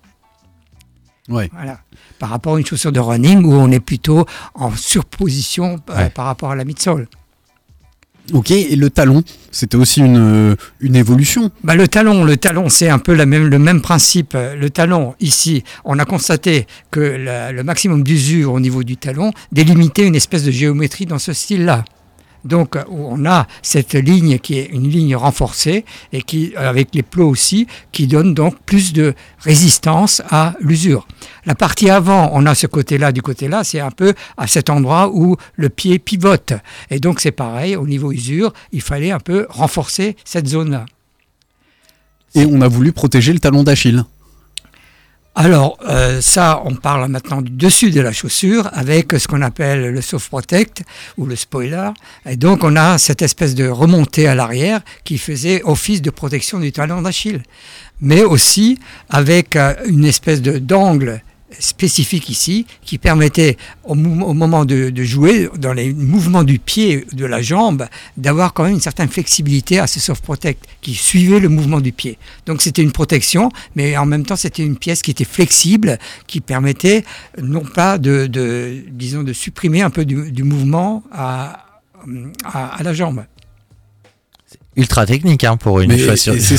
Ouais. 1.28 1.50
Voilà. 1.52 1.80
Par 2.18 2.30
rapport 2.30 2.56
à 2.56 2.58
une 2.58 2.66
chaussure 2.66 2.92
de 2.92 3.00
running 3.00 3.44
où 3.44 3.52
on 3.52 3.70
est 3.70 3.80
plutôt 3.80 4.26
en 4.54 4.74
surposition 4.74 5.80
euh, 5.90 6.08
par 6.10 6.26
rapport 6.26 6.50
à 6.50 6.56
la 6.56 6.64
midsole. 6.64 7.08
Ok, 8.32 8.50
et 8.50 8.74
le 8.76 8.90
talon, 8.90 9.22
c'était 9.52 9.76
aussi 9.76 10.00
une, 10.00 10.16
euh, 10.16 10.56
une 10.80 10.96
évolution. 10.96 11.50
Bah, 11.62 11.76
le 11.76 11.86
talon, 11.86 12.24
le 12.24 12.36
talon, 12.36 12.68
c'est 12.68 12.88
un 12.88 12.98
peu 12.98 13.14
la 13.14 13.24
même, 13.26 13.46
le 13.46 13.58
même 13.58 13.80
principe. 13.80 14.34
Le 14.34 14.68
talon, 14.70 15.14
ici, 15.20 15.62
on 15.84 15.98
a 15.98 16.04
constaté 16.04 16.66
que 16.90 17.00
le 17.00 17.62
maximum 17.62 18.02
d'usure 18.02 18.52
au 18.52 18.60
niveau 18.60 18.82
du 18.82 18.96
talon 18.96 19.32
délimitait 19.52 20.06
une 20.06 20.16
espèce 20.16 20.44
de 20.44 20.50
géométrie 20.50 21.06
dans 21.06 21.18
ce 21.18 21.32
style-là. 21.32 21.84
Donc, 22.46 22.76
euh, 22.76 22.84
on 22.88 23.24
a 23.26 23.46
cette 23.62 23.94
ligne 23.94 24.38
qui 24.38 24.58
est 24.58 24.66
une 24.66 24.88
ligne 24.88 25.16
renforcée 25.16 25.84
et 26.12 26.22
qui, 26.22 26.54
euh, 26.56 26.68
avec 26.68 26.94
les 26.94 27.02
plots 27.02 27.28
aussi, 27.28 27.66
qui 27.92 28.06
donne 28.06 28.34
donc 28.34 28.56
plus 28.64 28.92
de 28.92 29.14
résistance 29.40 30.22
à 30.30 30.54
l'usure. 30.60 31.06
La 31.44 31.54
partie 31.54 31.90
avant, 31.90 32.30
on 32.32 32.46
a 32.46 32.54
ce 32.54 32.66
côté-là, 32.66 33.12
du 33.12 33.22
côté-là, 33.22 33.64
c'est 33.64 33.80
un 33.80 33.90
peu 33.90 34.14
à 34.36 34.46
cet 34.46 34.70
endroit 34.70 35.10
où 35.12 35.36
le 35.54 35.68
pied 35.68 35.98
pivote. 35.98 36.52
Et 36.90 37.00
donc, 37.00 37.20
c'est 37.20 37.32
pareil, 37.32 37.76
au 37.76 37.86
niveau 37.86 38.12
usure, 38.12 38.52
il 38.72 38.82
fallait 38.82 39.10
un 39.10 39.20
peu 39.20 39.46
renforcer 39.50 40.16
cette 40.24 40.46
zone-là. 40.46 40.86
Et 42.34 42.46
on 42.46 42.60
a 42.60 42.68
voulu 42.68 42.92
protéger 42.92 43.32
le 43.32 43.38
talon 43.38 43.62
d'Achille. 43.62 44.04
Alors, 45.38 45.76
euh, 45.86 46.22
ça, 46.22 46.62
on 46.64 46.74
parle 46.74 47.10
maintenant 47.10 47.42
du 47.42 47.50
dessus 47.50 47.90
de 47.90 48.00
la 48.00 48.10
chaussure 48.10 48.70
avec 48.72 49.12
ce 49.12 49.28
qu'on 49.28 49.42
appelle 49.42 49.92
le 49.92 50.00
soft 50.00 50.30
protect 50.30 50.82
ou 51.18 51.26
le 51.26 51.36
spoiler. 51.36 51.90
Et 52.24 52.36
donc, 52.36 52.64
on 52.64 52.74
a 52.74 52.96
cette 52.96 53.20
espèce 53.20 53.54
de 53.54 53.68
remontée 53.68 54.28
à 54.28 54.34
l'arrière 54.34 54.80
qui 55.04 55.18
faisait 55.18 55.60
office 55.64 56.00
de 56.00 56.08
protection 56.08 56.58
du 56.58 56.72
talon 56.72 57.02
d'Achille. 57.02 57.42
Mais 58.00 58.22
aussi 58.22 58.78
avec 59.10 59.56
euh, 59.56 59.74
une 59.84 60.06
espèce 60.06 60.40
de 60.40 60.58
d'angle 60.58 61.20
spécifique 61.58 62.28
ici 62.28 62.66
qui 62.82 62.98
permettait 62.98 63.56
au, 63.84 63.94
moment 63.94 64.64
de, 64.64 64.92
jouer 65.02 65.48
dans 65.56 65.72
les 65.72 65.92
mouvements 65.92 66.44
du 66.44 66.58
pied 66.58 67.06
de 67.12 67.24
la 67.24 67.40
jambe 67.40 67.86
d'avoir 68.16 68.52
quand 68.52 68.64
même 68.64 68.74
une 68.74 68.80
certaine 68.80 69.08
flexibilité 69.08 69.78
à 69.78 69.86
ce 69.86 70.00
soft 70.00 70.24
protect 70.24 70.64
qui 70.80 70.94
suivait 70.94 71.38
le 71.38 71.48
mouvement 71.48 71.80
du 71.80 71.92
pied 71.92 72.18
donc 72.46 72.62
c'était 72.62 72.82
une 72.82 72.92
protection 72.92 73.50
mais 73.76 73.96
en 73.96 74.06
même 74.06 74.24
temps 74.26 74.36
c'était 74.36 74.64
une 74.64 74.76
pièce 74.76 75.02
qui 75.02 75.12
était 75.12 75.24
flexible 75.24 75.98
qui 76.26 76.40
permettait 76.40 77.04
non 77.40 77.62
pas 77.62 77.98
de, 77.98 78.26
de 78.26 78.82
disons 78.90 79.22
de 79.22 79.32
supprimer 79.32 79.82
un 79.82 79.90
peu 79.90 80.04
du, 80.04 80.42
mouvement 80.42 81.02
à, 81.12 81.80
à 82.44 82.82
la 82.82 82.92
jambe. 82.92 83.24
Ultra 84.76 85.06
technique 85.06 85.42
hein, 85.44 85.56
pour 85.56 85.80
une 85.80 85.90
Mais- 85.92 85.98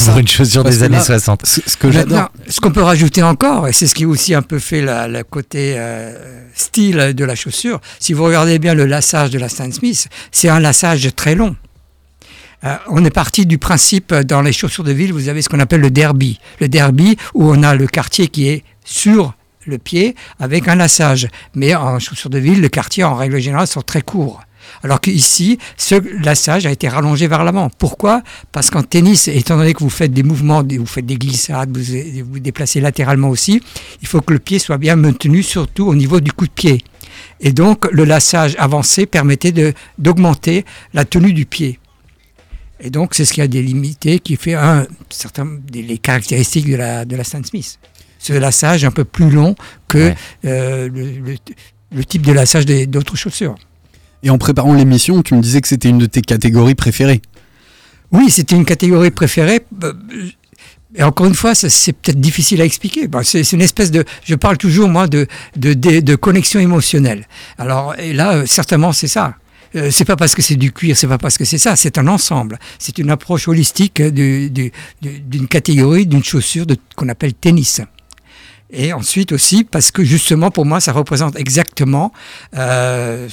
pour 0.08 0.18
une 0.18 0.28
chaussure 0.28 0.64
Parce 0.64 0.78
des 0.78 0.84
années 0.84 0.98
là, 0.98 1.04
60. 1.04 1.46
Ce, 1.46 1.62
ce 1.66 1.78
que 1.78 1.92
j'adore. 1.92 2.32
Ce 2.50 2.60
qu'on 2.60 2.72
peut 2.72 2.82
rajouter 2.82 3.22
encore, 3.22 3.68
et 3.68 3.74
c'est 3.74 3.86
ce 3.88 3.94
qui 3.94 4.06
aussi 4.06 4.34
un 4.34 4.42
peu 4.42 4.58
fait 4.60 4.82
la- 4.82 5.08
le 5.08 5.24
côté 5.24 5.76
euh, 5.78 6.44
style 6.56 7.14
de 7.16 7.24
la 7.26 7.36
chaussure, 7.36 7.80
si 8.00 8.14
vous 8.14 8.24
regardez 8.24 8.58
bien 8.60 8.74
le 8.74 8.86
lassage 8.86 9.30
de 9.30 9.38
la 9.40 9.50
Stan 9.50 9.72
Smith, 9.72 10.08
c'est 10.32 10.50
un 10.50 10.60
lassage 10.60 11.08
très 11.16 11.36
long. 11.36 11.56
Euh, 12.64 12.76
on 12.90 13.06
est 13.06 13.12
parti 13.12 13.46
du 13.46 13.60
principe, 13.60 14.12
euh, 14.12 14.24
dans 14.24 14.42
les 14.42 14.52
chaussures 14.52 14.84
de 14.84 14.92
ville, 14.92 15.14
vous 15.14 15.30
avez 15.30 15.44
ce 15.44 15.50
qu'on 15.50 15.60
appelle 15.60 15.82
le 15.82 15.92
derby. 15.92 16.40
Le 16.60 16.68
derby, 16.68 17.16
où 17.36 17.48
on 17.52 17.62
a 17.62 17.76
le 17.76 17.86
quartier 17.86 18.30
qui 18.30 18.48
est 18.50 18.64
sur 18.84 19.36
le 19.68 19.78
pied 19.78 20.16
avec 20.40 20.68
un 20.68 20.74
lassage. 20.76 21.28
Mais 21.54 21.76
en 21.76 22.00
chaussures 22.00 22.32
de 22.32 22.40
ville, 22.40 22.62
le 22.62 22.70
quartier, 22.70 23.04
en 23.04 23.14
règle 23.16 23.40
générale, 23.40 23.68
sont 23.68 23.82
très 23.84 24.02
courts. 24.02 24.42
Alors 24.84 25.02
qu'ici, 25.02 25.58
ce 25.78 25.96
lassage 26.24 26.66
a 26.66 26.72
été 26.72 26.88
rallongé 26.88 27.28
vers 27.28 27.44
l'avant. 27.44 27.70
Pourquoi? 27.78 28.22
Parce 28.52 28.70
qu'en 28.70 28.84
tennis, 28.84 29.28
étant 29.28 29.58
donné 29.58 29.74
que 29.74 29.80
vous 29.80 29.90
faites 29.90 30.14
des 30.14 30.24
mouvements, 30.24 30.64
vous 30.64 30.86
faites 30.86 31.06
des 31.06 31.18
glissades, 31.18 31.76
vous 31.76 32.24
vous 32.32 32.40
déplacez 32.40 32.80
latéralement 32.82 33.30
aussi, 33.30 33.62
il 34.02 34.08
faut 34.08 34.22
que 34.22 34.34
le 34.34 34.40
pied 34.40 34.60
soit 34.60 34.78
bien 34.78 34.96
maintenu, 34.96 35.44
surtout 35.44 35.88
au 35.88 35.96
niveau 35.96 36.20
du 36.20 36.32
coup 36.32 36.46
de 36.46 36.52
pied. 36.52 36.84
Et 37.40 37.52
donc, 37.52 37.88
le 37.92 38.04
lassage 38.06 38.56
avancé 38.60 39.06
permettait 39.06 39.54
d'augmenter 39.98 40.66
la 40.94 41.06
tenue 41.06 41.34
du 41.34 41.46
pied. 41.46 41.80
Et 42.80 42.90
donc, 42.92 43.16
c'est 43.16 43.26
ce 43.26 43.34
qui 43.34 43.42
a 43.42 43.48
délimité, 43.48 44.20
qui 44.20 44.36
fait 44.36 44.54
un 44.54 44.86
certain, 45.10 45.48
des, 45.72 45.82
les 45.82 45.98
caractéristiques 45.98 46.70
de 46.70 46.76
la, 46.76 47.06
de 47.06 47.16
la 47.16 47.24
Stan 47.24 47.42
Smith. 47.44 47.80
Ce 48.20 48.34
lassage 48.34 48.84
un 48.86 48.92
peu 48.92 49.04
plus 49.04 49.30
long 49.32 49.56
que 49.88 49.98
Ouais. 50.10 50.16
euh, 50.46 50.90
le, 50.94 51.12
le- 51.32 51.38
le 51.96 52.04
type 52.04 52.24
de 52.24 52.34
lassage 52.34 52.66
d'autres 52.66 53.16
chaussures. 53.16 53.56
Et 54.24 54.30
en 54.30 54.38
préparant 54.38 54.74
l'émission, 54.74 55.22
tu 55.22 55.34
me 55.36 55.42
disais 55.42 55.62
que 55.62 55.68
c'était 55.68 55.90
une 55.90 56.00
de 56.00 56.06
tes 56.08 56.22
catégories 56.22 56.76
préférées. 56.76 57.22
Oui, 58.12 58.30
c'était 58.30 58.56
une 58.56 58.66
catégorie 58.66 59.12
préférée. 59.12 59.62
Euh, 59.84 59.94
Et 60.96 61.04
encore 61.04 61.28
une 61.28 61.36
fois, 61.36 61.54
c'est 61.54 61.94
peut-être 61.94 62.20
difficile 62.20 62.62
à 62.62 62.66
expliquer. 62.66 63.08
C'est 63.24 63.52
une 63.52 63.62
espèce 63.62 63.92
de. 63.92 64.04
Je 64.24 64.34
parle 64.36 64.58
toujours, 64.58 64.88
moi, 64.90 65.08
de, 65.08 65.28
de, 65.56 66.16
connexion 66.16 66.60
émotionnelle. 66.60 67.28
Alors, 67.58 67.94
et 68.00 68.14
là, 68.14 68.34
euh, 68.38 68.46
certainement, 68.48 68.94
c'est 68.94 69.08
ça. 69.10 69.36
Euh, 69.76 69.92
c'est 69.92 70.06
pas 70.06 70.16
parce 70.16 70.34
que 70.34 70.42
c'est 70.42 70.56
du 70.56 70.72
cuir, 70.72 70.96
c'est 70.96 71.08
pas 71.08 71.18
parce 71.18 71.38
que 71.38 71.44
c'est 71.46 71.58
ça, 71.60 71.76
c'est 71.76 71.98
un 71.98 72.08
ensemble. 72.08 72.58
C'est 72.80 72.98
une 73.00 73.12
approche 73.12 73.48
holistique 73.50 74.02
du- 74.02 74.50
d'une 75.02 75.48
catégorie, 75.48 76.06
d'une 76.08 76.24
chaussure 76.24 76.66
qu'on 76.96 77.10
appelle 77.10 77.34
tennis. 77.34 77.82
Et 78.70 78.92
ensuite 78.94 79.32
aussi 79.32 79.64
parce 79.64 79.92
que 79.92 80.04
justement 80.04 80.52
pour 80.52 80.66
moi 80.66 80.80
ça 80.82 80.92
représente 80.92 81.38
exactement 81.38 82.12
euh, 82.56 83.28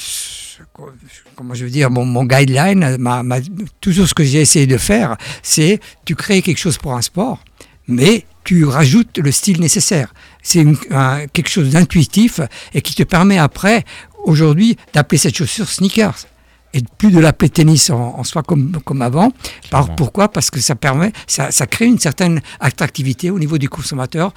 comment 1.37 1.55
je 1.55 1.65
veux 1.65 1.71
dire 1.71 1.91
mon, 1.91 2.05
mon 2.05 2.25
guideline, 2.25 2.97
ma, 2.99 3.23
ma- 3.23 3.39
toujours 3.81 4.07
ce 4.07 4.15
que 4.15 4.25
j'ai 4.25 4.41
essayé 4.41 4.67
de 4.67 4.77
faire, 4.77 5.17
c'est 5.43 5.81
tu 6.05 6.15
crées 6.15 6.43
quelque 6.43 6.59
chose 6.59 6.79
pour 6.79 6.95
un 6.95 7.03
sport, 7.03 7.43
mais 7.89 8.25
tu 8.45 8.65
rajoutes 8.65 9.19
le 9.19 9.33
style 9.33 9.61
nécessaire. 9.61 10.13
C'est 10.43 10.65
un- 10.91 11.27
quelque 11.33 11.49
chose 11.49 11.71
d'intuitif 11.71 12.41
et 12.73 12.83
qui 12.83 12.95
te 12.95 13.03
permet 13.03 13.39
après 13.39 13.85
aujourd'hui 14.25 14.77
d'appeler 14.93 15.19
cette 15.19 15.37
chaussure 15.37 15.69
sneakers 15.69 16.27
et 16.75 16.83
plus 16.99 17.11
de 17.11 17.19
l'appeler 17.21 17.49
tennis 17.51 17.91
en, 17.91 18.19
en 18.19 18.25
soi 18.25 18.43
comme, 18.43 18.79
comme 18.85 19.01
avant. 19.03 19.33
Par, 19.71 19.95
pourquoi? 19.97 20.29
Parce 20.29 20.51
que 20.51 20.61
ça 20.61 20.75
permet, 20.75 21.13
ça, 21.27 21.51
ça 21.51 21.67
crée 21.67 21.87
une 21.87 21.99
certaine 21.99 22.41
attractivité 22.61 23.31
au 23.31 23.39
niveau 23.39 23.59
du 23.59 23.69
consommateur 23.69 24.33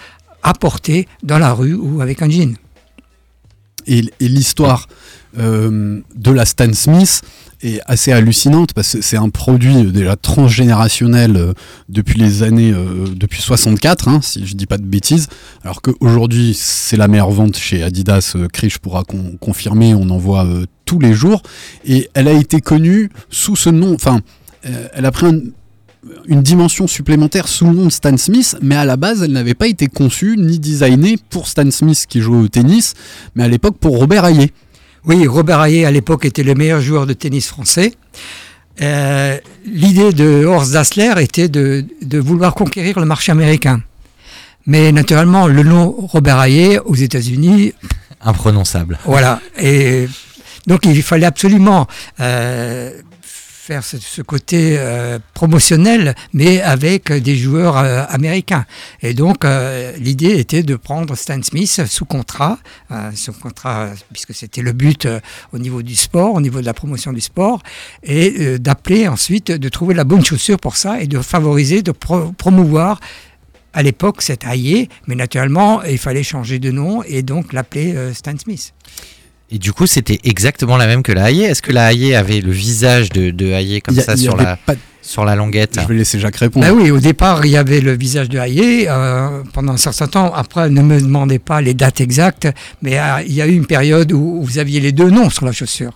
à 0.50 0.54
dans 1.24 1.40
la 1.40 1.54
rue 1.54 1.74
ou 1.74 2.02
avec 2.02 2.22
un 2.22 2.30
jean. 2.30 2.56
Et, 3.86 4.04
l'histoire 4.20 4.88
euh, 5.38 6.02
de 6.16 6.32
la 6.32 6.46
Stan 6.46 6.72
Smith 6.74 7.22
est 7.62 7.80
assez 7.86 8.12
hallucinante 8.12 8.74
parce 8.74 8.94
que 8.94 9.02
c'est 9.02 9.18
un 9.18 9.30
produit 9.30 9.84
déjà 9.92 10.16
transgénérationnel 10.16 11.38
euh, 11.38 11.54
depuis 11.90 12.20
les 12.20 12.44
années 12.44 12.72
euh, 12.72 13.06
depuis 13.16 13.42
64 13.42 14.08
hein, 14.10 14.20
si 14.22 14.46
je 14.46 14.56
dis 14.56 14.66
pas 14.66 14.78
de 14.78 14.86
bêtises 14.86 15.28
alors 15.64 15.82
qu'aujourd'hui 15.82 16.54
c'est 16.54 16.98
la 16.98 17.08
meilleure 17.08 17.32
vente 17.32 17.58
chez 17.58 17.82
Adidas 17.82 18.36
Krish 18.54 18.78
pourra 18.78 19.04
con- 19.04 19.38
confirmer 19.40 19.96
on 19.96 20.10
en 20.10 20.18
voit 20.18 20.48
tous 20.86 21.00
les 21.00 21.14
jours 21.14 21.42
et 21.86 22.10
elle 22.14 22.28
a 22.28 22.34
été 22.34 22.62
connue 22.62 23.10
sous 23.30 23.56
ce 23.56 23.70
nom 23.70 23.94
enfin 23.96 24.22
elle 24.64 25.06
a 25.06 25.12
pris 25.12 25.26
un- 25.28 25.42
une 26.28 26.42
dimension 26.42 26.88
supplémentaire 26.88 27.48
sous 27.48 27.66
le 27.66 27.74
nom 27.74 27.86
de 27.86 27.92
Stan 27.92 28.16
Smith, 28.18 28.56
mais 28.62 28.76
à 28.76 28.86
la 28.86 28.98
base, 28.98 29.24
elle 29.24 29.32
n'avait 29.32 29.54
pas 29.54 29.68
été 29.68 29.88
conçue 29.88 30.36
ni 30.38 30.60
designée 30.60 31.18
pour 31.30 31.48
Stan 31.48 31.70
Smith 31.72 32.06
qui 32.08 32.22
jouait 32.22 32.38
au 32.38 32.48
tennis, 32.48 32.94
mais 33.36 33.44
à 33.44 33.48
l'époque 33.48 33.78
pour 33.78 33.98
Robert 33.98 34.26
Hayet. 34.26 34.52
Oui, 35.06 35.26
Robert 35.28 35.62
Hayet 35.62 35.86
à 35.86 35.92
l'époque 35.92 36.26
était 36.26 36.44
le 36.44 36.54
meilleur 36.54 36.82
joueur 36.82 37.06
de 37.06 37.14
tennis 37.14 37.48
français. 37.48 37.94
Euh, 38.82 39.38
L'idée 39.66 40.12
de 40.14 40.46
Horst 40.46 40.74
Dassler 40.74 41.14
était 41.20 41.48
de, 41.48 41.86
de 42.02 42.20
vouloir 42.20 42.54
conquérir 42.54 43.00
le 43.00 43.06
marché 43.06 43.32
américain. 43.32 43.82
Mais 44.66 44.92
naturellement, 44.92 45.48
le 45.48 45.64
nom 45.64 45.96
Robert 45.98 46.40
Hayet 46.40 46.80
aux 46.80 46.96
États-Unis 46.96 47.74
Imprononçable. 48.22 49.00
Voilà. 49.06 49.40
Et 49.60 50.08
donc 50.66 50.86
il 50.86 51.02
fallait 51.02 51.26
absolument 51.26 51.88
euh, 52.20 52.92
faire 53.68 53.84
ce, 53.84 54.22
côté 54.22 54.78
euh, 54.78 55.20
promotionnel, 55.34 56.16
mais 56.32 56.62
avec 56.62 57.12
des 57.12 57.36
joueurs 57.36 57.78
euh, 57.78 58.06
américains. 58.08 58.66
Et 59.02 59.14
donc 59.14 59.44
euh, 59.44 59.92
l'idée 59.98 60.40
était 60.40 60.64
de 60.64 60.78
prendre 60.78 61.16
Stan 61.16 61.42
Smith 61.44 61.82
sous 61.86 62.06
contrat, 62.06 62.60
sous 63.14 63.34
contrat 63.34 63.90
puisque 64.14 64.34
c'était 64.34 64.62
le 64.62 64.72
but 64.72 65.06
au 65.52 65.60
niveau 65.60 65.82
du 65.82 65.96
sport, 65.96 66.36
au 66.36 66.40
niveau 66.42 66.62
de 66.62 66.66
la 66.66 66.74
promotion 66.74 67.12
du 67.12 67.20
sport, 67.20 67.62
et 68.04 68.58
d'appeler 68.58 69.10
ensuite, 69.10 69.52
de 69.52 69.70
trouver 69.70 69.94
la 69.94 70.06
bonne 70.06 70.24
chaussure 70.24 70.60
pour 70.60 70.78
ça 70.78 71.02
et 71.02 71.08
de 71.08 71.20
favoriser, 71.20 71.82
de 71.82 71.92
pro- 71.92 72.32
promouvoir 72.38 73.02
à 73.74 73.84
l'époque, 73.84 74.22
c'est 74.22 74.46
Hayet, 74.46 74.88
mais 75.08 75.16
naturellement, 75.16 75.84
il 75.84 75.98
fallait 76.00 76.24
changer 76.24 76.58
de 76.58 76.72
nom 76.72 77.04
et 77.04 77.22
donc 77.22 77.52
l'appeler 77.54 78.14
Stan 78.14 78.38
Smith. 78.38 78.74
Et 79.50 79.60
du 79.60 79.72
coup, 79.72 79.86
c'était 79.88 80.20
exactement 80.26 80.76
la 80.76 80.88
même 80.88 81.04
que 81.04 81.14
la 81.14 81.30
Hayet. 81.32 81.46
Est-ce 81.46 81.62
que 81.62 81.72
la 81.72 81.86
Hayet 81.94 82.16
avait 82.16 82.42
le 82.42 82.52
visage 82.52 83.10
de, 83.10 83.30
de 83.32 83.46
Hayet 83.54 83.80
comme 83.80 83.98
a- 83.98 84.02
ça 84.02 84.18
sur 84.18 84.36
la, 84.36 84.58
pas- 84.58 84.74
sur 85.02 85.24
la 85.24 85.36
languette 85.38 85.78
Je 85.82 85.88
vais 85.88 85.96
laisser 85.96 86.20
Jacques 86.20 86.36
répondre. 86.36 86.66
Ben 86.66 86.74
oui, 86.74 86.92
au 86.92 87.00
départ, 87.00 87.46
il 87.46 87.52
y 87.52 87.58
avait 87.58 87.80
le 87.80 87.96
visage 87.96 88.28
de 88.28 88.38
Hayet 88.40 88.88
euh, 88.90 89.44
pendant 89.54 89.72
un 89.74 89.78
certain 89.78 90.08
temps. 90.08 90.34
Après, 90.34 90.70
ne 90.70 90.82
me 90.82 91.00
demandez 91.00 91.40
pas 91.40 91.62
les 91.62 91.74
dates 91.74 92.02
exactes, 92.02 92.48
mais 92.82 93.00
euh, 93.00 93.22
il 93.26 93.32
y 93.34 93.42
a 93.42 93.48
eu 93.48 93.54
une 93.54 93.66
période 93.68 94.12
où, 94.12 94.40
où 94.40 94.44
vous 94.44 94.58
aviez 94.58 94.82
les 94.82 94.92
deux 94.92 95.10
noms 95.10 95.30
sur 95.30 95.46
la 95.46 95.54
chaussure. 95.54 95.94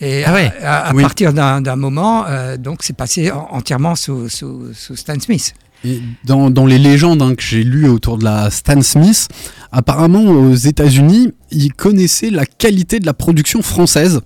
Et 0.00 0.24
Ah 0.24 0.32
ouais. 0.32 0.50
à, 0.62 0.88
à 0.88 0.94
Oui. 0.94 1.02
partir 1.02 1.34
d'un 1.34 1.76
moment, 1.76 2.24
euh, 2.26 2.56
donc 2.56 2.78
c'est 2.82 2.96
passé 2.96 3.30
en- 3.30 3.48
entièrement 3.50 3.96
sous, 3.96 4.30
sous- 4.30 4.72
sous 4.74 4.96
Stan 4.96 5.20
Smith. 5.20 5.52
Et 5.84 6.00
dans, 6.24 6.50
dans 6.50 6.66
les 6.66 6.78
légendes 6.78 7.22
hein, 7.22 7.34
que 7.34 7.42
j'ai 7.42 7.62
lues 7.62 7.88
autour 7.88 8.18
de 8.18 8.24
la 8.24 8.50
Stan 8.50 8.80
Smith, 8.80 9.28
apparemment 9.70 10.22
aux 10.22 10.54
États-Unis, 10.54 11.32
ils 11.50 11.72
connaissaient 11.72 12.30
la 12.30 12.46
qualité 12.46 13.00
de 13.00 13.06
la 13.06 13.14
production 13.14 13.60
française. 13.62 14.20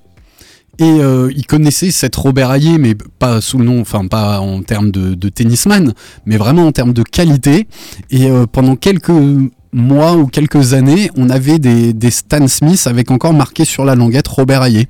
Et 0.79 0.85
euh, 0.85 1.33
ils 1.35 1.47
connaissaient 1.47 1.91
cette 1.91 2.15
Robert 2.15 2.53
Hayet, 2.53 2.79
mais 2.79 2.95
pas 2.95 3.41
sous 3.41 3.59
le 3.59 3.65
nom, 3.65 3.81
enfin 3.81 4.07
pas 4.07 4.39
en 4.39 4.63
termes 4.63 4.93
de, 4.93 5.15
de 5.15 5.29
tennisman, 5.29 5.93
mais 6.25 6.37
vraiment 6.37 6.69
en 6.69 6.73
termes 6.73 6.93
de 6.93 7.03
qualité. 7.03 7.67
Et 8.11 8.31
euh, 8.31 8.47
pendant 8.47 8.77
quelques 8.77 9.11
mois 9.73 10.17
ou 10.17 10.29
quelques 10.29 10.75
années, 10.75 11.11
on 11.17 11.31
avait 11.31 11.59
des, 11.59 11.93
des 11.93 12.11
Stan 12.13 12.47
Smith 12.47 12.87
avec 12.87 13.11
encore 13.11 13.35
marqué 13.35 13.65
sur 13.65 13.85
la 13.85 13.97
languette 13.97 14.29
Robert 14.29 14.63
Hayet. 14.63 14.87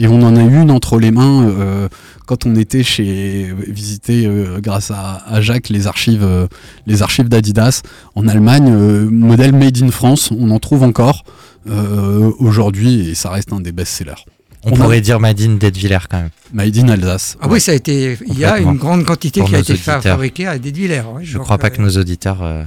Et 0.00 0.06
on 0.06 0.22
en 0.22 0.36
a 0.36 0.42
eu 0.42 0.62
une 0.62 0.70
entre 0.70 0.98
les 0.98 1.10
mains 1.10 1.48
euh, 1.48 1.88
quand 2.26 2.46
on 2.46 2.54
était 2.54 2.84
chez 2.84 3.52
visiter 3.66 4.26
euh, 4.26 4.60
grâce 4.60 4.90
à, 4.90 5.22
à 5.26 5.40
Jacques 5.40 5.68
les 5.70 5.86
archives 5.88 6.22
euh, 6.22 6.46
les 6.86 7.02
archives 7.02 7.28
d'Adidas 7.28 7.82
en 8.14 8.28
Allemagne 8.28 8.70
euh, 8.72 9.08
modèle 9.10 9.52
made 9.52 9.82
in 9.82 9.90
France 9.90 10.30
on 10.30 10.50
en 10.50 10.58
trouve 10.60 10.84
encore 10.84 11.24
euh, 11.68 12.30
aujourd'hui 12.38 13.10
et 13.10 13.14
ça 13.14 13.30
reste 13.30 13.52
un 13.52 13.60
des 13.60 13.72
best-sellers 13.72 14.22
On, 14.64 14.70
on 14.70 14.74
a- 14.74 14.78
pourrait 14.78 15.00
dire 15.00 15.18
Madine 15.20 15.58
d'Edvillers 15.58 16.06
quand 16.08 16.18
même. 16.18 16.30
made 16.52 16.76
in 16.78 16.88
Alsace 16.88 17.36
Ah 17.40 17.46
oui, 17.50 17.60
ça 17.60 17.72
a 17.72 17.74
été. 17.74 18.16
Il 18.26 18.38
y 18.38 18.44
a 18.44 18.58
une 18.58 18.76
grande 18.76 19.04
quantité 19.04 19.40
Pour 19.40 19.48
qui 19.48 19.56
a 19.56 19.58
été 19.60 19.72
auditeurs. 19.74 20.02
fabriquée 20.02 20.46
à 20.46 20.58
Dédvillers. 20.58 21.02
oui. 21.14 21.24
Je 21.24 21.34
Donc, 21.38 21.44
crois 21.44 21.58
pas 21.58 21.66
euh, 21.68 21.70
que 21.70 21.82
nos 21.82 21.96
auditeurs 21.96 22.38
euh, 22.42 22.62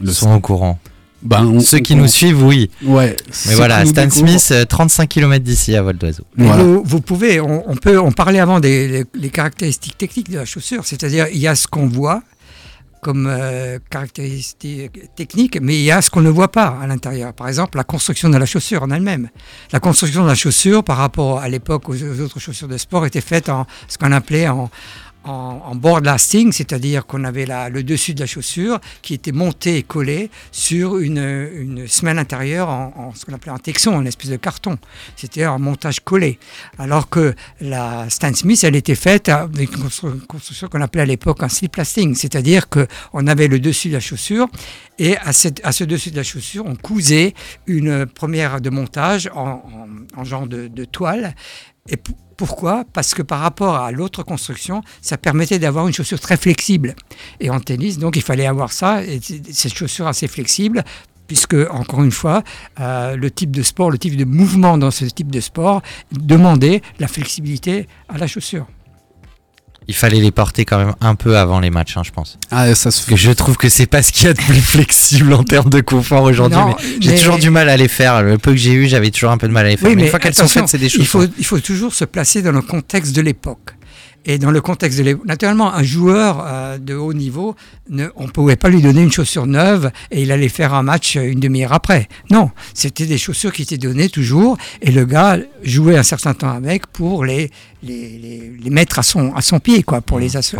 Le 0.00 0.12
sont 0.12 0.32
au 0.34 0.40
courant. 0.40 0.78
Ben, 1.22 1.44
on- 1.46 1.60
Ceux 1.60 1.78
qui 1.78 1.94
on- 1.94 1.98
nous 1.98 2.08
suivent, 2.08 2.42
oui. 2.44 2.70
ouais 2.84 3.16
Mais 3.46 3.54
voilà, 3.54 3.84
Stan 3.86 4.10
Smith, 4.10 4.48
euh, 4.50 4.64
35 4.64 5.08
km 5.08 5.44
d'ici 5.44 5.74
à 5.76 5.82
vol 5.82 5.96
d'oiseau. 5.96 6.24
Voilà. 6.36 6.62
Vous, 6.62 6.82
vous 6.84 7.00
pouvez, 7.00 7.40
on, 7.40 7.68
on 7.70 7.76
peut, 7.76 7.98
on 7.98 8.12
parlait 8.12 8.40
avant 8.40 8.58
des 8.60 8.88
les, 8.88 9.04
les 9.14 9.30
caractéristiques 9.30 9.96
techniques 9.98 10.30
de 10.30 10.38
la 10.38 10.44
chaussure, 10.44 10.84
c'est-à-dire 10.84 11.26
il 11.32 11.38
y 11.38 11.46
a 11.46 11.54
ce 11.54 11.66
qu'on 11.66 11.86
voit 11.86 12.22
comme 13.02 13.26
euh, 13.28 13.78
caractéristiques 13.90 15.14
techniques, 15.16 15.58
mais 15.60 15.74
il 15.74 15.82
y 15.82 15.90
a 15.90 16.00
ce 16.02 16.08
qu'on 16.10 16.20
ne 16.20 16.30
voit 16.30 16.52
pas 16.52 16.78
à 16.80 16.86
l'intérieur. 16.86 17.32
Par 17.32 17.48
exemple, 17.48 17.76
la 17.76 17.82
construction 17.84 18.28
de 18.28 18.36
la 18.36 18.46
chaussure 18.46 18.82
en 18.84 18.90
elle-même. 18.90 19.28
La 19.72 19.80
construction 19.80 20.22
de 20.22 20.28
la 20.28 20.34
chaussure 20.36 20.84
par 20.84 20.98
rapport 20.98 21.40
à 21.40 21.48
l'époque 21.48 21.88
aux, 21.88 21.94
aux 21.96 22.20
autres 22.20 22.38
chaussures 22.38 22.68
de 22.68 22.76
sport 22.78 23.04
était 23.06 23.20
faite 23.20 23.48
en 23.48 23.66
ce 23.88 23.98
qu'on 23.98 24.12
appelait 24.12 24.48
en, 24.48 24.70
en, 25.24 25.60
en 25.64 25.74
board 25.74 26.04
lasting, 26.04 26.52
c'est-à-dire 26.52 27.06
qu'on 27.06 27.24
avait 27.24 27.46
la- 27.46 27.68
le 27.68 27.82
dessus 27.82 28.14
de 28.14 28.20
la 28.20 28.26
chaussure 28.26 28.80
qui 29.02 29.14
était 29.14 29.32
monté 29.32 29.76
et 29.78 29.82
collé 29.82 30.30
sur 30.50 30.98
une, 30.98 31.18
une 31.18 31.86
semelle 31.88 32.18
intérieure 32.18 32.68
en, 32.68 32.92
en 32.96 33.14
ce 33.14 33.24
qu'on 33.24 33.32
appelait 33.34 33.52
un 33.52 33.58
texon, 33.58 34.00
une 34.00 34.06
espèce 34.06 34.30
de 34.30 34.36
carton. 34.36 34.78
C'était 35.16 35.44
un 35.44 35.58
montage 35.58 36.00
collé. 36.00 36.38
Alors 36.78 37.08
que 37.08 37.34
la 37.60 38.08
Stan 38.10 38.32
Smith, 38.34 38.62
elle 38.64 38.76
était 38.76 38.94
faite 38.94 39.28
avec 39.28 39.76
une 39.76 39.84
constru- 39.84 40.20
construction 40.26 40.68
qu'on 40.68 40.80
appelait 40.80 41.02
à 41.02 41.06
l'époque 41.06 41.42
un 41.42 41.48
slip 41.48 41.76
lasting, 41.76 42.14
c'est-à-dire 42.14 42.68
qu'on 42.68 43.26
avait 43.26 43.48
le 43.48 43.60
dessus 43.60 43.88
de 43.88 43.94
la 43.94 44.00
chaussure 44.00 44.48
et 44.98 45.16
à, 45.18 45.32
cette- 45.32 45.60
à 45.64 45.72
ce 45.72 45.84
dessus 45.84 46.10
de 46.10 46.16
la 46.16 46.22
chaussure, 46.22 46.64
on 46.66 46.74
cousait 46.76 47.34
une 47.66 48.06
première 48.06 48.60
de 48.60 48.70
montage 48.70 49.30
en, 49.34 49.62
en- 50.16 50.20
en 50.20 50.24
genre 50.24 50.46
de, 50.46 50.68
de 50.68 50.84
toile. 50.84 51.34
Et 51.88 51.96
pourquoi? 52.36 52.84
Parce 52.92 53.14
que 53.14 53.22
par 53.22 53.40
rapport 53.40 53.74
à 53.76 53.90
l'autre 53.90 54.22
construction, 54.22 54.82
ça 55.00 55.18
permettait 55.18 55.58
d'avoir 55.58 55.86
une 55.86 55.92
chaussure 55.92 56.20
très 56.20 56.36
flexible. 56.36 56.94
Et 57.40 57.50
en 57.50 57.60
tennis, 57.60 57.98
donc, 57.98 58.16
il 58.16 58.22
fallait 58.22 58.46
avoir 58.46 58.72
ça, 58.72 59.02
et 59.04 59.20
cette 59.20 59.74
chaussure 59.74 60.06
assez 60.06 60.28
flexible, 60.28 60.84
puisque, 61.26 61.56
encore 61.70 62.02
une 62.02 62.12
fois, 62.12 62.42
euh, 62.80 63.16
le 63.16 63.30
type 63.30 63.50
de 63.50 63.62
sport, 63.62 63.90
le 63.90 63.98
type 63.98 64.16
de 64.16 64.24
mouvement 64.24 64.78
dans 64.78 64.90
ce 64.90 65.04
type 65.06 65.30
de 65.30 65.40
sport 65.40 65.82
demandait 66.12 66.82
la 66.98 67.08
flexibilité 67.08 67.88
à 68.08 68.18
la 68.18 68.26
chaussure. 68.26 68.66
Il 69.88 69.94
fallait 69.94 70.20
les 70.20 70.30
porter 70.30 70.64
quand 70.64 70.78
même 70.78 70.94
un 71.00 71.14
peu 71.14 71.36
avant 71.36 71.58
les 71.60 71.70
matchs, 71.70 71.96
hein, 71.96 72.02
je 72.04 72.12
pense. 72.12 72.38
Ah, 72.50 72.74
ça 72.74 72.90
se 72.90 72.98
Parce 72.98 73.04
que 73.10 73.16
je 73.16 73.32
trouve 73.32 73.56
que 73.56 73.68
c'est 73.68 73.86
pas 73.86 74.02
ce 74.02 74.12
qu'il 74.12 74.26
y 74.26 74.30
a 74.30 74.32
de 74.32 74.40
plus 74.40 74.60
flexible 74.60 75.32
en 75.32 75.42
termes 75.44 75.70
de 75.70 75.80
confort 75.80 76.22
aujourd'hui. 76.22 76.58
Mais 76.66 76.74
J'ai 77.00 77.10
mais- 77.10 77.18
toujours 77.18 77.38
du 77.38 77.50
mal 77.50 77.68
à 77.68 77.76
les 77.76 77.88
faire. 77.88 78.22
Le 78.22 78.38
peu 78.38 78.52
que 78.52 78.56
j'ai 78.56 78.72
eu, 78.72 78.86
j'avais 78.88 79.10
toujours 79.10 79.30
un 79.32 79.38
peu 79.38 79.48
de 79.48 79.52
mal 79.52 79.66
à 79.66 79.70
les 79.70 79.76
faire. 79.76 79.88
Oui, 79.88 79.96
mais, 79.96 80.02
une 80.04 80.08
fois 80.08 80.18
qu'elles 80.18 80.34
sont 80.34 80.46
faites, 80.48 80.68
c'est 80.68 80.78
des 80.78 80.86
il 80.86 80.90
choses. 80.90 81.06
faut, 81.06 81.24
il 81.38 81.44
faut 81.44 81.58
toujours 81.60 81.94
se 81.94 82.04
placer 82.04 82.42
dans 82.42 82.52
le 82.52 82.62
contexte 82.62 83.14
de 83.14 83.20
l'époque. 83.22 83.74
Et 84.24 84.38
dans 84.38 84.52
le 84.52 84.60
contexte 84.60 84.98
de 84.98 85.02
l'époque, 85.04 85.26
naturellement, 85.26 85.74
un 85.74 85.82
joueur 85.82 86.44
euh, 86.46 86.78
de 86.78 86.94
haut 86.94 87.12
niveau, 87.12 87.56
ne, 87.90 88.06
on 88.14 88.24
ne 88.26 88.30
pouvait 88.30 88.54
pas 88.56 88.68
lui 88.68 88.80
donner 88.80 89.02
une 89.02 89.10
chaussure 89.10 89.46
neuve 89.46 89.90
et 90.12 90.22
il 90.22 90.30
allait 90.30 90.48
faire 90.48 90.74
un 90.74 90.84
match 90.84 91.16
euh, 91.16 91.22
une 91.32 91.40
demi-heure 91.40 91.72
après. 91.72 92.08
Non, 92.30 92.50
c'était 92.72 93.06
des 93.06 93.18
chaussures 93.18 93.52
qui 93.52 93.62
étaient 93.62 93.78
données 93.78 94.08
toujours 94.08 94.56
et 94.80 94.92
le 94.92 95.04
gars 95.06 95.38
jouait 95.64 95.96
un 95.98 96.04
certain 96.04 96.34
temps 96.34 96.50
avec 96.52 96.86
pour 96.86 97.24
les, 97.24 97.50
les, 97.82 98.18
les, 98.18 98.52
les 98.62 98.70
mettre 98.70 99.00
à 99.00 99.02
son, 99.02 99.34
à 99.34 99.42
son 99.42 99.58
pied, 99.58 99.82
quoi, 99.82 100.00
pour 100.00 100.20
les, 100.20 100.28
son- 100.28 100.56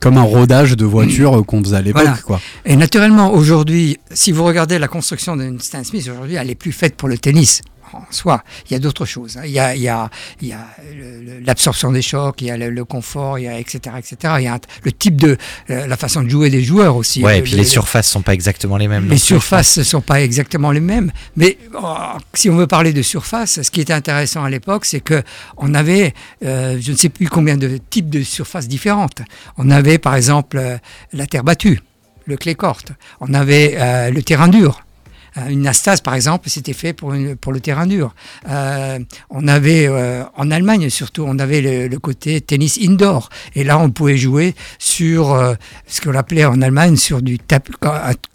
comme 0.00 0.16
un 0.16 0.22
rodage 0.22 0.76
de 0.76 0.84
voiture 0.84 1.36
euh, 1.38 1.42
qu'on 1.42 1.62
faisait 1.64 1.76
à 1.76 1.82
l'époque, 1.82 2.02
Voilà. 2.04 2.18
quoi. 2.18 2.40
et 2.64 2.76
naturellement, 2.76 3.32
aujourd'hui, 3.32 3.98
si 4.12 4.30
vous 4.30 4.44
regardez 4.44 4.78
la 4.78 4.86
construction 4.88 5.36
d'une 5.36 5.58
Stan 5.60 5.82
Smith, 5.82 6.08
aujourd'hui, 6.12 6.36
elle 6.36 6.48
est 6.50 6.54
plus 6.54 6.72
faite 6.72 6.94
pour 6.94 7.08
le 7.08 7.18
tennis. 7.18 7.60
En 7.92 8.04
soi, 8.10 8.42
il 8.68 8.72
y 8.72 8.76
a 8.76 8.78
d'autres 8.78 9.04
choses. 9.06 9.36
hein. 9.36 9.42
Il 9.44 9.50
y 9.50 9.58
a, 9.58 9.74
il 9.74 9.82
y 9.82 9.88
a, 9.88 10.10
il 10.40 10.48
y 10.48 10.52
a 10.52 10.66
le- 10.94 11.20
le- 11.22 11.40
l'absorption 11.40 11.90
des 11.92 12.02
chocs, 12.02 12.40
il 12.40 12.48
y 12.48 12.50
a 12.50 12.56
le, 12.56 12.70
le 12.70 12.84
confort, 12.84 13.38
il 13.38 13.44
y 13.44 13.48
a 13.48 13.58
etc. 13.58 13.96
etc. 13.98 14.34
Il 14.38 14.44
y 14.44 14.48
a 14.48 14.58
le 14.84 14.92
type 14.92 15.16
de 15.16 15.36
euh, 15.70 15.86
la 15.86 15.96
façon 15.96 16.22
de 16.22 16.28
jouer 16.28 16.50
des 16.50 16.62
joueurs 16.62 16.96
aussi. 16.96 17.22
Ouais, 17.22 17.32
Le- 17.34 17.38
et 17.38 17.42
puis 17.42 17.50
le- 17.52 17.56
les 17.58 17.62
le- 17.64 17.68
surfaces 17.68 18.08
sont 18.08 18.22
pas 18.22 18.34
exactement 18.34 18.76
les 18.76 18.88
mêmes. 18.88 19.08
les 19.08 19.18
surfaces 19.18 19.78
ne 19.78 19.82
sont 19.84 20.00
pas 20.00 20.20
exactement 20.20 20.70
les 20.70 20.80
mêmes, 20.80 21.12
mais 21.36 21.58
oh, 21.74 21.96
si 22.34 22.50
on 22.50 22.56
veut 22.56 22.66
parler 22.66 22.92
de 22.92 23.02
surface, 23.02 23.62
ce 23.62 23.70
qui 23.70 23.80
était 23.80 23.92
intéressant 23.92 24.44
à 24.44 24.50
l'époque, 24.50 24.84
c'est 24.84 25.00
que 25.00 25.22
on 25.56 25.74
avait, 25.74 26.14
euh, 26.44 26.78
je 26.80 26.92
ne 26.92 26.96
sais 26.96 27.08
plus 27.08 27.28
combien 27.28 27.56
de 27.56 27.78
types 27.90 28.10
de 28.10 28.22
surfaces 28.22 28.68
différentes. 28.68 29.22
On 29.56 29.70
avait 29.70 29.98
par 29.98 30.14
exemple 30.14 30.58
euh, 30.58 30.76
la 31.12 31.26
terre 31.26 31.44
battue, 31.44 31.80
le 32.26 32.36
clay 32.36 32.54
court. 32.54 32.78
On 33.20 33.32
avait 33.34 33.76
euh, 33.78 34.10
le 34.10 34.22
terrain 34.22 34.48
dur. 34.48 34.80
Euh, 35.38 35.48
Une 35.48 35.66
Astase, 35.66 36.00
par 36.00 36.14
exemple, 36.14 36.48
c'était 36.48 36.72
fait 36.72 36.92
pour, 36.92 37.14
pour 37.40 37.52
le 37.52 37.60
terrain 37.60 37.86
dur. 37.86 38.14
Euh, 38.48 38.98
on 39.30 39.46
avait, 39.48 39.86
euh, 39.86 40.24
en 40.36 40.50
Allemagne 40.50 40.90
surtout, 40.90 41.24
on 41.26 41.38
avait 41.38 41.88
le, 41.88 41.98
côté 41.98 42.40
tennis 42.40 42.78
indoor. 42.82 43.28
Et 43.54 43.64
là, 43.64 43.78
on 43.78 43.90
pouvait 43.90 44.16
jouer 44.16 44.54
sur 44.78 45.36
ce 45.86 46.00
qu'on 46.00 46.14
appelait 46.14 46.44
en 46.44 46.62
Allemagne 46.62 46.96
sur 46.96 47.22
du 47.22 47.38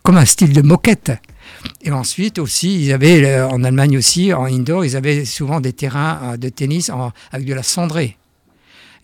comme 0.04 0.18
un 0.18 0.26
style 0.26 0.54
de 0.54 0.62
moquette. 0.62 1.12
Et 1.82 1.92
ensuite 1.92 2.40
aussi, 2.40 2.84
ils 2.84 2.92
avaient 2.92 3.42
en 3.42 3.64
Allemagne 3.64 3.98
aussi, 3.98 4.34
en 4.34 4.46
indoor, 4.46 4.84
ils 4.86 4.96
avaient 4.98 5.24
souvent 5.26 5.62
des 5.62 5.72
terrains 5.74 6.36
de 6.38 6.50
tennis 6.50 6.90
en- 6.90 7.12
avec 7.32 7.48
de 7.48 7.54
la 7.54 7.64
cendrée. 7.64 8.18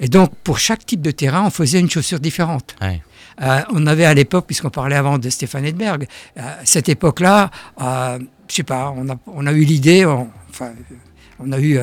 Et 0.02 0.08
donc, 0.08 0.32
pour 0.44 0.60
chaque 0.60 0.86
type 0.86 1.02
de 1.02 1.12
terrain, 1.12 1.44
on 1.46 1.50
faisait 1.50 1.80
une 1.80 1.90
chaussure 1.90 2.20
différente. 2.20 2.76
Ouais. 2.82 3.02
Euh, 3.42 3.62
on 3.72 3.88
avait 3.88 4.06
à 4.06 4.14
l'époque, 4.14 4.46
puisqu'on 4.46 4.70
parlait 4.70 4.96
avant 4.96 5.18
de 5.18 5.30
Stéphane 5.30 5.66
Edberg, 5.66 6.08
euh, 6.38 6.42
cette 6.64 6.90
époque-là, 6.90 7.50
euh, 7.82 8.20
je 8.50 8.56
sais 8.56 8.64
pas, 8.64 8.94
on 9.28 9.46
a, 9.46 9.54
eu 9.54 9.64
l'idée, 9.64 10.06
enfin, 10.06 10.72
on 11.40 11.52
a 11.52 11.60
eu 11.60 11.80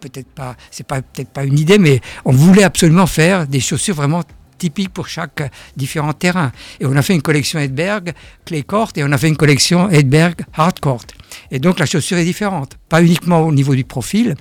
peut-être 0.00 0.28
pas, 0.28 0.54
c'est 0.70 0.86
pas 0.86 1.02
peut-être 1.02 1.30
pas 1.30 1.44
une 1.44 1.58
idée, 1.58 1.78
mais 1.78 2.00
on 2.24 2.32
voulait 2.32 2.62
absolument 2.62 3.06
faire 3.06 3.46
des 3.46 3.60
chaussures 3.60 3.94
vraiment 3.94 4.22
typiques 4.58 4.92
pour 4.92 5.08
chaque 5.08 5.50
différent 5.76 6.12
terrain. 6.12 6.52
Et 6.80 6.86
on 6.86 6.94
a 6.96 7.02
fait 7.02 7.14
une 7.14 7.22
collection 7.22 7.58
Edberg 7.58 8.12
clay 8.44 8.62
court 8.62 8.90
et 8.96 9.04
on 9.04 9.12
a 9.12 9.18
fait 9.18 9.28
une 9.28 9.36
collection 9.36 9.88
Edberg 9.88 10.42
hard 10.52 10.80
court. 10.80 11.04
Et 11.50 11.58
donc 11.58 11.78
la 11.78 11.86
chaussure 11.86 12.18
est 12.18 12.24
différente, 12.24 12.76
pas 12.88 13.02
uniquement 13.02 13.40
au 13.40 13.52
niveau 13.52 13.74
du 13.74 13.84
profil, 13.84 14.36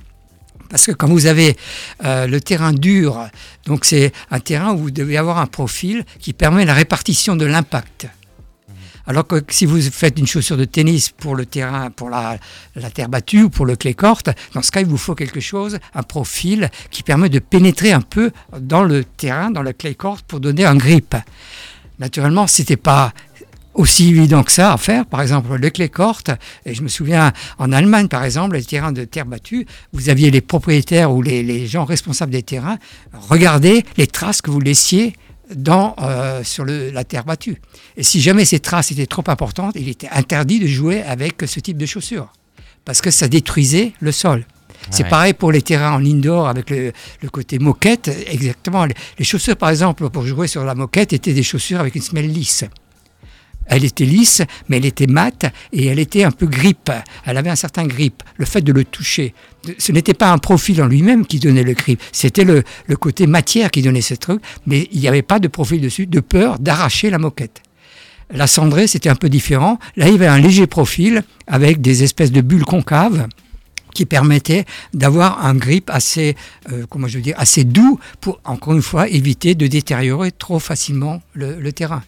parce 0.70 0.86
que 0.86 0.92
quand 0.92 1.08
vous 1.08 1.26
avez 1.26 1.58
euh, 2.04 2.28
le 2.28 2.42
terrain 2.42 2.74
dur, 2.74 3.28
donc 3.66 3.86
c'est 3.86 4.12
un 4.32 4.40
terrain 4.40 4.74
où 4.74 4.78
vous 4.78 4.92
devez 4.92 5.18
avoir 5.18 5.38
un 5.38 5.48
profil 5.48 6.04
qui 6.20 6.34
permet 6.34 6.66
la 6.66 6.74
répartition 6.74 7.36
de 7.36 7.46
l'impact. 7.46 8.08
Alors 9.08 9.26
que 9.26 9.42
si 9.50 9.66
vous 9.66 9.82
faites 9.82 10.20
une 10.20 10.28
chaussure 10.28 10.58
de 10.58 10.66
tennis 10.66 11.10
pour 11.10 11.36
le 11.36 11.46
terrain, 11.46 11.90
pour 11.92 12.10
la, 12.10 12.38
terre 12.94 13.08
battue 13.08 13.44
ou 13.44 13.50
pour 13.50 13.66
le 13.66 13.78
clay 13.78 13.94
court, 13.94 14.22
dans 14.54 14.62
ce 14.62 14.70
cas, 14.70 14.82
il 14.82 14.86
vous 14.86 14.98
faut 14.98 15.16
quelque 15.16 15.40
chose, 15.40 15.80
un 15.96 16.04
profil 16.04 16.70
qui 16.92 17.04
permet 17.04 17.30
de 17.30 17.40
pénétrer 17.40 17.94
un 17.94 18.02
peu 18.02 18.32
dans 18.60 18.84
le 18.84 19.06
terrain, 19.06 19.50
dans 19.50 19.62
le 19.62 19.72
clay 19.72 19.96
court, 19.96 20.22
pour 20.24 20.42
donner 20.42 20.66
un 20.66 20.76
grip. 20.76 21.16
Naturellement, 22.00 22.48
c'était 22.48 22.76
pas 22.76 23.14
aussi 23.78 24.10
évident 24.10 24.44
que 24.44 24.52
ça 24.52 24.74
à 24.74 24.78
faire. 24.78 25.06
Par 25.06 25.22
exemple, 25.22 25.56
le 25.56 25.70
clé 25.70 25.88
corte, 25.88 26.32
et 26.66 26.74
je 26.74 26.82
me 26.82 26.90
souviens 26.90 27.32
en 27.58 27.72
Allemagne, 27.72 28.08
par 28.10 28.24
exemple, 28.26 28.56
les 28.58 28.64
terrains 28.66 28.92
de 28.92 29.06
terre 29.06 29.26
battue, 29.26 29.66
vous 29.94 30.10
aviez 30.10 30.30
les 30.32 30.42
propriétaires 30.42 31.12
ou 31.14 31.22
les, 31.22 31.44
les 31.44 31.68
gens 31.68 31.86
responsables 31.86 32.32
des 32.32 32.44
terrains 32.44 32.78
regarder 33.30 33.84
les 33.98 34.08
traces 34.08 34.42
que 34.42 34.52
vous 34.52 34.60
laissiez 34.60 35.14
dans, 35.56 35.96
euh, 36.02 36.44
sur 36.44 36.66
le- 36.66 36.90
la 36.92 37.04
terre 37.06 37.24
battue. 37.24 37.62
Et 37.96 38.04
si 38.04 38.20
jamais 38.20 38.44
ces 38.44 38.60
traces 38.60 38.92
étaient 38.92 39.06
trop 39.06 39.24
importantes, 39.28 39.74
il 39.78 39.88
était 39.88 40.10
interdit 40.12 40.60
de 40.60 40.68
jouer 40.68 41.02
avec 41.04 41.36
ce 41.46 41.60
type 41.62 41.78
de 41.78 41.86
chaussures, 41.86 42.34
parce 42.84 43.00
que 43.02 43.12
ça 43.12 43.28
détruisait 43.30 43.94
le 44.02 44.12
sol. 44.12 44.46
C'est 44.92 45.04
Ouais. 45.04 45.10
pareil 45.10 45.34
pour 45.34 45.52
les 45.52 45.62
terrains 45.62 45.94
en 45.94 46.06
indoor 46.06 46.48
avec 46.48 46.70
le, 46.70 46.92
le 47.22 47.30
côté 47.30 47.60
moquette. 47.60 48.10
Exactement. 48.28 48.86
Les, 48.86 48.94
les 49.18 49.26
chaussures, 49.26 49.56
par 49.58 49.70
exemple, 49.70 50.10
pour 50.10 50.26
jouer 50.26 50.48
sur 50.48 50.64
la 50.64 50.76
moquette, 50.76 51.14
étaient 51.14 51.34
des 51.34 51.44
chaussures 51.44 51.80
avec 51.80 51.96
une 51.96 52.02
semelle 52.02 52.32
lisse. 52.32 52.64
Elle 53.68 53.84
était 53.86 54.06
lisse, 54.06 54.42
mais 54.70 54.78
elle 54.78 54.86
était 54.86 55.08
mate 55.08 55.46
et 55.74 55.88
elle 55.88 56.00
était 56.00 56.24
un 56.24 56.32
peu 56.32 56.46
grip. 56.46 56.92
Elle 57.26 57.38
avait 57.38 57.50
un 57.50 57.56
certain 57.56 57.86
grip. 57.86 58.24
Le 58.38 58.46
fait 58.46 58.62
de 58.62 58.72
le 58.72 58.84
toucher, 58.84 59.34
ce 59.78 59.92
n'était 59.92 60.14
pas 60.14 60.32
un 60.32 60.38
profil 60.38 60.82
en 60.82 60.88
lui-même 60.88 61.26
qui 61.26 61.40
donnait 61.40 61.64
le 61.64 61.74
grip, 61.74 62.02
c'était 62.12 62.44
le, 62.44 62.64
côté 63.00 63.28
matière 63.28 63.72
qui 63.72 63.82
donnait 63.82 64.02
ce 64.02 64.14
truc, 64.14 64.42
mais 64.66 64.88
il 64.92 65.00
n'y 65.00 65.08
avait 65.08 65.22
pas 65.22 65.40
de 65.40 65.48
profil 65.48 65.82
dessus, 65.82 66.08
de 66.08 66.20
peur 66.20 66.60
d'arracher 66.60 67.10
la 67.10 67.18
moquette. 67.18 67.62
La 68.30 68.48
cendrée, 68.48 68.88
c'était 68.88 69.10
un 69.10 69.16
peu 69.16 69.30
différent. 69.30 69.80
Là, 69.96 70.08
il 70.08 70.14
y 70.14 70.16
avait 70.16 70.28
un 70.28 70.40
léger 70.40 70.68
profil 70.68 71.24
avec 71.48 71.80
des 71.80 72.04
espèces 72.04 72.32
de 72.32 72.42
bulles 72.42 72.66
concaves 72.66 73.28
qui 73.94 74.06
permettaient 74.06 74.66
d'avoir 74.94 75.46
un 75.46 75.56
grip 75.56 75.90
assez, 75.90 76.36
euh, 76.72 76.86
comment 76.90 77.08
je 77.08 77.18
veux 77.18 77.24
dire, 77.24 77.36
assez 77.38 77.64
doux 77.64 78.00
pour, 78.20 78.40
encore 78.44 78.74
une 78.74 78.82
fois, 78.82 79.08
éviter 79.08 79.56
de 79.56 79.66
détériorer 79.66 80.32
trop 80.32 80.60
facilement 80.60 81.22
le, 81.34 81.60
le 81.60 81.72
terrain. 81.72 82.04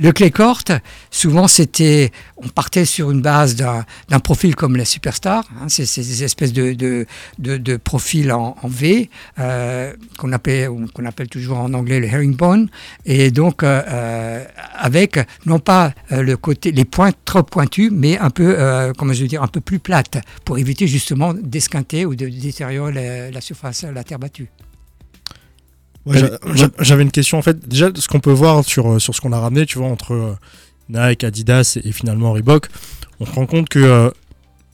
Le 0.00 0.12
clay 0.12 0.30
court, 0.30 0.62
souvent 1.10 1.48
c'était, 1.48 2.12
on 2.36 2.46
partait 2.46 2.84
sur 2.84 3.10
une 3.10 3.20
base 3.20 3.56
d'un 3.56 4.20
profil 4.20 4.54
comme 4.54 4.76
la 4.76 4.84
Superstar, 4.84 5.44
hein, 5.60 5.66
c'est 5.68 5.92
des 6.00 6.22
espèces 6.22 6.52
de, 6.52 6.72
de, 6.72 7.04
de, 7.40 7.56
de 7.56 7.76
profils 7.76 8.30
en, 8.30 8.56
en 8.62 8.68
V 8.68 9.10
euh, 9.40 9.92
qu'on 10.16 10.32
appelle, 10.32 10.70
qu'on 10.94 11.04
appelle 11.04 11.26
toujours 11.26 11.58
en 11.58 11.74
anglais 11.74 11.98
le 11.98 12.06
herringbone, 12.06 12.68
et 13.06 13.32
donc 13.32 13.64
euh, 13.64 13.82
euh, 13.88 14.44
avec 14.76 15.18
non 15.46 15.58
pas 15.58 15.92
euh, 16.12 16.22
le 16.22 16.36
côté, 16.36 16.70
les 16.70 16.84
pointes 16.84 17.16
trop 17.24 17.42
pointues, 17.42 17.90
mais 17.90 18.18
un 18.18 18.30
peu, 18.30 18.54
euh, 18.56 18.92
comment 18.96 19.12
je 19.12 19.22
veux 19.22 19.28
dire, 19.28 19.42
un 19.42 19.48
peu 19.48 19.60
plus 19.60 19.80
plates, 19.80 20.18
pour 20.44 20.58
éviter 20.58 20.86
justement 20.86 21.34
d'esquinter 21.34 22.06
ou 22.06 22.14
de 22.14 22.28
détériorer 22.28 22.92
la, 22.92 23.30
la 23.32 23.40
surface, 23.40 23.82
la 23.82 24.04
terre 24.04 24.20
battue. 24.20 24.48
Ouais, 26.06 26.22
J'avais 26.80 27.02
une 27.02 27.10
question 27.10 27.38
en 27.38 27.42
fait. 27.42 27.68
Déjà, 27.68 27.90
ce 27.94 28.08
qu'on 28.08 28.20
peut 28.20 28.32
voir 28.32 28.64
sur, 28.64 28.92
euh, 28.92 28.98
sur 28.98 29.14
ce 29.14 29.20
qu'on 29.20 29.32
a 29.32 29.40
ramené, 29.40 29.66
tu 29.66 29.78
vois, 29.78 29.88
entre 29.88 30.14
euh, 30.14 30.34
Nike, 30.88 31.24
Adidas 31.24 31.78
et, 31.82 31.92
finalement 31.92 32.32
Reebok, 32.32 32.68
on 33.20 33.26
se 33.26 33.32
rend 33.32 33.46
compte 33.46 33.68
que 33.68 33.78
euh, 33.78 34.10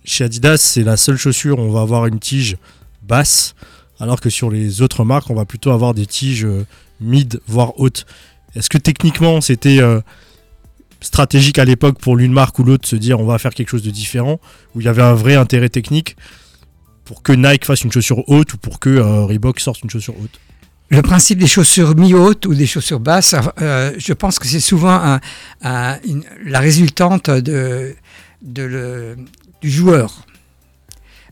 chez 0.05 0.25
Adidas, 0.25 0.59
c'est 0.59 0.85
la 0.85 0.97
seule 0.97 1.17
chaussure 1.17 1.59
où 1.59 1.63
on 1.63 1.73
va 1.73 1.81
avoir 1.81 2.07
une 2.07 2.21
tige 2.21 2.57
basse, 3.03 3.55
alors 3.99 4.21
que 4.21 4.31
sur 4.31 4.51
les 4.51 4.83
autres 4.83 5.05
marques, 5.05 5.31
on 5.31 5.35
va 5.35 5.45
plutôt 5.45 5.71
avoir 5.71 5.95
des 5.95 6.07
tiges 6.07 6.47
mid, 7.01 7.41
voire 7.47 7.79
hautes. 7.81 8.07
Est-ce 8.55 8.69
que 8.69 8.79
techniquement, 8.79 9.41
c'était 9.41 9.81
stratégique 11.01 11.59
à 11.59 11.65
l'époque 11.65 11.99
pour 11.99 12.17
l'une 12.17 12.33
marque 12.33 12.59
ou 12.59 12.65
l'autre 12.65 12.83
de 12.83 12.89
se 12.89 12.97
dire 12.97 13.19
on 13.21 13.27
va 13.27 13.39
faire 13.39 13.55
quelque 13.55 13.69
chose 13.69 13.83
de 13.83 13.91
différent, 13.91 14.41
où 14.75 14.81
il 14.81 14.85
y 14.85 14.89
avait 14.89 15.03
un 15.03 15.15
vrai 15.15 15.37
intérêt 15.37 15.69
technique 15.69 16.17
pour 17.05 17.23
que 17.23 17.33
Nike 17.33 17.65
fasse 17.65 17.83
une 17.83 17.93
chaussure 17.93 18.29
haute 18.29 18.55
ou 18.55 18.57
pour 18.59 18.79
que 18.79 18.99
Reebok 18.99 19.61
sorte 19.61 19.83
une 19.83 19.91
chaussure 19.91 20.15
haute? 20.21 20.39
Le 20.91 21.03
principe 21.03 21.39
des 21.39 21.47
chaussures 21.47 21.97
mi-hautes 21.97 22.47
ou 22.47 22.55
des 22.55 22.67
chaussures 22.67 23.01
basses, 23.01 23.35
euh, 23.61 23.93
je 23.99 24.13
pense 24.13 24.39
que 24.39 24.47
c'est 24.47 24.61
souvent 24.61 25.19
la 25.63 26.61
résultante 26.61 27.31
de, 27.31 27.97
du 28.43 29.71
joueur. 29.71 30.25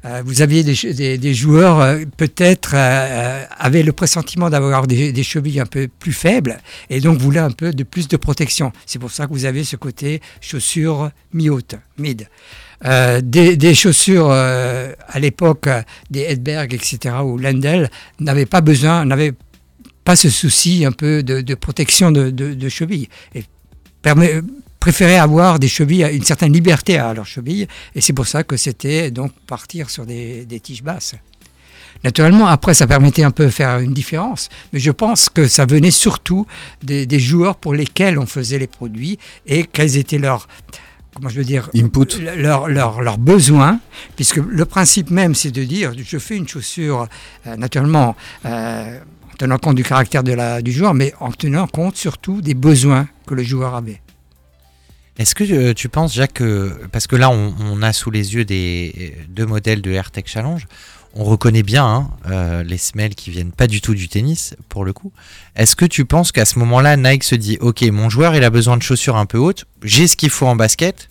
Euh, 0.04 0.22
vous 0.24 0.42
aviez 0.42 0.64
des, 0.64 1.34
joueurs 1.34 1.80
euh, 1.80 1.98
peut-être 2.16 2.72
euh, 2.74 3.44
avaient 3.56 3.84
le 3.84 3.92
pressentiment 3.92 4.50
d'avoir 4.50 4.88
des, 4.88 5.12
des 5.12 5.22
chevilles 5.22 5.60
un 5.60 5.66
peu 5.66 5.86
plus 5.86 6.12
faibles 6.12 6.58
et 6.90 7.00
donc 7.00 7.18
voulaient 7.18 7.38
un 7.38 7.52
peu 7.52 7.72
de 7.72 7.84
plus 7.84 8.08
de 8.08 8.16
protection. 8.16 8.72
C'est 8.84 8.98
pour 8.98 9.12
ça 9.12 9.26
que 9.26 9.32
vous 9.32 9.44
avez 9.44 9.62
ce 9.62 9.76
côté 9.76 10.20
chaussures 10.40 11.10
mi-hautes, 11.32 11.76
mid. 11.98 12.26
Euh, 12.84 13.20
des, 13.22 13.74
chaussures 13.74 14.28
euh, 14.30 14.92
à 15.08 15.20
l'époque, 15.20 15.66
euh, 15.68 15.82
des 16.10 16.22
Edberg, 16.22 16.74
etc., 16.74 17.16
ou 17.24 17.38
Lendl, 17.38 17.88
n'avaient 18.18 18.46
pas 18.46 18.60
besoin, 18.60 19.04
n'avaient 19.04 19.34
pas 20.04 20.16
ce 20.16 20.28
souci 20.30 20.84
un 20.84 20.90
peu 20.92 21.22
de, 21.22 21.54
protection 21.54 22.10
de, 22.10 22.30
de, 22.30 22.68
cheville. 22.68 23.08
Et 23.34 23.44
permet, 24.02 24.40
préféraient 24.80 25.18
avoir 25.18 25.60
des 25.60 25.68
chevilles, 25.68 26.08
une 26.12 26.24
certaine 26.24 26.52
liberté 26.52 26.98
à 26.98 27.14
leurs 27.14 27.26
chevilles, 27.26 27.68
et 27.94 28.00
c'est 28.00 28.12
pour 28.12 28.26
ça 28.26 28.42
que 28.42 28.56
c'était 28.56 29.12
donc 29.12 29.32
partir 29.46 29.88
sur 29.88 30.04
des, 30.04 30.44
tiges 30.60 30.82
basses. 30.82 31.14
Naturellement, 32.02 32.48
après, 32.48 32.74
ça 32.74 32.88
permettait 32.88 33.22
un 33.22 33.30
peu 33.30 33.44
de 33.44 33.50
faire 33.50 33.78
une 33.78 33.94
différence, 33.94 34.48
mais 34.72 34.80
je 34.80 34.90
pense 34.90 35.28
que 35.28 35.46
ça 35.46 35.66
venait 35.66 35.92
surtout 35.92 36.46
des, 36.82 37.06
des 37.06 37.20
joueurs 37.20 37.54
pour 37.54 37.74
lesquels 37.74 38.18
on 38.18 38.26
faisait 38.26 38.58
les 38.58 38.66
produits 38.66 39.20
et 39.46 39.62
quels 39.62 39.96
étaient 39.96 40.18
leurs, 40.18 40.48
comment 41.14 41.28
je 41.28 41.36
veux 41.38 41.44
dire, 41.44 41.68
Input. 41.74 42.06
leurs 42.36 42.68
leurs- 42.68 43.00
leurs 43.02 43.18
besoins, 43.18 43.80
puisque 44.16 44.36
le 44.36 44.64
principe 44.64 45.10
même, 45.10 45.34
c'est 45.34 45.50
de 45.50 45.64
dire, 45.64 45.92
je 45.96 46.18
fais 46.18 46.36
une 46.36 46.48
chaussure, 46.48 47.08
euh, 47.46 47.56
naturellement, 47.56 48.16
euh, 48.46 48.98
en 49.32 49.36
tenant 49.36 49.58
compte 49.58 49.76
du 49.76 49.82
caractère 49.84 50.22
de 50.22 50.32
la, 50.32 50.62
du 50.62 50.72
joueur, 50.72 50.94
mais 50.94 51.12
en 51.20 51.30
tenant 51.32 51.66
compte 51.66 51.96
surtout 51.96 52.40
des 52.40 52.54
besoins 52.54 53.08
que 53.26 53.34
le 53.34 53.42
joueur 53.42 53.74
avait. 53.74 54.00
Est-ce 55.18 55.34
que 55.34 55.44
euh, 55.44 55.74
tu 55.74 55.88
penses, 55.90 56.14
Jacques, 56.14 56.32
que, 56.34 56.72
parce 56.90 57.06
que 57.06 57.16
là, 57.16 57.28
on, 57.30 57.54
on 57.60 57.82
a 57.82 57.92
sous 57.92 58.10
les 58.10 58.34
yeux 58.34 58.44
des 58.46 59.14
deux 59.28 59.44
modèles 59.44 59.82
de 59.82 59.90
AirTech 59.90 60.26
Challenge, 60.26 60.66
on 61.14 61.24
reconnaît 61.24 61.62
bien 61.62 61.84
hein, 61.84 62.10
euh, 62.30 62.62
les 62.62 62.78
semelles 62.78 63.14
qui 63.14 63.30
viennent 63.30 63.52
pas 63.52 63.66
du 63.66 63.80
tout 63.80 63.94
du 63.94 64.08
tennis, 64.08 64.54
pour 64.68 64.84
le 64.84 64.92
coup. 64.92 65.12
Est-ce 65.56 65.76
que 65.76 65.84
tu 65.84 66.04
penses 66.04 66.32
qu'à 66.32 66.44
ce 66.44 66.58
moment-là, 66.58 66.96
Nike 66.96 67.24
se 67.24 67.34
dit, 67.34 67.58
ok, 67.60 67.82
mon 67.82 68.08
joueur, 68.08 68.34
il 68.34 68.44
a 68.44 68.50
besoin 68.50 68.76
de 68.76 68.82
chaussures 68.82 69.16
un 69.16 69.26
peu 69.26 69.38
hautes, 69.38 69.64
j'ai 69.82 70.06
ce 70.06 70.16
qu'il 70.16 70.30
faut 70.30 70.46
en 70.46 70.56
basket, 70.56 71.10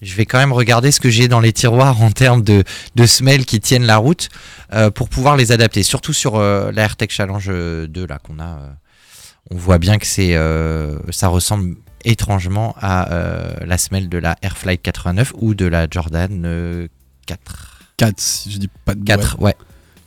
je 0.00 0.14
vais 0.16 0.26
quand 0.26 0.38
même 0.38 0.52
regarder 0.52 0.90
ce 0.90 0.98
que 0.98 1.10
j'ai 1.10 1.28
dans 1.28 1.40
les 1.40 1.52
tiroirs 1.52 2.02
en 2.02 2.10
termes 2.10 2.42
de, 2.42 2.64
semelles 3.06 3.46
qui 3.46 3.60
tiennent 3.60 3.86
la 3.86 3.98
route 3.98 4.28
euh, 4.72 4.90
pour 4.90 5.08
pouvoir 5.08 5.36
les 5.36 5.52
adapter, 5.52 5.84
surtout 5.84 6.12
sur 6.12 6.36
euh, 6.36 6.72
la 6.72 6.82
AirTech 6.82 7.12
Challenge 7.12 7.46
euh, 7.48 7.86
2 7.86 8.06
là 8.06 8.18
qu'on 8.18 8.40
a. 8.40 8.58
euh, 8.58 8.68
on 9.50 9.56
voit 9.56 9.78
bien 9.78 9.98
que 9.98 10.06
c'est, 10.06 10.34
euh, 10.34 10.98
ça 11.10 11.28
ressemble 11.28 11.76
étrangement 12.04 12.74
à 12.80 13.12
euh, 13.12 13.54
la 13.64 13.78
semelle 13.78 14.08
de 14.08 14.18
la 14.18 14.36
Airflight 14.42 14.82
89 14.82 15.32
ou 15.36 15.54
de 15.54 15.66
la 15.66 15.86
Jordan 15.90 16.42
euh, 16.44 16.88
4. 17.26 17.71
4, 18.06 18.20
si 18.20 18.50
je 18.52 18.58
dis 18.58 18.68
pas 18.84 18.94
de 18.94 19.04
4, 19.04 19.36
ouais. 19.40 19.54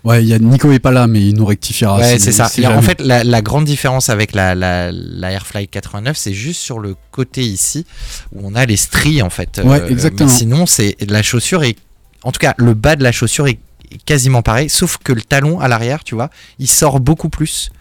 Ouais, 0.03 0.21
il 0.23 0.27
y 0.27 0.33
a 0.35 0.37
Nico 0.39 0.71
est 0.71 0.77
pas 0.77 0.91
là, 0.91 1.07
mais 1.07 1.19
il 1.19 1.35
nous 1.35 1.45
rectifiera. 1.45 1.97
Ouais, 1.97 2.19
c'est 2.19 2.31
ça. 2.31 2.47
Et 2.59 2.67
en 2.67 2.81
fait, 2.83 3.01
la, 3.01 3.23
la 3.23 3.41
grande 3.41 3.65
différence 3.65 4.09
avec 4.09 4.35
la, 4.35 4.53
la, 4.53 4.91
la 4.91 5.31
Airflight 5.31 5.71
89, 5.71 6.15
c'est 6.15 6.33
juste 6.33 6.61
sur 6.61 6.77
le 6.77 6.95
côté 7.11 7.41
ici 7.41 7.87
où 8.31 8.41
on 8.43 8.53
a 8.53 8.65
les 8.67 8.77
stries 8.77 9.23
en 9.23 9.31
fait. 9.31 9.59
Ouais, 9.63 9.81
Euh, 9.81 9.87
exactement. 9.89 10.29
mais 10.29 10.35
sinon, 10.35 10.65
c'est 10.67 10.95
la 11.09 11.23
chaussure 11.23 11.63
est, 11.63 11.75
en 12.21 12.31
tout 12.31 12.39
cas, 12.39 12.53
le 12.57 12.75
bas 12.75 12.95
de 12.95 13.01
la 13.03 13.11
chaussure 13.11 13.47
est 13.47 13.57
quasiment 14.05 14.43
pareil, 14.43 14.69
sauf 14.69 14.97
que 15.03 15.11
le 15.11 15.21
talon 15.23 15.59
à 15.59 15.67
l'arrière, 15.67 16.03
tu 16.03 16.13
vois, 16.13 16.29
il 16.59 16.67
sort 16.67 16.99
beaucoup 16.99 17.29
plus. 17.29 17.71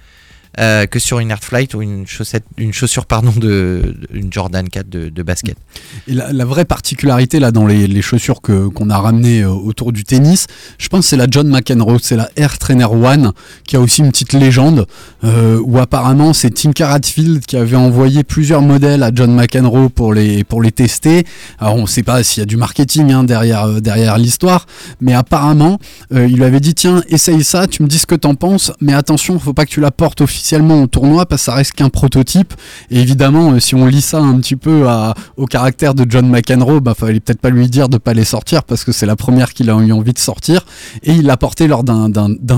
Euh, 0.61 0.87
que 0.87 1.01
sur 1.01 1.19
une 1.19 1.33
Airflight 1.33 1.75
ou 1.75 1.83
une 1.83 2.07
chaussette, 2.07 2.45
une 2.59 2.73
chaussure 2.73 3.07
pardon 3.07 3.33
de, 3.37 3.97
une 4.13 4.33
Jordan 4.33 4.69
4 4.69 4.89
de, 4.89 5.23
basket. 5.25 5.57
Et 6.07 6.15
la, 6.15 6.45
vraie 6.45 6.65
particularité 6.65 7.41
là 7.41 7.51
dans 7.51 7.67
les, 7.67 7.89
les 7.89 8.03
chaussures 8.03 8.41
qu'on 8.41 8.91
a 8.91 8.99
ramenées 8.99 9.41
euh, 9.41 9.49
autour 9.49 9.91
du 9.93 10.05
tennis, 10.05 10.47
je 10.79 10.89
pense 10.89 11.07
c'est 11.07 11.17
la 11.17 11.27
John 11.29 11.49
McEnroe, 11.49 11.99
c'est 12.01 12.15
la 12.15 12.31
Air 12.37 12.59
Trainer 12.59 12.85
One 12.85 13.33
qui 13.67 13.75
a 13.75 13.81
aussi 13.81 14.03
une 14.03 14.11
petite 14.13 14.33
légende 14.33 14.87
euh, 15.25 15.59
où 15.65 15.79
apparemment 15.79 16.33
c'est 16.33 16.51
Tinker 16.51 16.85
Hatfield 16.85 17.45
qui 17.47 17.57
avait 17.57 17.77
envoyé 17.77 18.23
plusieurs 18.23 18.63
modèles 18.63 19.03
à 19.03 19.11
John 19.13 19.35
McEnroe 19.35 19.89
pour 19.89 20.15
les 20.15 20.45
pour 20.45 20.63
les 20.63 20.71
tester. 20.71 21.27
Alors 21.59 21.75
on 21.75 21.83
ne 21.83 21.87
sait 21.87 22.05
pas 22.05 22.23
s'il 22.23 22.43
y 22.43 22.45
a 22.45 22.47
du 22.47 22.57
marketing 22.57 23.11
hein, 23.11 23.25
derrière 23.25 23.81
derrière 23.81 24.19
l'histoire, 24.19 24.67
mais 25.01 25.15
apparemment 25.15 25.81
il 26.13 26.37
lui 26.37 26.45
avait 26.45 26.61
dit 26.61 26.75
tiens 26.75 27.03
essaye 27.09 27.43
ça, 27.43 27.67
tu 27.67 27.83
me 27.83 27.89
dis 27.89 27.99
ce 27.99 28.07
que 28.07 28.15
t'en 28.15 28.37
penses, 28.37 28.71
mais 28.81 28.93
attention 28.93 29.39
faut 29.41 29.53
pas 29.53 29.65
que 29.65 29.71
tu 29.71 29.81
la 29.81 29.91
portes 29.91 30.21
officiellement 30.21 30.44
au 30.53 30.87
tournoi 30.87 31.27
parce 31.27 31.43
que 31.43 31.47
ça 31.47 31.55
reste 31.55 31.73
qu'un 31.73 31.89
prototype. 31.89 32.55
Et 32.91 33.01
évidemment 33.01 33.53
euh, 33.53 33.61
si 33.61 33.75
on 33.75 33.87
lit 33.87 34.01
ça 34.01 34.19
un 34.19 34.39
petit 34.39 34.57
peu 34.57 34.85
au 35.37 35.47
caractère 35.47 35.95
de 35.95 36.07
John 36.09 36.29
McEnroe, 36.29 36.81
bah 36.81 36.95
fallait 36.95 37.21
peut-être 37.21 37.41
pas 37.41 37.51
lui 37.51 37.69
dire 37.69 37.89
de 37.89 37.99
pas 37.99 38.15
les 38.15 38.25
sortir 38.25 38.65
parce 38.65 38.85
que 38.85 38.93
c'est 38.93 39.07
la 39.07 39.17
première 39.17 39.53
qu'il 39.53 39.71
a 39.71 39.75
eu 39.75 39.93
envie 39.93 40.13
de 40.13 40.19
sortir. 40.19 40.67
Et 41.03 41.13
il 41.13 41.27
l'a 41.27 41.37
porté 41.37 41.67
lors 41.67 41.85
d'un- 41.85 42.11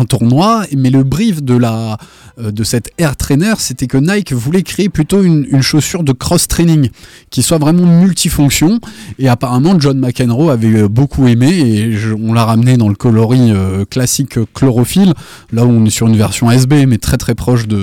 tournoi. 0.08 0.64
Mais 0.76 0.90
le 0.90 1.02
brief 1.02 1.42
de 1.42 1.56
la 1.56 1.96
euh, 2.38 2.50
cette 2.64 2.90
Air 2.98 3.16
Trainer, 3.16 3.54
c'était 3.58 3.86
que 3.86 3.96
Nike 3.96 4.32
voulait 4.32 4.62
créer 4.62 4.88
plutôt 4.88 5.22
une, 5.22 5.46
chaussure 5.62 6.02
de 6.02 6.12
cross 6.12 6.48
training 6.48 6.90
qui 7.30 7.42
soit 7.42 7.58
vraiment 7.58 7.86
multifonction. 7.86 8.80
Et 9.18 9.28
apparemment, 9.28 9.78
John 9.78 9.98
McEnroe 9.98 10.50
avait 10.50 10.82
euh, 10.82 10.88
beaucoup 10.88 11.26
aimé 11.28 11.48
et 11.48 11.96
on 12.20 12.32
l'a 12.32 12.44
ramené 12.44 12.76
dans 12.76 12.88
le 12.88 12.94
coloris 12.94 13.52
classique 13.90 14.38
chlorophylle. 14.52 15.14
Là 15.52 15.64
où 15.64 15.70
on 15.70 15.84
est 15.84 15.90
sur 15.90 16.06
une 16.08 16.16
version 16.16 16.50
SB, 16.50 16.86
mais 16.86 16.98
très 16.98 17.16
très 17.16 17.34
proche 17.34 17.66
de, 17.66 17.75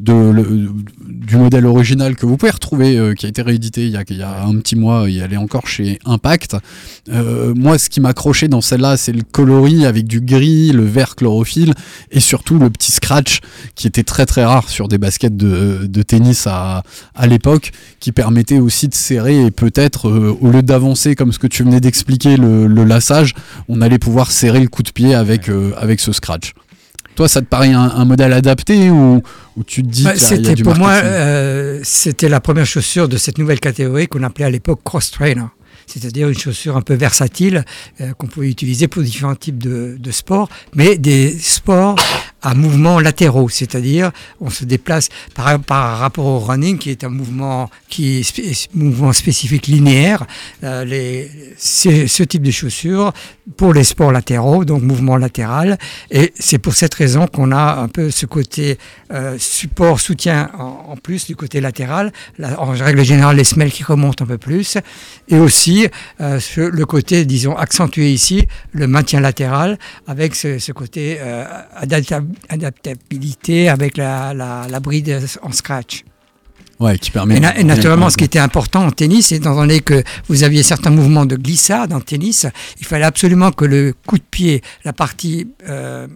de, 0.00 0.12
le- 0.12 0.68
du 1.06 1.36
modèle 1.36 1.66
original 1.66 2.16
que 2.16 2.26
vous 2.26 2.36
pouvez 2.36 2.50
retrouver, 2.52 2.98
euh, 2.98 3.14
qui 3.14 3.26
a 3.26 3.28
été 3.28 3.42
réédité 3.42 3.84
il 3.84 3.90
y 3.92 3.96
a, 3.96 4.04
il 4.08 4.16
y 4.16 4.22
a 4.22 4.44
un 4.44 4.56
petit 4.58 4.76
mois, 4.76 5.08
elle 5.08 5.32
est 5.32 5.36
encore 5.36 5.66
chez 5.66 5.98
Impact. 6.04 6.56
Euh, 7.10 7.54
moi, 7.56 7.78
ce 7.78 7.88
qui 7.88 8.00
m'accrochait 8.00 8.48
dans 8.48 8.60
celle-là, 8.60 8.96
c'est 8.96 9.12
le 9.12 9.22
coloris 9.22 9.86
avec 9.86 10.06
du 10.06 10.20
gris, 10.20 10.72
le 10.72 10.84
vert 10.84 11.16
chlorophylle, 11.16 11.74
et 12.10 12.20
surtout 12.20 12.58
le 12.58 12.70
petit 12.70 12.92
scratch 12.92 13.40
qui 13.74 13.86
était 13.86 14.02
très 14.04 14.26
très 14.26 14.44
rare 14.44 14.68
sur 14.68 14.88
des 14.88 14.98
baskets 14.98 15.36
de, 15.36 15.86
de 15.86 16.02
tennis 16.02 16.46
à, 16.46 16.82
à 17.14 17.26
l'époque, 17.26 17.72
qui 18.00 18.12
permettait 18.12 18.58
aussi 18.58 18.88
de 18.88 18.94
serrer 18.94 19.46
et 19.46 19.50
peut-être, 19.50 20.08
euh, 20.08 20.36
au 20.40 20.50
lieu 20.50 20.62
d'avancer 20.62 21.14
comme 21.14 21.32
ce 21.32 21.38
que 21.38 21.46
tu 21.46 21.62
venais 21.62 21.80
d'expliquer, 21.80 22.36
le, 22.36 22.66
le 22.66 22.84
lassage, 22.84 23.34
on 23.68 23.80
allait 23.80 23.98
pouvoir 23.98 24.30
serrer 24.30 24.60
le 24.60 24.68
coup 24.68 24.82
de 24.82 24.90
pied 24.90 25.14
avec, 25.14 25.48
avec 25.76 26.00
ce 26.00 26.12
scratch. 26.12 26.52
Toi, 27.16 27.28
ça 27.28 27.40
te 27.40 27.46
paraît 27.46 27.72
un, 27.72 27.80
un 27.80 28.04
modèle 28.04 28.32
adapté 28.32 28.90
ou, 28.90 29.22
ou 29.56 29.64
tu 29.64 29.82
te 29.82 29.88
dis 29.88 30.04
Bah, 30.04 30.16
C'était 30.16 30.56
pour 30.56 30.76
moi, 30.76 30.90
euh, 30.92 31.80
c'était 31.82 32.28
la 32.28 32.40
première 32.40 32.66
chaussure 32.66 33.08
de 33.08 33.16
cette 33.16 33.38
nouvelle 33.38 33.60
catégorie 33.60 34.08
qu'on 34.08 34.22
appelait 34.22 34.46
à 34.46 34.50
l'époque 34.50 34.80
cross 34.84 35.10
trainer. 35.10 35.44
C'est-à-dire 35.86 36.28
une 36.28 36.38
chaussure 36.38 36.76
un 36.76 36.82
peu 36.82 36.94
versatile 36.94 37.64
euh, 38.00 38.12
qu'on 38.14 38.26
pouvait 38.26 38.48
utiliser 38.50 38.88
pour 38.88 39.02
différents 39.02 39.34
types 39.34 39.62
de, 39.62 39.98
sports, 40.10 40.48
mais 40.74 40.96
des 40.96 41.36
sports 41.38 41.96
à 42.42 42.54
mouvements 42.54 43.00
latéraux, 43.00 43.48
c'est-à-dire 43.48 44.12
on 44.40 44.50
se 44.50 44.64
déplace 44.64 45.08
par, 45.34 45.98
rapport 45.98 46.26
au 46.26 46.38
running 46.38 46.76
qui 46.78 46.90
est 46.90 47.02
un 47.02 47.08
mouvement 47.08 47.70
qui 47.88 48.26
mouvement 48.74 49.12
spécifique 49.12 49.66
linéaire. 49.66 50.26
euh, 50.62 50.84
les, 50.84 51.30
ce 51.56 52.22
type 52.22 52.42
de 52.42 52.50
chaussures 52.50 53.12
pour 53.56 53.72
les 53.72 53.84
sports 53.84 54.12
latéraux, 54.12 54.64
donc 54.64 54.82
mouvement 54.82 55.16
latéral, 55.16 55.78
et 56.10 56.32
c'est 56.38 56.58
pour 56.58 56.74
cette 56.74 56.94
raison 56.94 57.26
qu'on 57.26 57.50
a 57.52 57.76
un 57.76 57.88
peu 57.88 58.10
ce 58.10 58.26
côté 58.26 58.78
euh, 59.12 59.36
support, 59.38 60.00
soutien 60.00 60.50
en, 60.58 60.96
plus 60.96 61.26
du 61.26 61.36
côté 61.36 61.60
latéral. 61.60 62.12
En 62.58 62.70
règle 62.70 63.04
générale, 63.04 63.36
les 63.36 63.44
semelles 63.44 63.72
qui 63.72 63.84
remontent 63.84 64.24
un 64.24 64.26
peu 64.26 64.38
plus. 64.38 64.78
Et 65.28 65.36
aussi 65.36 65.73
euh, 66.20 66.40
ce- 66.40 66.60
le 66.60 66.84
côté, 66.86 67.24
disons, 67.24 67.54
accentué 67.56 68.12
ici, 68.12 68.46
le 68.72 68.86
maintien 68.86 69.20
latéral, 69.20 69.78
avec 70.06 70.34
ce, 70.34 70.58
ce 70.58 70.72
côté 70.72 71.18
euh, 71.20 71.44
adapta- 71.80 72.24
adaptabilité 72.48 73.68
avec 73.68 73.96
la, 73.96 74.34
la, 74.34 74.66
la 74.68 74.80
bride 74.80 75.20
en 75.42 75.52
scratch. 75.52 76.04
Ouais, 76.80 76.98
qui 76.98 77.10
permet. 77.12 77.36
Et 77.56 77.64
naturellement, 77.64 78.10
ce 78.10 78.16
qui 78.16 78.24
était 78.24 78.40
important 78.40 78.84
en 78.84 78.90
tennis, 78.90 79.30
étant 79.30 79.54
donné 79.54 79.78
que 79.80 80.02
vous 80.28 80.42
aviez 80.42 80.62
certains 80.64 80.90
mouvements 80.90 81.24
de 81.24 81.36
glissade 81.36 81.92
en 81.92 82.00
tennis, 82.00 82.46
il 82.80 82.84
fallait 82.86 83.04
absolument 83.04 83.52
que 83.52 83.64
le 83.64 83.94
coup 84.06 84.18
de 84.18 84.24
pied, 84.28 84.60
la 84.84 84.92
partie 84.92 85.46
euh, 85.68 86.08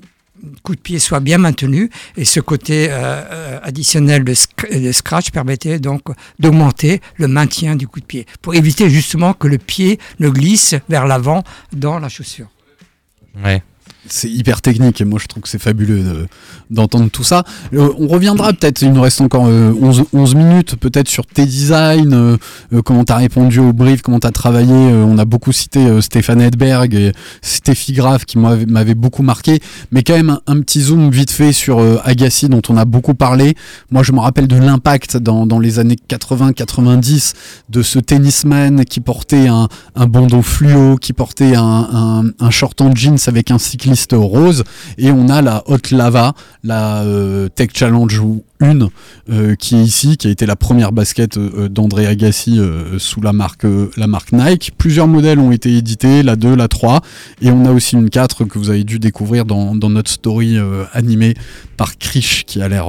coup 0.62 0.74
de 0.74 0.80
pied 0.80 0.98
soit 0.98 1.20
bien 1.20 1.38
maintenu. 1.38 1.90
Et 2.16 2.24
ce 2.24 2.40
côté 2.40 2.88
euh, 2.90 2.94
euh, 2.94 3.60
additionnel 3.62 4.24
de, 4.24 4.34
sc- 4.34 4.80
de 4.80 4.92
scratch 4.92 5.30
permettait 5.30 5.78
donc 5.78 6.02
d'augmenter 6.38 7.00
le 7.16 7.28
maintien 7.28 7.76
du 7.76 7.86
coup 7.88 8.00
de 8.00 8.04
pied, 8.06 8.26
pour 8.42 8.54
éviter 8.54 8.88
justement 8.90 9.32
que 9.34 9.48
le 9.48 9.58
pied 9.58 9.98
ne 10.20 10.28
glisse 10.28 10.74
vers 10.88 11.06
l'avant 11.06 11.42
dans 11.72 11.98
la 11.98 12.08
chaussure. 12.08 12.48
C'est 14.08 14.30
hyper 14.30 14.62
technique 14.62 15.00
et 15.00 15.04
moi 15.04 15.18
je 15.22 15.26
trouve 15.26 15.42
que 15.42 15.48
c'est 15.48 15.60
fabuleux 15.60 16.00
de- 16.00 16.26
d'entendre 16.70 17.08
tout 17.10 17.24
ça. 17.24 17.44
Euh, 17.74 17.90
on 17.98 18.06
reviendra 18.08 18.52
peut-être, 18.52 18.82
il 18.82 18.92
nous 18.92 19.00
reste 19.00 19.20
encore 19.20 19.46
euh, 19.46 19.72
11, 19.80 20.04
11 20.12 20.34
minutes 20.34 20.76
peut-être 20.76 21.08
sur 21.08 21.26
tes 21.26 21.44
designs, 21.46 22.12
euh, 22.12 22.36
euh, 22.72 22.82
comment 22.82 23.04
tu 23.04 23.12
as 23.12 23.16
répondu 23.16 23.58
au 23.60 23.72
brief, 23.72 24.02
comment 24.02 24.20
tu 24.20 24.26
as 24.26 24.30
travaillé. 24.32 24.72
On 24.74 25.18
a 25.18 25.24
beaucoup 25.24 25.52
cité 25.52 26.00
Stéphane 26.00 26.40
Edberg 26.40 26.94
et 26.94 27.12
Stéphie 27.42 27.92
Graf 27.92 28.24
qui 28.24 28.38
m'avait 28.38 28.94
beaucoup 28.94 29.22
marqué, 29.22 29.60
mais 29.92 30.02
quand 30.02 30.14
même 30.14 30.38
un, 30.46 30.60
petit 30.60 30.80
zoom 30.82 31.10
vite 31.10 31.30
fait 31.30 31.52
sur 31.52 31.80
Agassi 32.04 32.48
dont 32.48 32.62
on 32.68 32.76
a 32.76 32.84
beaucoup 32.84 33.14
parlé. 33.14 33.54
Moi 33.90 34.02
je 34.02 34.12
me 34.12 34.20
rappelle 34.20 34.48
de 34.48 34.56
l'impact 34.56 35.16
dans, 35.16 35.58
les 35.58 35.78
années 35.78 35.96
80-90 36.08 37.34
de 37.68 37.82
ce 37.82 37.98
tennisman 37.98 38.84
qui 38.84 39.00
portait 39.00 39.48
un, 39.48 39.68
un 39.94 40.06
bandeau 40.06 40.42
fluo, 40.42 40.96
qui 40.96 41.12
portait 41.12 41.54
un, 41.56 42.24
un 42.38 42.50
short 42.50 42.80
en 42.80 42.94
jeans 42.94 43.18
avec 43.26 43.50
un 43.50 43.58
cycliste 43.58 43.97
rose, 44.12 44.64
et 44.96 45.10
on 45.10 45.28
a 45.28 45.42
la 45.42 45.62
Hot 45.66 45.78
Lava, 45.90 46.34
la 46.64 47.02
euh, 47.02 47.48
Tech 47.48 47.70
Challenge 47.74 48.20
1, 48.60 48.78
euh, 49.30 49.54
qui 49.54 49.76
est 49.76 49.82
ici, 49.82 50.16
qui 50.16 50.26
a 50.28 50.30
été 50.30 50.46
la 50.46 50.56
première 50.56 50.92
basket 50.92 51.36
euh, 51.36 51.68
d'André 51.68 52.06
Agassi 52.06 52.58
euh, 52.58 52.98
sous 52.98 53.20
la 53.20 53.32
marque, 53.32 53.64
euh, 53.64 53.90
la 53.96 54.06
marque 54.06 54.32
Nike. 54.32 54.72
Plusieurs 54.76 55.06
modèles 55.06 55.38
ont 55.38 55.52
été 55.52 55.76
édités, 55.76 56.22
la 56.22 56.36
2, 56.36 56.54
la 56.54 56.68
3, 56.68 57.00
et 57.42 57.50
on 57.50 57.64
a 57.64 57.72
aussi 57.72 57.96
une 57.96 58.10
4 58.10 58.44
que 58.44 58.58
vous 58.58 58.70
avez 58.70 58.84
dû 58.84 58.98
découvrir 58.98 59.44
dans, 59.44 59.74
dans 59.74 59.90
notre 59.90 60.10
story 60.10 60.58
animée 60.92 61.34
par 61.76 61.98
Krish, 61.98 62.44
qui 62.46 62.60
a 62.60 62.68
l'air 62.68 62.86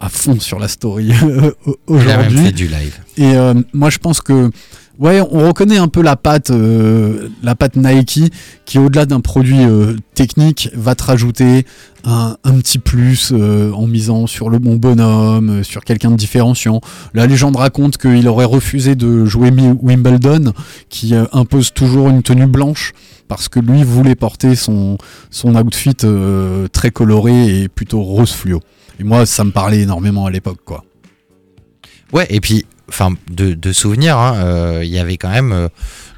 à 0.00 0.08
fond 0.08 0.40
sur 0.40 0.58
la 0.58 0.68
story 0.68 1.08
Il 1.12 1.12
a 1.12 1.36
même 1.36 1.54
aujourd'hui. 1.86 2.38
fait 2.38 2.52
du 2.52 2.68
live. 2.68 2.98
Et 3.16 3.34
moi, 3.72 3.90
je 3.90 3.98
pense 3.98 4.20
que 4.20 4.50
ouais, 4.98 5.20
on 5.20 5.46
reconnaît 5.46 5.78
un 5.78 5.88
peu 5.88 6.02
la 6.02 6.16
patte, 6.16 6.50
euh, 6.50 7.28
la 7.42 7.54
patte 7.54 7.76
Nike, 7.76 8.32
qui 8.64 8.78
au-delà 8.78 9.06
d'un 9.06 9.20
produit 9.20 9.62
euh, 9.62 9.96
technique, 10.14 10.70
va 10.74 10.94
te 10.94 11.04
rajouter 11.04 11.66
un, 12.04 12.36
petit 12.42 12.78
plus 12.78 13.32
euh, 13.32 13.70
en 13.72 13.86
misant 13.86 14.26
sur 14.26 14.50
le 14.50 14.58
bon 14.58 14.76
bonhomme, 14.76 15.62
sur 15.62 15.84
quelqu'un 15.84 16.10
de 16.10 16.16
différenciant. 16.16 16.80
La 17.14 17.26
légende 17.26 17.56
raconte 17.56 17.96
qu'il 17.98 18.26
aurait 18.28 18.44
refusé 18.44 18.94
de 18.94 19.24
jouer 19.24 19.50
Wimbledon, 19.50 20.52
qui 20.88 21.14
impose 21.32 21.72
toujours 21.72 22.08
une 22.08 22.22
tenue 22.22 22.46
blanche. 22.46 22.92
Parce 23.28 23.48
que 23.48 23.60
lui 23.60 23.82
voulait 23.82 24.16
porter 24.16 24.54
son, 24.56 24.98
son 25.30 25.54
outfit 25.54 25.96
très 26.72 26.90
coloré 26.90 27.62
et 27.62 27.68
plutôt 27.68 28.02
rose 28.02 28.32
fluo. 28.32 28.60
Et 29.00 29.04
moi, 29.04 29.24
ça 29.24 29.44
me 29.44 29.52
parlait 29.52 29.80
énormément 29.80 30.26
à 30.26 30.30
l'époque, 30.30 30.60
quoi. 30.64 30.84
Ouais, 32.12 32.26
et 32.28 32.40
puis, 32.40 32.66
enfin, 32.92 33.14
de, 33.30 33.54
de 33.54 33.72
souvenirs, 33.72 34.18
hein, 34.18 34.34
euh, 34.36 34.80
il 34.84 34.90
y 34.90 34.98
avait 34.98 35.16
quand 35.16 35.30
même 35.30 35.52
euh, 35.52 35.68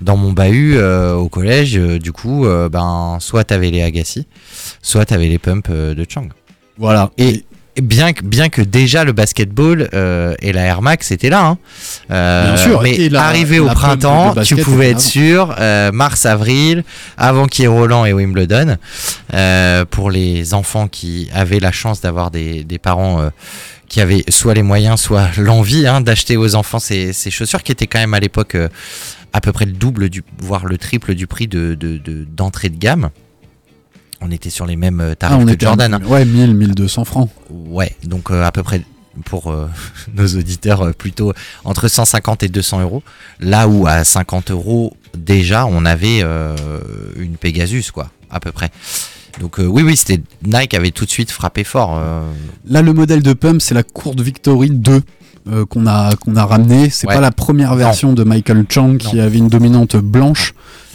dans 0.01 0.17
mon 0.17 0.33
bahut 0.33 0.77
euh, 0.77 1.15
au 1.15 1.29
collège, 1.29 1.75
du 1.75 2.11
coup, 2.13 2.47
ben, 2.71 3.19
soit 3.21 3.45
t'avais 3.45 3.71
les 3.71 3.83
Agassi, 3.83 4.27
soit 4.83 5.05
t'avais 5.07 5.29
les 5.29 5.39
pumps 5.39 5.71
de 5.71 6.07
Chang. 6.09 6.29
Voilà. 6.79 7.11
Et 7.19 7.45
et 7.77 7.81
bien 7.81 8.13
que, 8.13 8.23
bien 8.23 8.51
que 8.51 8.63
déjà 8.63 9.03
le 9.03 9.11
basketball 9.13 9.89
et 10.41 10.53
la 10.53 10.63
Air 10.63 10.81
Max 10.81 11.11
étaient 11.11 11.29
là, 11.31 11.45
hein. 11.45 11.59
Bien 12.09 12.57
sûr, 12.57 12.81
mais 12.83 12.95
et 12.95 13.09
la- 13.09 13.25
arrivé 13.25 13.57
la 13.57 13.65
au 13.65 13.67
printemps, 13.71 14.35
tu 14.45 14.55
pouvais 14.57 14.91
être 14.91 15.01
sûr, 15.01 15.55
mars-avril, 15.93 16.85
avant 17.17 17.47
qu'il 17.47 17.63
y 17.63 17.65
ait 17.65 17.69
Roland 17.69 18.05
et 18.05 18.13
Wimbledon, 18.13 18.77
pour 19.91 20.11
les 20.11 20.55
enfants 20.55 20.87
qui 20.87 21.29
avaient 21.35 21.59
la 21.61 21.73
chance 21.73 22.01
d'avoir 22.01 22.31
des, 22.31 22.63
des 22.63 22.79
parents 22.79 23.29
qui 23.95 24.01
avaient 24.01 24.25
soit 24.29 24.55
les 24.55 24.65
moyens, 24.65 25.01
soit 25.01 25.29
l'envie 25.39 25.87
hein, 25.87 26.01
d'acheter 26.01 26.37
aux 26.37 26.57
enfants 26.57 26.81
ces, 26.81 27.13
ces 27.13 27.31
chaussures 27.31 27.63
qui 27.63 27.71
étaient 27.71 27.87
quand 27.87 28.01
même 28.01 28.13
à 28.15 28.19
l'époque 28.19 28.57
euh, 28.57 28.69
à 29.33 29.41
peu 29.41 29.53
près 29.53 29.67
le 29.67 29.71
double, 29.73 30.09
du, 30.09 30.25
voire 30.39 30.67
le 30.67 30.79
triple 30.79 31.15
du 31.15 31.29
prix 31.29 31.47
de, 31.47 31.77
de- 31.77 31.99
de- 31.99 32.25
d'entrée 32.25 32.71
de 32.71 32.77
gamme. 32.77 33.11
On 34.21 34.33
était 34.33 34.51
sur 34.51 34.67
les 34.67 34.75
mêmes 34.75 35.01
euh, 35.01 35.13
Ah, 35.13 35.17
tarifs 35.17 35.39
on 35.43 35.47
que 35.47 35.53
était 35.53 35.65
Jordan. 35.67 35.95
hein. 35.95 36.01
Ouais, 36.07 36.25
1000, 36.25 36.55
1200 36.55 37.05
francs. 37.05 37.31
Ouais, 37.51 37.95
donc 38.03 38.33
euh, 38.33 38.43
à 38.43 38.51
peu 38.51 38.65
près 38.65 38.83
pour 39.27 39.53
euh, 39.53 39.69
nos 40.15 40.27
auditeurs 40.27 40.83
euh, 40.87 40.93
plutôt 40.93 41.33
entre 41.63 41.87
150 41.87 42.43
et 42.43 42.49
200 42.49 42.81
euros. 42.81 43.05
Là 43.39 43.69
où 43.69 43.87
à 43.87 44.03
50 44.03 44.51
euros 44.51 44.97
déjà 45.17 45.67
on 45.67 45.85
avait 45.85 46.19
euh, 46.25 46.57
une 47.17 47.37
Pegasus 47.37 47.93
quoi, 47.93 48.11
à 48.29 48.41
peu 48.41 48.51
près. 48.51 48.71
Donc 49.41 49.59
euh, 49.59 49.67
oui 49.67 49.83
oui 49.83 49.97
c'était 49.97 50.21
Nike 50.47 50.75
avait 50.75 50.91
tout 50.91 51.05
de 51.05 51.11
suite 51.11 51.31
frappé 51.31 51.65
fort. 51.65 51.97
euh, 51.99 52.23
Là, 52.67 52.83
le 52.83 52.93
modèle 52.93 53.23
de 53.23 53.33
pump, 53.33 53.61
c'est 53.61 53.75
la 53.75 53.83
Courte 53.83 54.21
Victory 54.21 54.71
2 54.71 55.03
euh, 55.51 55.67
qu'on 55.67 55.87
a, 55.87 56.15
qu'on 56.17 56.37
a 56.37 56.45
ramené. 56.45 56.89
C'est 56.91 57.07
Ouais. 57.09 57.15
pas 57.15 57.21
la 57.21 57.31
première 57.33 57.75
version 57.75 58.13
de 58.13 58.25
Michael 58.25 58.65
Chang 58.69 58.97
qui 58.97 59.21
avait 59.21 59.39
une 59.39 59.49
dominante 59.49 59.97
blanche 59.97 60.55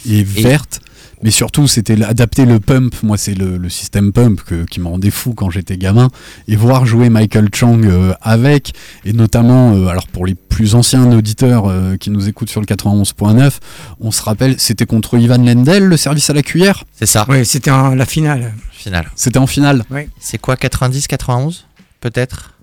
et 0.10 0.24
verte. 0.24 0.80
Mais 1.22 1.32
surtout, 1.32 1.68
c'était 1.68 2.02
adapter 2.04 2.46
le 2.46 2.60
pump. 2.60 2.96
Moi, 3.04 3.18
c'est 3.18 3.34
le, 3.34 3.58
le 3.58 3.70
système 3.70 4.14
pump 4.14 4.42
que- 4.44 4.64
qui 4.66 4.80
me 4.80 4.88
rendait 4.88 5.12
fou 5.12 5.34
quand 5.34 5.50
j'étais 5.50 5.78
gamin. 5.78 6.10
Et 6.48 6.56
voir 6.56 6.86
jouer 6.86 7.10
Michael 7.10 7.50
Chang 7.54 7.82
euh, 7.84 8.14
avec, 8.22 8.74
et 9.04 9.12
notamment, 9.14 9.74
euh, 9.76 9.88
alors 9.88 10.08
pour 10.08 10.26
les 10.26 10.36
plus 10.36 10.76
anciens 10.76 11.12
auditeurs 11.12 11.66
euh, 11.68 11.98
qui 11.98 12.10
nous 12.10 12.30
écoutent 12.30 12.50
sur 12.50 12.62
le 12.62 12.66
91.9, 12.66 13.52
on 14.00 14.12
se 14.12 14.22
rappelle, 14.22 14.56
c'était 14.60 14.86
contre 14.86 15.18
Ivan 15.18 15.38
Lendl, 15.44 15.84
le 15.84 15.98
service 15.98 16.30
à 16.30 16.34
la 16.34 16.42
cuillère? 16.42 16.86
C'est 16.96 17.06
ça. 17.06 17.26
Oui, 17.28 17.46
c'était 17.46 17.72
en- 17.72 17.96
la 17.96 18.06
finale. 18.06 18.54
Final. 18.72 19.12
C'était 19.16 19.40
en 19.40 19.48
finale. 19.48 19.84
C'est 20.20 20.38
quoi 20.38 20.56
90 20.56 21.08
91 21.08 21.66
peut-être? 22.00 22.54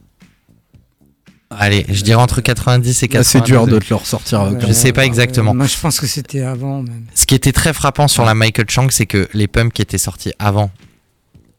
Allez, 1.51 1.87
je 1.89 2.03
dirais 2.03 2.21
entre 2.21 2.41
90 2.41 3.03
et 3.03 3.07
Là, 3.07 3.19
90. 3.21 3.29
C'est 3.31 3.41
dur 3.43 3.67
de 3.67 3.79
te 3.79 3.87
le 3.91 3.97
ressortir. 3.97 4.41
euh, 4.43 4.55
Je 4.67 4.73
sais 4.73 4.93
pas 4.93 5.05
exactement. 5.05 5.55
moi, 5.55 5.67
je 5.67 5.79
pense 5.79 6.01
que 6.01 6.07
c'était 6.07 6.43
avant 6.43 6.83
même. 6.83 7.05
Ce 7.15 7.25
qui 7.25 7.35
était 7.37 7.53
très 7.53 7.73
frappant 7.73 8.09
sur 8.09 8.25
la 8.25 8.35
Michael 8.35 8.69
Chang, 8.69 8.89
c'est 8.91 9.07
que 9.07 9.29
les 9.33 9.47
pumps 9.47 9.73
qui 9.73 9.81
étaient 9.81 9.97
sortis 9.99 10.33
avant, 10.41 10.71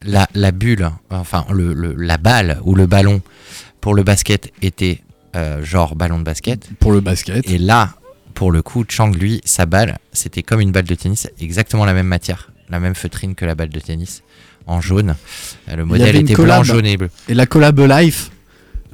la, 0.02 0.28
la 0.34 0.52
bulle, 0.52 0.90
enfin 1.10 1.46
le, 1.50 1.72
le- 1.72 1.94
la 1.96 2.18
balle 2.18 2.60
ou 2.64 2.74
le 2.74 2.86
ballon 2.86 3.22
pour 3.80 3.94
le 3.94 4.02
basket 4.02 4.52
était 4.62 5.00
euh, 5.36 5.64
genre 5.64 5.96
ballon 5.96 6.18
de 6.18 6.24
basket. 6.24 6.68
Pour 6.78 6.92
le 6.92 7.00
basket. 7.00 7.48
Et 7.48 7.56
là, 7.58 7.94
pour 8.34 8.52
le 8.52 8.60
coup, 8.62 8.84
Chang, 8.88 9.10
lui, 9.10 9.40
sa 9.44 9.64
balle, 9.66 9.98
c'était 10.12 10.42
comme 10.42 10.60
une 10.60 10.70
balle 10.70 10.84
de 10.84 10.94
tennis, 10.94 11.28
exactement 11.40 11.84
la 11.86 11.94
même 11.94 12.06
matière, 12.06 12.52
la 12.68 12.78
même 12.78 12.94
feutrine 12.94 13.34
que 13.34 13.44
la 13.46 13.54
balle 13.54 13.70
de 13.70 13.80
tennis, 13.80 14.22
en 14.66 14.80
jaune. 14.82 15.16
Euh, 15.70 15.76
Le 15.76 15.84
modèle 15.86 16.14
était 16.16 16.34
blanc, 16.34 16.62
jaune 16.62 16.84
et 16.86 16.96
bleu. 16.98 17.10
Et 17.28 17.34
la 17.34 17.46
collab 17.46 17.80
Life, 17.80 18.30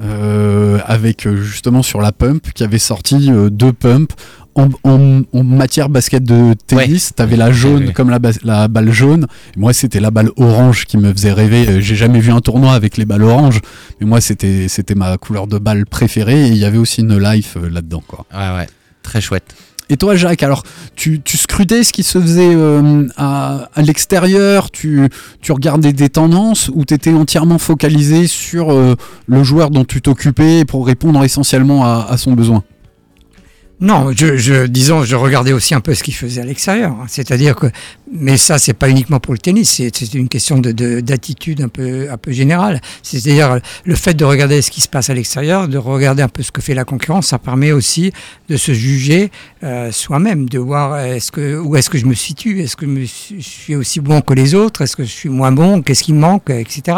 euh, 0.03 0.78
avec 0.86 1.26
euh, 1.26 1.36
justement 1.42 1.82
sur 1.82 2.01
la 2.01 2.12
pump, 2.12 2.53
qui 2.55 2.62
avait 2.64 2.78
sorti 2.78 3.30
euh, 3.30 3.51
deux 3.51 3.72
pumps 3.72 4.14
en, 4.57 4.68
en- 4.84 5.22
en 5.32 5.42
matière 5.45 5.88
basket 5.88 6.22
de 6.24 6.55
tennis. 6.66 7.12
T'avais 7.14 7.36
la 7.36 7.51
jaune 7.53 7.92
comme 7.92 8.11
la, 8.11 8.18
la 8.45 8.68
balle 8.68 8.92
jaune. 8.92 9.26
Et 9.57 9.59
moi, 9.61 9.72
c'était 9.72 10.01
la 10.01 10.11
balle 10.11 10.30
orange 10.36 10.86
qui 10.86 10.97
me 10.97 11.12
faisait 11.12 11.32
rêver. 11.32 11.66
Euh, 11.68 11.80
J'ai 11.80 11.97
jamais 11.97 12.20
vu 12.20 12.30
un 12.30 12.40
tournoi 12.40 12.72
avec 12.72 12.97
les 12.97 13.05
balles 13.05 13.22
oranges, 13.24 13.61
mais 14.01 14.07
moi, 14.07 14.20
c'était 14.20 14.66
c'était 14.68 14.95
ma 14.95 15.16
couleur 15.18 15.47
de 15.47 15.59
balle 15.59 15.86
préférée. 15.86 16.47
Et 16.47 16.49
il 16.51 16.57
y 16.57 16.64
avait 16.64 16.78
aussi 16.78 17.01
une 17.01 17.18
Life 17.18 17.57
là-dedans, 17.57 18.03
quoi. 18.07 18.26
Ouais, 18.32 18.57
ouais, 18.57 18.68
très 19.03 19.20
chouette. 19.20 19.55
Et 19.91 19.97
toi, 19.97 20.16
Jacques, 20.16 20.43
alors, 20.43 20.62
tu, 20.97 21.20
tu 21.20 21.37
scrutais 21.37 21.85
ce 21.85 21.93
qui 21.93 22.03
se 22.03 22.18
faisait 22.18 22.55
euh, 22.55 23.07
à, 23.16 23.68
à 23.74 23.82
l'extérieur, 23.82 24.70
tu, 24.70 25.09
tu 25.43 25.53
regardais 25.53 25.93
des 25.93 26.09
tendances 26.09 26.70
ou 26.72 26.85
tu 26.85 26.95
étais 26.95 27.12
entièrement 27.12 27.59
focalisé 27.59 28.26
sur 28.26 28.72
euh, 28.72 28.95
le 29.26 29.45
joueur 29.45 29.70
dont 29.70 29.85
tu 29.85 30.01
t'occupais 30.01 30.64
pour 30.64 30.87
répondre 30.87 31.22
essentiellement 31.22 31.85
à, 31.85 32.07
à 32.09 32.16
son 32.16 32.32
besoin? 32.32 32.62
Non, 33.85 34.12
je, 34.16 34.64
disons, 34.66 35.03
je 35.05 35.14
regardais 35.14 35.53
aussi 35.53 35.74
un 35.74 35.80
peu 35.80 35.93
ce 35.95 36.03
qu'il 36.03 36.14
faisait 36.14 36.41
à 36.41 36.45
l'extérieur. 36.45 36.93
hein. 36.93 37.05
C'est-à-dire 37.07 37.55
que, 37.55 37.66
mais 38.11 38.39
ça, 38.39 38.57
c'est 38.59 38.72
pas 38.72 38.89
uniquement 38.89 39.20
pour 39.20 39.35
le 39.35 39.39
tennis, 39.39 39.68
c'est 39.70 40.14
une 40.14 40.28
question 40.28 40.57
de 40.59 40.72
de- 40.72 41.01
d'attitude 41.01 41.61
un 41.61 41.68
peu, 41.68 42.11
un 42.11 42.16
peu 42.16 42.32
générale. 42.32 42.80
C'est-à-dire 43.03 43.59
le 43.85 43.95
fait 43.95 44.14
de 44.14 44.24
regarder 44.24 44.62
ce 44.62 44.70
qui 44.70 44.80
se 44.80 44.89
passe 44.89 45.11
à 45.11 45.14
l'extérieur, 45.14 45.68
de 45.68 45.76
regarder 45.76 46.22
un 46.22 46.28
peu 46.28 46.43
ce 46.43 46.51
que 46.51 46.62
fait 46.62 46.72
la 46.72 46.85
concurrence, 46.85 47.26
ça 47.26 47.39
permet 47.39 47.72
aussi 47.72 48.11
de 48.49 48.57
se 48.57 48.72
juger 48.72 49.30
euh, 49.64 49.93
soi-même, 49.93 50.49
de 50.49 50.59
voir 50.59 50.99
est-ce 51.01 51.30
que 51.30 51.59
où 51.59 51.76
est-ce 51.76 51.91
que 51.91 51.99
je 51.99 52.07
me 52.07 52.14
situe, 52.14 52.62
est-ce 52.62 52.76
que 52.76 52.87
je 52.87 53.35
je 53.39 53.43
suis 53.43 53.74
aussi 53.76 54.01
bon 54.01 54.22
que 54.22 54.32
les 54.32 54.55
autres, 54.55 54.80
est-ce 54.80 54.97
que 54.97 55.05
je 55.05 55.11
suis 55.12 55.28
moins 55.28 55.53
bon, 55.53 55.82
qu'est-ce 55.82 56.03
qui 56.05 56.14
me 56.14 56.20
manque, 56.20 56.49
etc. 56.49 56.97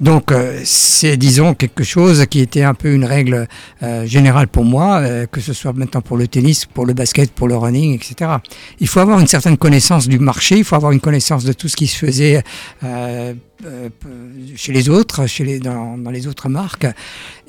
Donc 0.00 0.30
euh, 0.30 0.60
c'est 0.64 1.16
disons 1.16 1.54
quelque 1.54 1.82
chose 1.82 2.26
qui 2.26 2.40
était 2.40 2.62
un 2.62 2.74
peu 2.74 2.92
une 2.92 3.04
règle 3.04 3.48
euh, 3.82 4.06
générale 4.06 4.46
pour 4.48 4.64
moi, 4.64 5.00
euh, 5.00 5.26
que 5.26 5.40
ce 5.40 5.52
soit 5.52 5.72
maintenant 5.72 6.00
pour 6.00 6.16
le 6.16 6.28
tennis, 6.28 6.66
pour 6.66 6.86
le 6.86 6.94
basket, 6.94 7.32
pour 7.32 7.48
le 7.48 7.56
running, 7.56 7.94
etc. 7.94 8.30
Il 8.78 8.88
faut 8.88 9.00
avoir 9.00 9.18
une 9.18 9.26
certaine 9.26 9.56
connaissance 9.56 10.08
du 10.08 10.18
marché, 10.18 10.58
il 10.58 10.64
faut 10.64 10.76
avoir 10.76 10.92
une 10.92 11.00
connaissance 11.00 11.44
de 11.44 11.52
tout 11.52 11.68
ce 11.68 11.76
qui 11.76 11.86
se 11.88 11.96
faisait 11.96 12.42
euh, 12.84 13.34
chez 14.56 14.72
les 14.72 14.88
autres, 14.88 15.26
chez 15.26 15.58
dans, 15.58 15.98
dans 15.98 16.10
les 16.10 16.26
autres 16.26 16.48
marques. 16.48 16.86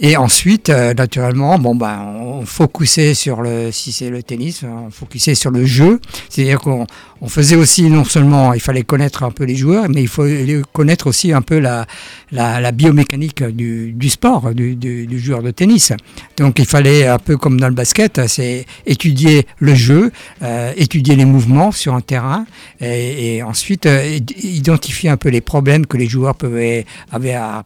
Et 0.01 0.15
ensuite, 0.15 0.69
euh, 0.69 0.93
naturellement, 0.93 1.59
bon, 1.59 1.75
ben, 1.75 2.15
on 2.19 2.45
focusait 2.45 3.13
sur 3.13 3.41
le, 3.41 3.69
si 3.71 3.91
c'est 3.91 4.09
le 4.09 4.23
tennis, 4.23 4.63
on 4.63 4.89
focusait 4.89 5.35
sur 5.35 5.51
le 5.51 5.65
jeu. 5.65 5.99
C'est-à-dire 6.29 6.59
qu'on 6.59 6.87
on 7.21 7.27
faisait 7.27 7.57
aussi, 7.57 7.83
non 7.89 8.05
seulement, 8.05 8.53
il 8.53 8.61
fallait 8.61 8.83
connaître 8.83 9.23
un 9.23 9.31
peu 9.31 9.43
les 9.43 9.57
joueurs, 9.57 9.89
mais 9.89 10.01
il 10.03 10.07
fallait 10.07 10.61
connaître 10.71 11.07
aussi 11.07 11.33
un 11.33 11.41
peu 11.41 11.59
la, 11.59 11.85
la, 12.31 12.71
biomécanique 12.71 13.43
du, 13.43 13.91
du 13.91 14.09
sport, 14.09 14.53
du, 14.53 14.75
du, 14.75 15.19
joueur 15.19 15.43
de 15.43 15.51
tennis. 15.51 15.91
Donc 16.37 16.59
il 16.59 16.65
fallait, 16.65 17.07
un 17.07 17.19
peu 17.19 17.35
comme 17.35 17.59
dans 17.59 17.67
le 17.67 17.73
basket, 17.73 18.21
c'est 18.27 18.65
étudier 18.85 19.45
le 19.57 19.75
jeu, 19.75 20.11
euh, 20.43 20.71
étudier 20.77 21.17
les 21.17 21.25
mouvements 21.25 21.73
sur 21.73 21.93
un 21.93 22.01
terrain, 22.01 22.45
et, 22.79 23.43
ensuite 23.43 23.85
euh, 23.85 24.17
id- 24.17 24.33
identifier 24.41 25.09
un 25.09 25.17
peu 25.17 25.29
les 25.29 25.41
problèmes 25.41 25.85
que 25.85 25.97
les 25.99 26.07
joueurs 26.07 26.35
peuvent, 26.35 26.83
avaient 27.11 27.33
à 27.33 27.63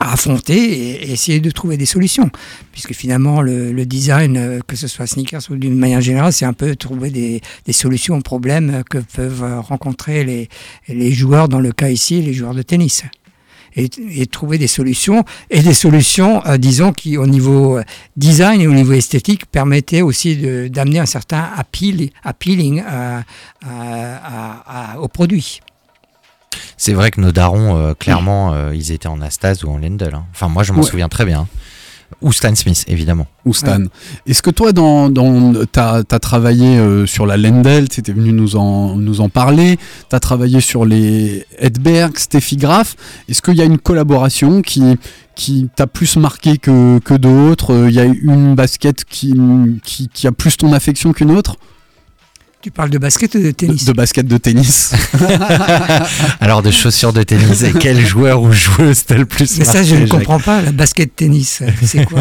affronter 0.00 0.56
et, 0.56 1.12
essayer 1.12 1.40
de 1.40 1.50
trouver 1.50 1.76
des 1.76 1.86
solutions. 1.86 2.30
Puisque 2.72 2.92
finalement, 2.92 3.40
le, 3.42 3.84
design, 3.84 4.36
euh, 4.36 4.60
que 4.66 4.76
ce 4.76 4.88
soit 4.88 5.06
sneakers 5.06 5.42
ou 5.50 5.56
d'une 5.56 5.78
manière 5.78 6.00
générale, 6.00 6.32
c'est 6.32 6.44
un 6.44 6.52
peu 6.52 6.74
trouver 6.76 7.10
des, 7.10 7.40
solutions 7.72 8.16
aux 8.16 8.22
problèmes 8.22 8.82
que 8.88 8.98
peuvent 8.98 9.60
rencontrer 9.60 10.48
les, 10.88 11.12
joueurs, 11.12 11.48
dans 11.48 11.60
le 11.60 11.72
cas 11.72 11.90
ici, 11.90 12.22
les 12.22 12.32
joueurs 12.32 12.54
de 12.54 12.62
tennis. 12.62 13.04
Et, 13.76 13.88
trouver 14.26 14.56
des 14.56 14.68
solutions, 14.68 15.24
et 15.50 15.60
des 15.60 15.74
solutions, 15.74 16.46
euh, 16.46 16.58
disons, 16.58 16.92
qui 16.92 17.16
au 17.16 17.26
niveau 17.26 17.78
euh, 17.78 17.82
design 18.16 18.60
et 18.60 18.68
au 18.68 18.72
niveau 18.72 18.92
esthétique 18.92 19.46
permettaient 19.46 20.02
aussi 20.02 20.36
d'amener 20.70 21.00
un 21.00 21.06
certain 21.06 21.50
appeal, 21.56 22.10
appealing 22.22 22.84
au 25.00 25.08
produit. 25.08 25.60
C'est 26.76 26.92
vrai 26.92 27.10
que 27.10 27.20
nos 27.20 27.32
darons, 27.32 27.76
euh, 27.76 27.94
clairement, 27.94 28.52
euh, 28.54 28.72
ils 28.74 28.92
étaient 28.92 29.08
en 29.08 29.20
Astase 29.20 29.64
ou 29.64 29.70
en 29.70 29.78
Lendl. 29.78 30.10
hein. 30.14 30.24
Enfin, 30.32 30.48
moi, 30.48 30.62
je 30.62 30.72
m'en 30.72 30.82
Ouais. 30.82 30.88
souviens 30.90 31.08
très 31.08 31.24
bien. 31.24 31.46
Ou 32.22 32.32
Stan 32.32 32.54
Smith, 32.54 32.84
évidemment. 32.86 33.26
ou 33.44 33.52
Stan. 33.54 33.80
Est-ce 34.26 34.40
que 34.42 34.50
toi, 34.50 34.72
dans, 34.72 35.08
dans, 35.10 35.52
tu 35.52 35.80
as, 35.80 36.04
travaillé 36.20 36.78
euh, 36.78 37.06
sur 37.06 37.26
la 37.26 37.36
Lendl, 37.36 37.88
tu 37.88 38.00
étais 38.00 38.12
venu 38.12 38.32
nous 38.32 38.54
en, 38.56 38.94
nous 38.96 39.20
en 39.20 39.28
parler, 39.28 39.78
tu 40.10 40.14
as 40.14 40.20
travaillé 40.20 40.60
sur 40.60 40.84
les 40.84 41.44
Edberg, 41.58 42.16
Steffi 42.16 42.56
Graf. 42.56 42.94
Est-ce 43.28 43.42
qu'il 43.42 43.54
y 43.56 43.62
a 43.62 43.64
une 43.64 43.78
collaboration 43.78 44.62
qui, 44.62 44.96
qui 45.34 45.68
t'a 45.74 45.86
plus 45.88 46.16
marqué 46.16 46.56
que, 46.58 46.98
que 47.00 47.14
d'autres? 47.14 47.86
Il 47.88 47.94
y 47.94 48.00
a 48.00 48.04
une 48.04 48.54
basket 48.54 49.04
qui, 49.04 49.34
qui, 49.82 50.08
qui 50.08 50.26
a 50.28 50.32
plus 50.32 50.56
ton 50.56 50.72
affection 50.72 51.12
qu'une 51.12 51.32
autre? 51.32 51.56
Tu 52.64 52.70
parles 52.70 52.88
de 52.88 52.96
basket 52.96 53.34
ou 53.34 53.40
de 53.42 53.50
tennis 53.50 53.84
de 53.84 53.92
basket 53.92 54.26
de 54.26 54.38
tennis. 54.38 54.94
Alors, 56.40 56.62
de 56.62 56.70
chaussures 56.70 57.12
de 57.12 57.22
tennis, 57.22 57.62
et 57.62 57.74
quel 57.78 58.00
joueur 58.06 58.40
ou 58.40 58.52
joueuse 58.52 59.04
t'as 59.04 59.16
le 59.16 59.26
plus 59.26 59.58
Mais 59.58 59.66
ça, 59.66 59.82
je 59.82 59.94
ne 59.96 60.06
comprends 60.06 60.40
pas. 60.40 60.62
La 60.62 60.72
basket 60.72 61.14
tennis, 61.14 61.62
c'est 61.84 62.06
quoi 62.06 62.20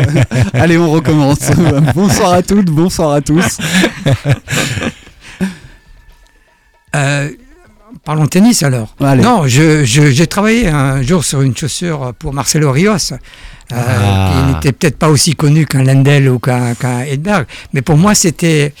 Allez, 0.54 0.78
on 0.78 0.92
recommence. 0.92 1.40
bonsoir 1.96 2.34
à 2.34 2.42
toutes, 2.44 2.66
bonsoir 2.70 3.14
à 3.14 3.20
tous. 3.20 3.58
Euh, 6.94 7.30
Parlons 8.04 8.28
tennis 8.28 8.62
alors. 8.62 8.94
Allez. 9.00 9.24
Non, 9.24 9.48
je- 9.48 9.84
je- 9.84 10.10
j'ai 10.12 10.26
travaillé 10.28 10.68
un 10.68 11.02
jour 11.02 11.24
sur 11.24 11.42
une 11.42 11.56
chaussure 11.56 12.14
pour 12.16 12.32
Marcelo 12.32 12.70
Rios, 12.70 13.12
euh, 13.12 13.16
Ah. 13.72 14.30
qui 14.46 14.52
n'était 14.54 14.72
peut-être 14.72 14.98
pas 14.98 15.08
aussi 15.08 15.34
connu 15.34 15.66
qu'un 15.66 15.82
Lendl 15.82 16.28
ou 16.28 16.38
qu'un 16.38 16.74
qu'un 16.76 17.00
Edberg, 17.00 17.46
mais 17.72 17.82
pour 17.82 17.96
moi 17.98 18.14
c'était 18.14 18.72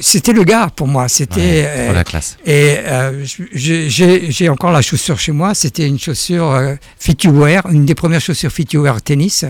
c'était 0.00 0.32
le 0.32 0.44
gars 0.44 0.68
pour 0.74 0.86
moi. 0.86 1.08
C'était 1.08 1.40
Ouais, 1.40 1.64
euh, 1.66 1.92
la 1.92 2.04
classe. 2.04 2.36
et 2.44 2.76
euh, 2.80 3.24
j'ai 3.54 4.48
encore 4.48 4.72
la 4.72 4.82
chaussure 4.82 5.18
chez 5.18 5.32
moi. 5.32 5.54
C'était 5.54 5.86
une 5.86 5.98
chaussure 5.98 6.50
euh, 6.52 6.74
fit 6.98 7.16
to 7.16 7.30
wear, 7.30 7.62
une 7.70 7.86
des 7.86 7.94
premières 7.94 8.20
chaussures 8.20 8.52
fit 8.52 8.66
to 8.66 8.82
wear 8.82 9.00
tennis, 9.00 9.44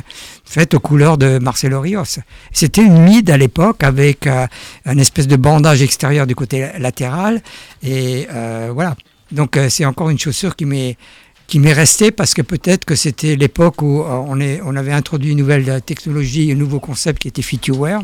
faite 0.44 0.74
aux 0.74 0.80
couleurs 0.80 1.18
de 1.18 1.38
Marcelo 1.38 1.80
Rios. 1.80 2.20
C'était 2.52 2.82
une 2.82 3.02
mid 3.02 3.28
à 3.30 3.36
l'époque 3.36 3.82
avec 3.82 4.26
euh, 4.26 4.46
un 4.86 4.98
espèce 4.98 5.26
de 5.26 5.36
bandage 5.36 5.82
extérieur 5.82 6.26
du 6.26 6.34
côté 6.34 6.68
latéral. 6.78 7.42
Et 7.82 8.26
voilà. 8.72 8.96
Donc 9.32 9.58
c'est 9.68 9.84
encore 9.84 10.10
une 10.10 10.18
chaussure 10.18 10.56
qui 10.56 10.64
m'est 10.64 10.96
qui 11.46 11.58
m'est 11.58 11.72
restée 11.72 12.12
parce 12.12 12.32
que 12.34 12.42
peut-être 12.42 12.84
que 12.84 12.94
c'était 12.94 13.34
l'époque 13.34 13.82
où 13.82 14.04
on, 14.04 14.38
est, 14.40 14.60
on 14.64 14.76
avait 14.76 14.92
introduit 14.92 15.32
une 15.32 15.38
nouvelle 15.38 15.80
technologie, 15.84 16.52
un 16.52 16.54
nouveau 16.54 16.78
concept 16.78 17.22
qui 17.22 17.26
était 17.28 17.42
fit 17.42 17.58
to 17.58 17.74
wear. 17.74 18.02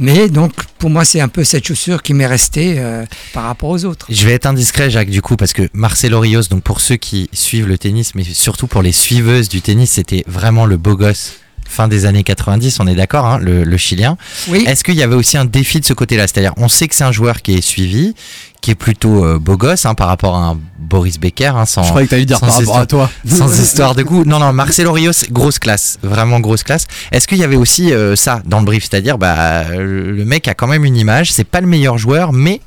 Mais 0.00 0.30
donc, 0.30 0.52
pour 0.78 0.88
moi, 0.88 1.04
c'est 1.04 1.20
un 1.20 1.28
peu 1.28 1.44
cette 1.44 1.66
chaussure 1.66 2.02
qui 2.02 2.14
m'est 2.14 2.26
restée 2.26 2.76
euh, 2.78 3.04
par 3.34 3.44
rapport 3.44 3.68
aux 3.68 3.84
autres. 3.84 4.06
Je 4.08 4.26
vais 4.26 4.32
être 4.32 4.46
indiscret, 4.46 4.88
Jacques, 4.88 5.10
du 5.10 5.20
coup, 5.20 5.36
parce 5.36 5.52
que 5.52 5.68
Marcelo 5.74 6.18
Rios, 6.20 6.44
donc 6.50 6.62
pour 6.62 6.80
ceux 6.80 6.96
qui 6.96 7.28
suivent 7.34 7.68
le 7.68 7.76
tennis, 7.76 8.14
mais 8.14 8.24
surtout 8.24 8.66
pour 8.66 8.80
les 8.80 8.92
suiveuses 8.92 9.50
du 9.50 9.60
tennis, 9.60 9.90
c'était 9.90 10.24
vraiment 10.26 10.64
le 10.64 10.78
beau 10.78 10.96
gosse 10.96 11.34
fin 11.70 11.88
des 11.88 12.04
années 12.06 12.22
90, 12.24 12.80
on 12.80 12.86
est 12.86 12.94
d'accord, 12.94 13.24
hein, 13.26 13.38
le, 13.38 13.64
le 13.64 13.76
Chilien. 13.76 14.16
Oui, 14.48 14.64
Est-ce 14.66 14.84
qu'il 14.84 14.94
y 14.96 15.02
avait 15.02 15.14
aussi 15.14 15.38
un 15.38 15.44
défi 15.44 15.80
de 15.80 15.84
ce 15.84 15.92
côté-là? 15.94 16.26
C'est-à-dire, 16.26 16.52
on 16.56 16.68
sait 16.68 16.88
que 16.88 16.94
c'est 16.94 17.04
un 17.04 17.12
joueur 17.12 17.42
qui 17.42 17.54
est 17.54 17.60
suivi, 17.60 18.14
qui 18.60 18.70
est 18.72 18.74
plutôt 18.74 19.24
euh, 19.24 19.38
beau 19.38 19.56
gosse 19.56 19.86
hein, 19.86 19.94
par 19.94 20.08
rapport 20.08 20.36
à 20.36 20.40
un 20.50 20.58
Boris 20.78 21.18
Becker, 21.18 21.56
hein, 21.56 21.64
sans, 21.66 21.82
Je 21.84 21.88
croyais 21.88 22.06
que 22.06 22.10
t'allais 22.10 22.26
dire 22.26 22.38
sans 22.38 22.46
par 22.46 22.56
rapport 22.56 22.78
à 22.78 22.86
toi. 22.86 23.10
sans 23.26 23.58
histoire 23.62 23.94
de 23.94 24.02
goût. 24.02 24.24
Non, 24.24 24.38
non, 24.38 24.52
Marcelo 24.52 24.92
Rios, 24.92 25.12
grosse 25.30 25.58
classe, 25.58 25.98
vraiment 26.02 26.40
grosse 26.40 26.62
classe. 26.64 26.86
Est-ce 27.12 27.26
qu'il 27.26 27.38
y 27.38 27.44
avait 27.44 27.56
aussi 27.56 27.92
euh, 27.92 28.16
ça 28.16 28.42
dans 28.44 28.58
le 28.58 28.66
brief? 28.66 28.86
C'est-à-dire, 28.90 29.16
bah, 29.16 29.64
le 29.76 30.24
mec 30.24 30.48
a 30.48 30.54
quand 30.54 30.66
même 30.66 30.84
une 30.84 30.96
image, 30.96 31.32
c'est 31.32 31.44
pas 31.44 31.60
le 31.60 31.66
meilleur 31.66 31.96
joueur, 31.96 32.32
mais 32.32 32.60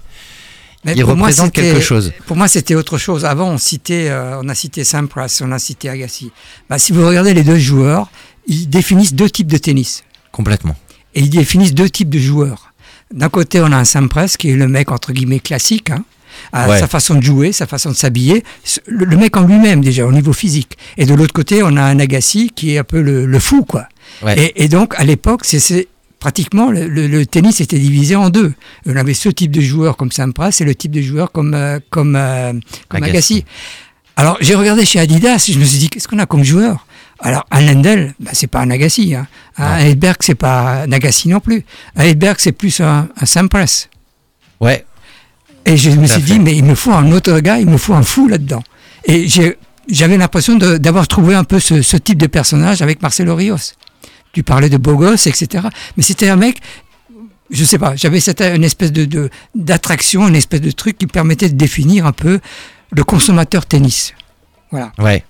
mais 0.86 0.94
il 0.98 1.04
pour 1.06 1.16
moi, 1.16 1.28
représente 1.28 1.56
c'était- 1.56 1.62
quelque 1.62 1.80
chose. 1.82 2.12
Pour 2.26 2.36
moi, 2.36 2.50
c'était 2.50 2.76
autre 2.76 2.98
chose. 2.98 3.24
Avant, 3.24 3.50
on 3.50 3.58
citait, 3.58 4.08
euh, 4.10 4.42
on 4.44 4.50
a 4.50 4.54
cité 4.56 4.84
Sampras, 4.84 5.40
on 5.42 5.52
a 5.54 5.60
cité 5.60 5.88
Agassi. 5.90 6.32
Bah, 6.70 6.78
si 6.78 6.92
vous 6.92 7.08
regardez 7.08 7.34
les 7.34 7.44
deux 7.44 7.58
joueurs, 7.58 8.10
ils 8.48 8.70
définissent 8.70 9.14
deux 9.14 9.30
types 9.30 9.48
de 9.52 9.58
tennis. 9.58 10.04
Complètement. 10.32 10.76
Et 11.16 11.22
ils 11.22 11.30
définissent 11.30 11.74
deux 11.74 11.90
types 11.90 12.10
de 12.10 12.20
joueurs. 12.20 12.74
D'un 13.14 13.30
côté, 13.30 13.62
on 13.62 13.72
a 13.72 13.78
un 13.78 13.86
Sampras 13.86 14.36
qui 14.38 14.50
est 14.50 14.56
le 14.56 14.68
mec 14.68 14.92
entre 14.92 15.14
guillemets 15.14 15.40
classique, 15.40 15.92
hein, 15.92 16.04
à 16.52 16.68
Ouais. 16.70 16.80
sa 16.80 16.88
façon 16.88 17.16
de 17.16 17.22
jouer, 17.24 17.52
sa 17.52 17.68
façon 17.68 17.92
de 17.92 17.96
s'habiller, 17.96 18.44
le, 18.88 19.06
le 19.06 19.18
mec 19.18 19.38
en 19.38 19.44
lui-même 19.44 19.82
déjà 19.82 20.06
au 20.08 20.12
niveau 20.12 20.34
physique. 20.34 20.78
Et 20.98 21.06
de 21.06 21.14
l'autre 21.14 21.34
côté, 21.34 21.62
on 21.62 21.78
a 21.78 21.84
un 21.84 22.00
Agassi 22.00 22.50
qui 22.56 22.74
est 22.74 22.80
un 22.80 22.84
peu 22.84 23.02
le, 23.02 23.26
le 23.28 23.40
fou, 23.40 23.64
quoi. 23.64 23.88
Ouais. 24.24 24.40
Et, 24.40 24.64
et 24.64 24.68
donc, 24.68 24.96
à 24.98 25.04
l'époque, 25.04 25.42
c'est- 25.46 25.60
c'est 25.60 25.88
pratiquement 26.20 26.72
le 26.72 27.26
tennis 27.26 27.60
était 27.62 27.78
divisé 27.78 28.16
en 28.16 28.30
deux. 28.30 28.54
On 28.86 28.96
avait 28.96 29.14
ce 29.14 29.28
type 29.30 29.52
de 29.52 29.60
joueur 29.62 29.98
comme 29.98 30.12
Sampras 30.12 30.56
et 30.62 30.64
le 30.64 30.74
type 30.74 30.92
de 30.94 31.02
joueur 31.02 31.32
comme 31.34 31.54
euh, 31.54 31.80
comme 31.90 32.16
euh, 32.16 32.54
comme 32.88 33.04
Agassi. 33.04 33.10
Agassi. 33.12 33.46
Alors, 34.16 34.38
j'ai 34.40 34.56
regardé 34.56 34.86
chez 34.86 35.00
Adidas, 35.00 35.48
je 35.52 35.60
me 35.60 35.66
suis 35.66 35.80
dit 35.80 35.90
qu'est-ce 35.90 36.08
qu'on 36.08 36.20
a 36.20 36.26
comme 36.26 36.44
joueur? 36.44 36.86
Alors, 37.24 37.46
un 37.52 37.62
Lendl, 37.62 38.14
bah, 38.20 38.32
c'est 38.34 38.48
pas 38.48 38.60
un 38.62 38.70
Agassi. 38.70 39.16
Hein. 39.16 39.28
Un 39.58 39.80
Edberg, 39.80 40.18
c'est 40.22 40.36
pas 40.36 40.84
un 40.84 40.92
Agassi 40.92 41.30
non 41.30 41.40
plus. 41.40 41.64
Un 41.96 42.04
Edberg, 42.04 42.36
c'est 42.40 42.52
plus 42.52 42.80
un, 42.82 43.08
un 43.20 43.26
Sampras. 43.26 43.88
Ouais, 44.60 44.86
Et 45.66 45.76
je 45.78 45.90
me 45.92 46.06
suis 46.06 46.22
fait. 46.22 46.34
dit, 46.34 46.40
mais 46.40 46.56
il 46.56 46.64
me 46.64 46.76
faut 46.76 46.92
un 46.94 47.12
autre 47.12 47.40
gars, 47.40 47.58
il 47.60 47.68
me 47.70 47.78
faut 47.78 47.94
un 47.94 48.04
fou 48.04 48.28
là-dedans. 48.28 48.64
Et 49.06 49.28
j'avais 49.90 50.18
l'impression 50.18 50.56
d'avoir 50.58 51.08
trouvé 51.08 51.36
un 51.36 51.44
peu 51.44 51.60
ce, 51.60 51.82
ce 51.82 51.98
type 51.98 52.18
de 52.18 52.28
personnage 52.28 52.82
avec 52.82 53.02
Marcelo 53.02 53.36
Rios. 53.36 53.58
Tu 54.32 54.44
parlais 54.44 54.70
de 54.70 54.78
beau 54.78 54.96
gosse, 54.96 55.28
etc. 55.28 55.68
Mais 55.98 56.04
c'était 56.04 56.30
un 56.30 56.36
mec, 56.38 56.60
je 57.52 57.64
sais 57.66 57.78
pas, 57.78 57.96
j'avais 57.96 58.20
cette 58.20 58.42
une 58.42 58.64
espèce 58.64 58.92
de 58.92 59.06
de- 59.06 59.30
d'attraction, 59.54 60.28
une 60.28 60.36
espèce 60.36 60.62
de 60.62 60.72
truc 60.72 60.98
qui 60.98 61.06
permettait 61.08 61.50
de 61.50 61.56
définir 61.56 62.06
un 62.06 62.14
peu 62.14 62.40
le 62.92 63.04
consommateur 63.04 63.66
tennis. 63.66 64.14
Voilà. 64.72 64.92
ouais. 65.00 65.24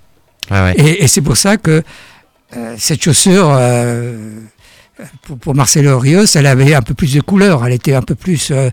Ouais. 0.51 0.73
Et, 0.77 1.03
et 1.03 1.07
c'est 1.07 1.21
pour 1.21 1.37
ça 1.37 1.57
que 1.57 1.83
euh, 2.55 2.75
cette 2.77 3.03
chaussure, 3.03 3.49
euh, 3.51 4.39
pour, 5.23 5.37
pour 5.37 5.55
Marcelo 5.55 5.97
Rios, 5.99 6.25
elle 6.35 6.45
avait 6.47 6.73
un 6.75 6.81
peu 6.81 6.93
plus 6.93 7.13
de 7.13 7.21
couleur, 7.21 7.65
elle 7.65 7.73
était 7.73 7.95
un 7.95 8.01
peu 8.01 8.15
plus, 8.15 8.51
euh, 8.51 8.69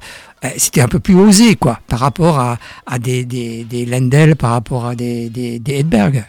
c'était 0.58 0.80
un 0.82 0.88
peu 0.88 1.00
plus 1.00 1.14
osé, 1.14 1.56
quoi, 1.56 1.80
par 1.86 2.00
rapport 2.00 2.38
à, 2.38 2.58
à 2.86 2.98
des, 2.98 3.24
des, 3.24 3.64
des 3.64 3.86
Lendl, 3.86 4.36
par 4.36 4.50
rapport 4.52 4.86
à 4.86 4.94
des, 4.94 5.30
des, 5.30 5.58
des 5.58 5.78
Edberg. 5.80 6.24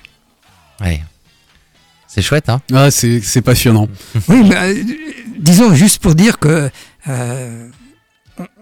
ouais. 0.82 1.02
C'est 2.14 2.22
chouette, 2.22 2.50
hein 2.50 2.62
Ah, 2.74 2.92
c'est 2.92 3.22
c'est 3.22 3.42
passionnant. 3.42 3.88
Oui, 4.28 4.44
mais 4.50 4.76
disons 5.40 5.74
juste 5.74 6.02
pour 6.02 6.14
dire 6.14 6.40
que 6.40 6.70
euh, 7.08 7.68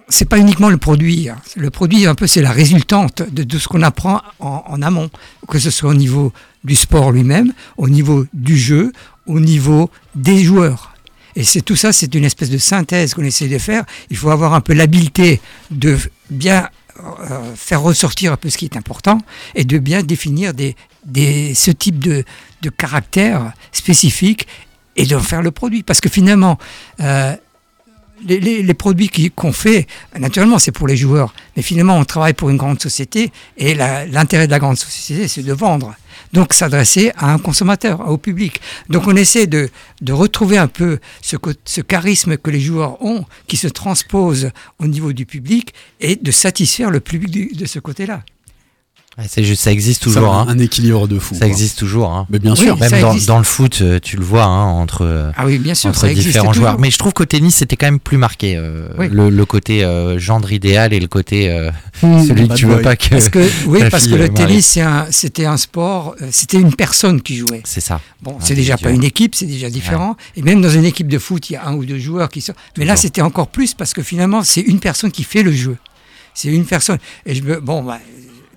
c'est 0.10 0.26
pas 0.26 0.38
uniquement 0.38 0.70
le 0.70 0.78
produit. 0.78 1.30
hein. 1.30 1.38
Le 1.55 1.70
produit, 1.70 2.05
un 2.05 2.16
peu, 2.16 2.28
c'est 2.28 2.41
la 2.41 2.51
résultante 2.51 3.22
de, 3.32 3.43
de 3.43 3.57
ce 3.57 3.68
qu'on 3.68 3.82
apprend 3.84 4.22
en, 4.39 4.82
amont, 4.82 5.10
que 5.47 5.60
ce 5.60 5.70
soit 5.70 5.91
au 5.91 5.93
niveau 5.95 6.34
du 6.64 6.76
sport 6.76 7.12
lui-même, 7.12 7.53
au 7.78 7.88
niveau 7.89 8.26
du 8.34 8.57
jeu, 8.57 8.91
au 9.28 9.39
niveau 9.39 9.89
des 10.16 10.43
joueurs. 10.43 10.93
Et 11.36 11.43
c'est 11.43 11.62
tout 11.62 11.76
ça, 11.76 11.93
c'est 11.93 12.14
une 12.16 12.26
espèce 12.26 12.49
de 12.49 12.57
synthèse 12.57 13.14
qu'on 13.14 13.24
essaie 13.24 13.47
de 13.47 13.57
faire. 13.60 13.86
Il 14.10 14.18
faut 14.18 14.30
avoir 14.32 14.53
un 14.53 14.62
peu 14.62 14.74
l'habileté 14.74 15.39
de 15.72 15.97
bien 16.30 16.68
euh, 16.99 17.55
faire 17.55 17.82
ressortir 17.82 18.34
un 18.34 18.38
peu 18.38 18.49
ce 18.49 18.57
qui 18.57 18.66
est 18.66 18.76
important 18.76 19.20
et 19.55 19.64
de 19.64 19.78
bien 19.78 20.01
définir 20.03 20.53
des, 20.53 20.76
ce 21.55 21.72
type 21.72 21.99
de, 21.99 22.26
de 22.62 22.70
caractère 22.70 23.53
spécifique 23.72 24.47
et 24.97 25.05
d'en 25.05 25.22
faire 25.22 25.41
le 25.41 25.51
produit. 25.51 25.84
Parce 25.84 26.01
que 26.01 26.10
finalement, 26.10 26.57
euh, 26.99 27.36
les, 28.26 28.39
les- 28.39 28.74
produits 28.74 29.09
qu'on 29.36 29.51
fait, 29.51 29.88
naturellement, 30.17 30.59
c'est 30.59 30.72
pour 30.72 30.88
les 30.88 30.97
joueurs. 30.97 31.34
Mais 31.55 31.61
finalement, 31.61 31.97
on 31.97 32.05
travaille 32.05 32.34
pour 32.34 32.49
une 32.49 32.57
grande 32.57 32.82
société 32.82 33.32
et 33.57 33.76
l'intérêt 33.76 34.47
de 34.47 34.51
la 34.51 34.59
grande 34.59 34.78
société, 34.78 35.28
c'est 35.28 35.43
de 35.43 35.53
vendre. 35.53 35.95
Donc, 36.34 36.53
s'adresser 36.53 37.11
à 37.17 37.34
un 37.34 37.39
consommateur, 37.39 38.07
au 38.09 38.17
public. 38.17 38.61
Donc, 38.89 39.07
on 39.07 39.15
essaie 39.15 39.47
de, 39.47 39.70
retrouver 40.09 40.57
un 40.57 40.67
peu 40.67 40.99
ce, 41.22 41.82
charisme 41.82 42.38
que 42.38 42.51
les 42.51 42.59
joueurs 42.59 43.03
ont, 43.03 43.26
qui 43.47 43.57
se 43.57 43.67
transpose 43.67 44.51
au 44.80 44.88
niveau 44.88 45.13
du 45.13 45.26
public 45.26 45.74
et 45.99 46.15
de 46.15 46.32
satisfaire 46.32 46.91
le 46.91 46.99
public 46.99 47.57
de 47.57 47.65
ce 47.65 47.80
côté-là. 47.80 48.24
C'est 49.28 49.43
juste, 49.43 49.61
ça 49.63 49.72
existe 49.72 50.03
Ça, 50.03 50.05
toujours. 50.05 50.34
un, 50.36 50.41
hein. 50.43 50.45
un 50.49 50.59
équilibre 50.59 51.07
de 51.07 51.20
fou. 51.20 51.34
Ça 51.34 51.41
quoi. 51.41 51.47
existe 51.49 51.78
toujours. 51.80 52.11
hein. 52.11 52.28
Mais 52.30 52.39
bien 52.39 52.51
Oui, 52.53 52.57
sûr. 52.57 52.78
ça 52.80 52.89
Même 52.89 53.26
dans, 53.26 53.38
le 53.38 53.43
foot, 53.43 53.80
euh, 53.82 53.99
tu 54.01 54.15
le 54.17 54.24
vois 54.24 54.43
hein, 54.43 54.63
entre, 54.65 55.03
euh, 55.03 55.32
Ah 55.36 55.45
oui, 55.45 55.57
bien 55.57 55.74
sûr, 55.76 55.89
entre 55.89 56.07
différents 56.09 56.47
toujours. 56.51 56.53
joueurs. 56.67 56.80
Mais 56.80 56.91
je 56.91 56.97
trouve 56.97 57.13
qu'au 57.13 57.26
tennis, 57.26 57.55
c'était 57.55 57.76
quand 57.76 57.88
même 57.88 57.99
plus 57.99 58.17
marqué. 58.17 58.55
euh, 58.55 58.88
Oui. 58.97 59.07
le, 59.11 59.30
le 59.30 59.45
côté 59.45 59.84
euh, 59.84 60.17
gendre 60.20 60.51
idéal 60.51 60.93
et 60.93 60.99
le 60.99 61.07
côté 61.07 61.49
euh, 61.49 61.72
Mmh, 62.01 62.28
celui 62.28 62.47
que 62.47 62.53
tu 62.53 62.65
boy. 62.65 62.76
veux 62.76 62.82
pas 62.82 62.95
que. 62.95 63.09
Parce 63.09 63.28
que, 63.28 63.39
oui, 63.67 63.82
parce 63.91 64.05
que 64.07 64.11
le 64.15 64.20
marie. 64.30 64.34
tennis, 64.34 64.78
un- 64.78 65.07
c'était 65.11 65.45
un, 65.45 65.57
sport, 65.57 66.15
euh, 66.22 66.28
c'était 66.32 66.57
une 66.57 66.74
personne 66.74 67.22
qui 67.22 67.36
jouait. 67.36 67.61
C'est 67.65 67.82
ça. 67.82 67.99
Bon, 68.22 68.38
c'est 68.39 68.55
déjà 68.55 68.78
pas 68.78 68.91
une 68.91 69.03
équipe, 69.03 69.36
c'est 69.36 69.45
déjà 69.45 69.70
différent. 69.70 70.15
Et 70.38 70.41
même 70.41 70.61
dans 70.61 70.70
une 70.70 70.86
équipe 70.86 71.07
de 71.09 71.20
foot, 71.20 71.49
il 71.49 71.53
y 71.53 71.55
a 71.57 71.65
un 71.67 71.74
ou 71.76 71.84
deux 71.84 71.99
joueurs 71.99 72.30
qui 72.30 72.39
sont. 72.39 72.53
Mais 72.78 72.86
là, 72.86 72.95
c'était 72.95 73.22
encore 73.22 73.47
plus 73.49 73.74
parce 73.74 73.93
que 73.93 74.01
finalement, 74.01 74.43
c'est 74.43 74.61
une 74.61 74.80
personne 74.80 75.11
qui 75.11 75.24
fait 75.24 75.43
le 75.43 75.51
jeu. 75.51 75.76
C'est 76.34 76.47
une 76.49 76.63
personne. 76.65 76.99
Et 77.26 77.36
je 77.36 77.43
me, 77.43 77.59
bon, 77.59 77.84
bah, 77.84 77.99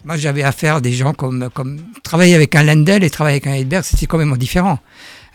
moi, 0.04 0.16
j'avais 0.16 0.42
affaire 0.42 0.76
à 0.76 0.80
des 0.80 0.92
gens 0.92 1.12
comme, 1.12 1.48
comme 1.54 1.80
travailler 2.02 2.34
avec 2.34 2.54
un 2.54 2.62
Lendl 2.62 3.04
et 3.04 3.10
travailler 3.10 3.36
avec 3.36 3.46
un 3.46 3.54
Edberg, 3.54 3.84
c'était 3.84 4.06
quand 4.06 4.18
même 4.18 4.36
différent. 4.36 4.78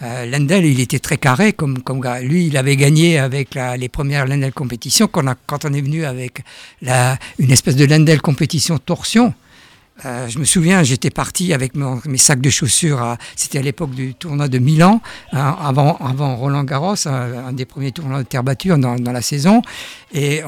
Euh, 0.01 0.25
Lendl, 0.25 0.65
il 0.65 0.79
était 0.79 0.99
très 0.99 1.17
carré 1.17 1.53
comme, 1.53 1.79
comme. 1.79 2.03
Lui, 2.21 2.47
il 2.47 2.57
avait 2.57 2.75
gagné 2.75 3.17
avec 3.17 3.55
les 3.55 3.89
premières 3.89 4.27
Lendl 4.27 4.51
compétitions. 4.51 5.07
Quand 5.07 5.23
on, 5.25 5.69
on 5.69 5.73
est 5.73 5.81
venu 5.81 6.05
avec 6.05 6.43
la, 6.81 7.17
une 7.39 7.51
espèce 7.51 7.75
de 7.75 7.85
Lendl 7.85 8.21
compétition 8.21 8.77
torsion, 8.77 9.33
euh, 10.05 10.27
je 10.27 10.37
me 10.37 10.45
souviens, 10.45 10.83
j'étais 10.83 11.09
parti 11.09 11.53
avec 11.53 11.73
mes 11.75 12.17
sacs 12.17 12.41
de 12.41 12.49
chaussures. 12.49 13.17
C'était 13.35 13.57
à 13.57 13.61
l'époque 13.61 13.91
du 13.91 14.13
tournoi 14.13 14.47
de 14.47 14.59
Milan, 14.59 15.01
hein, 15.31 15.57
avant, 15.59 15.97
avant 15.97 16.35
Roland 16.35 16.63
Garros, 16.63 17.07
un, 17.07 17.51
des 17.53 17.65
premiers 17.65 17.91
tournois 17.91 18.19
de 18.19 18.27
terre 18.27 18.43
battue 18.43 18.69
dans, 18.69 18.95
dans 18.95 19.11
la 19.11 19.21
saison. 19.23 19.61
Et 20.13 20.43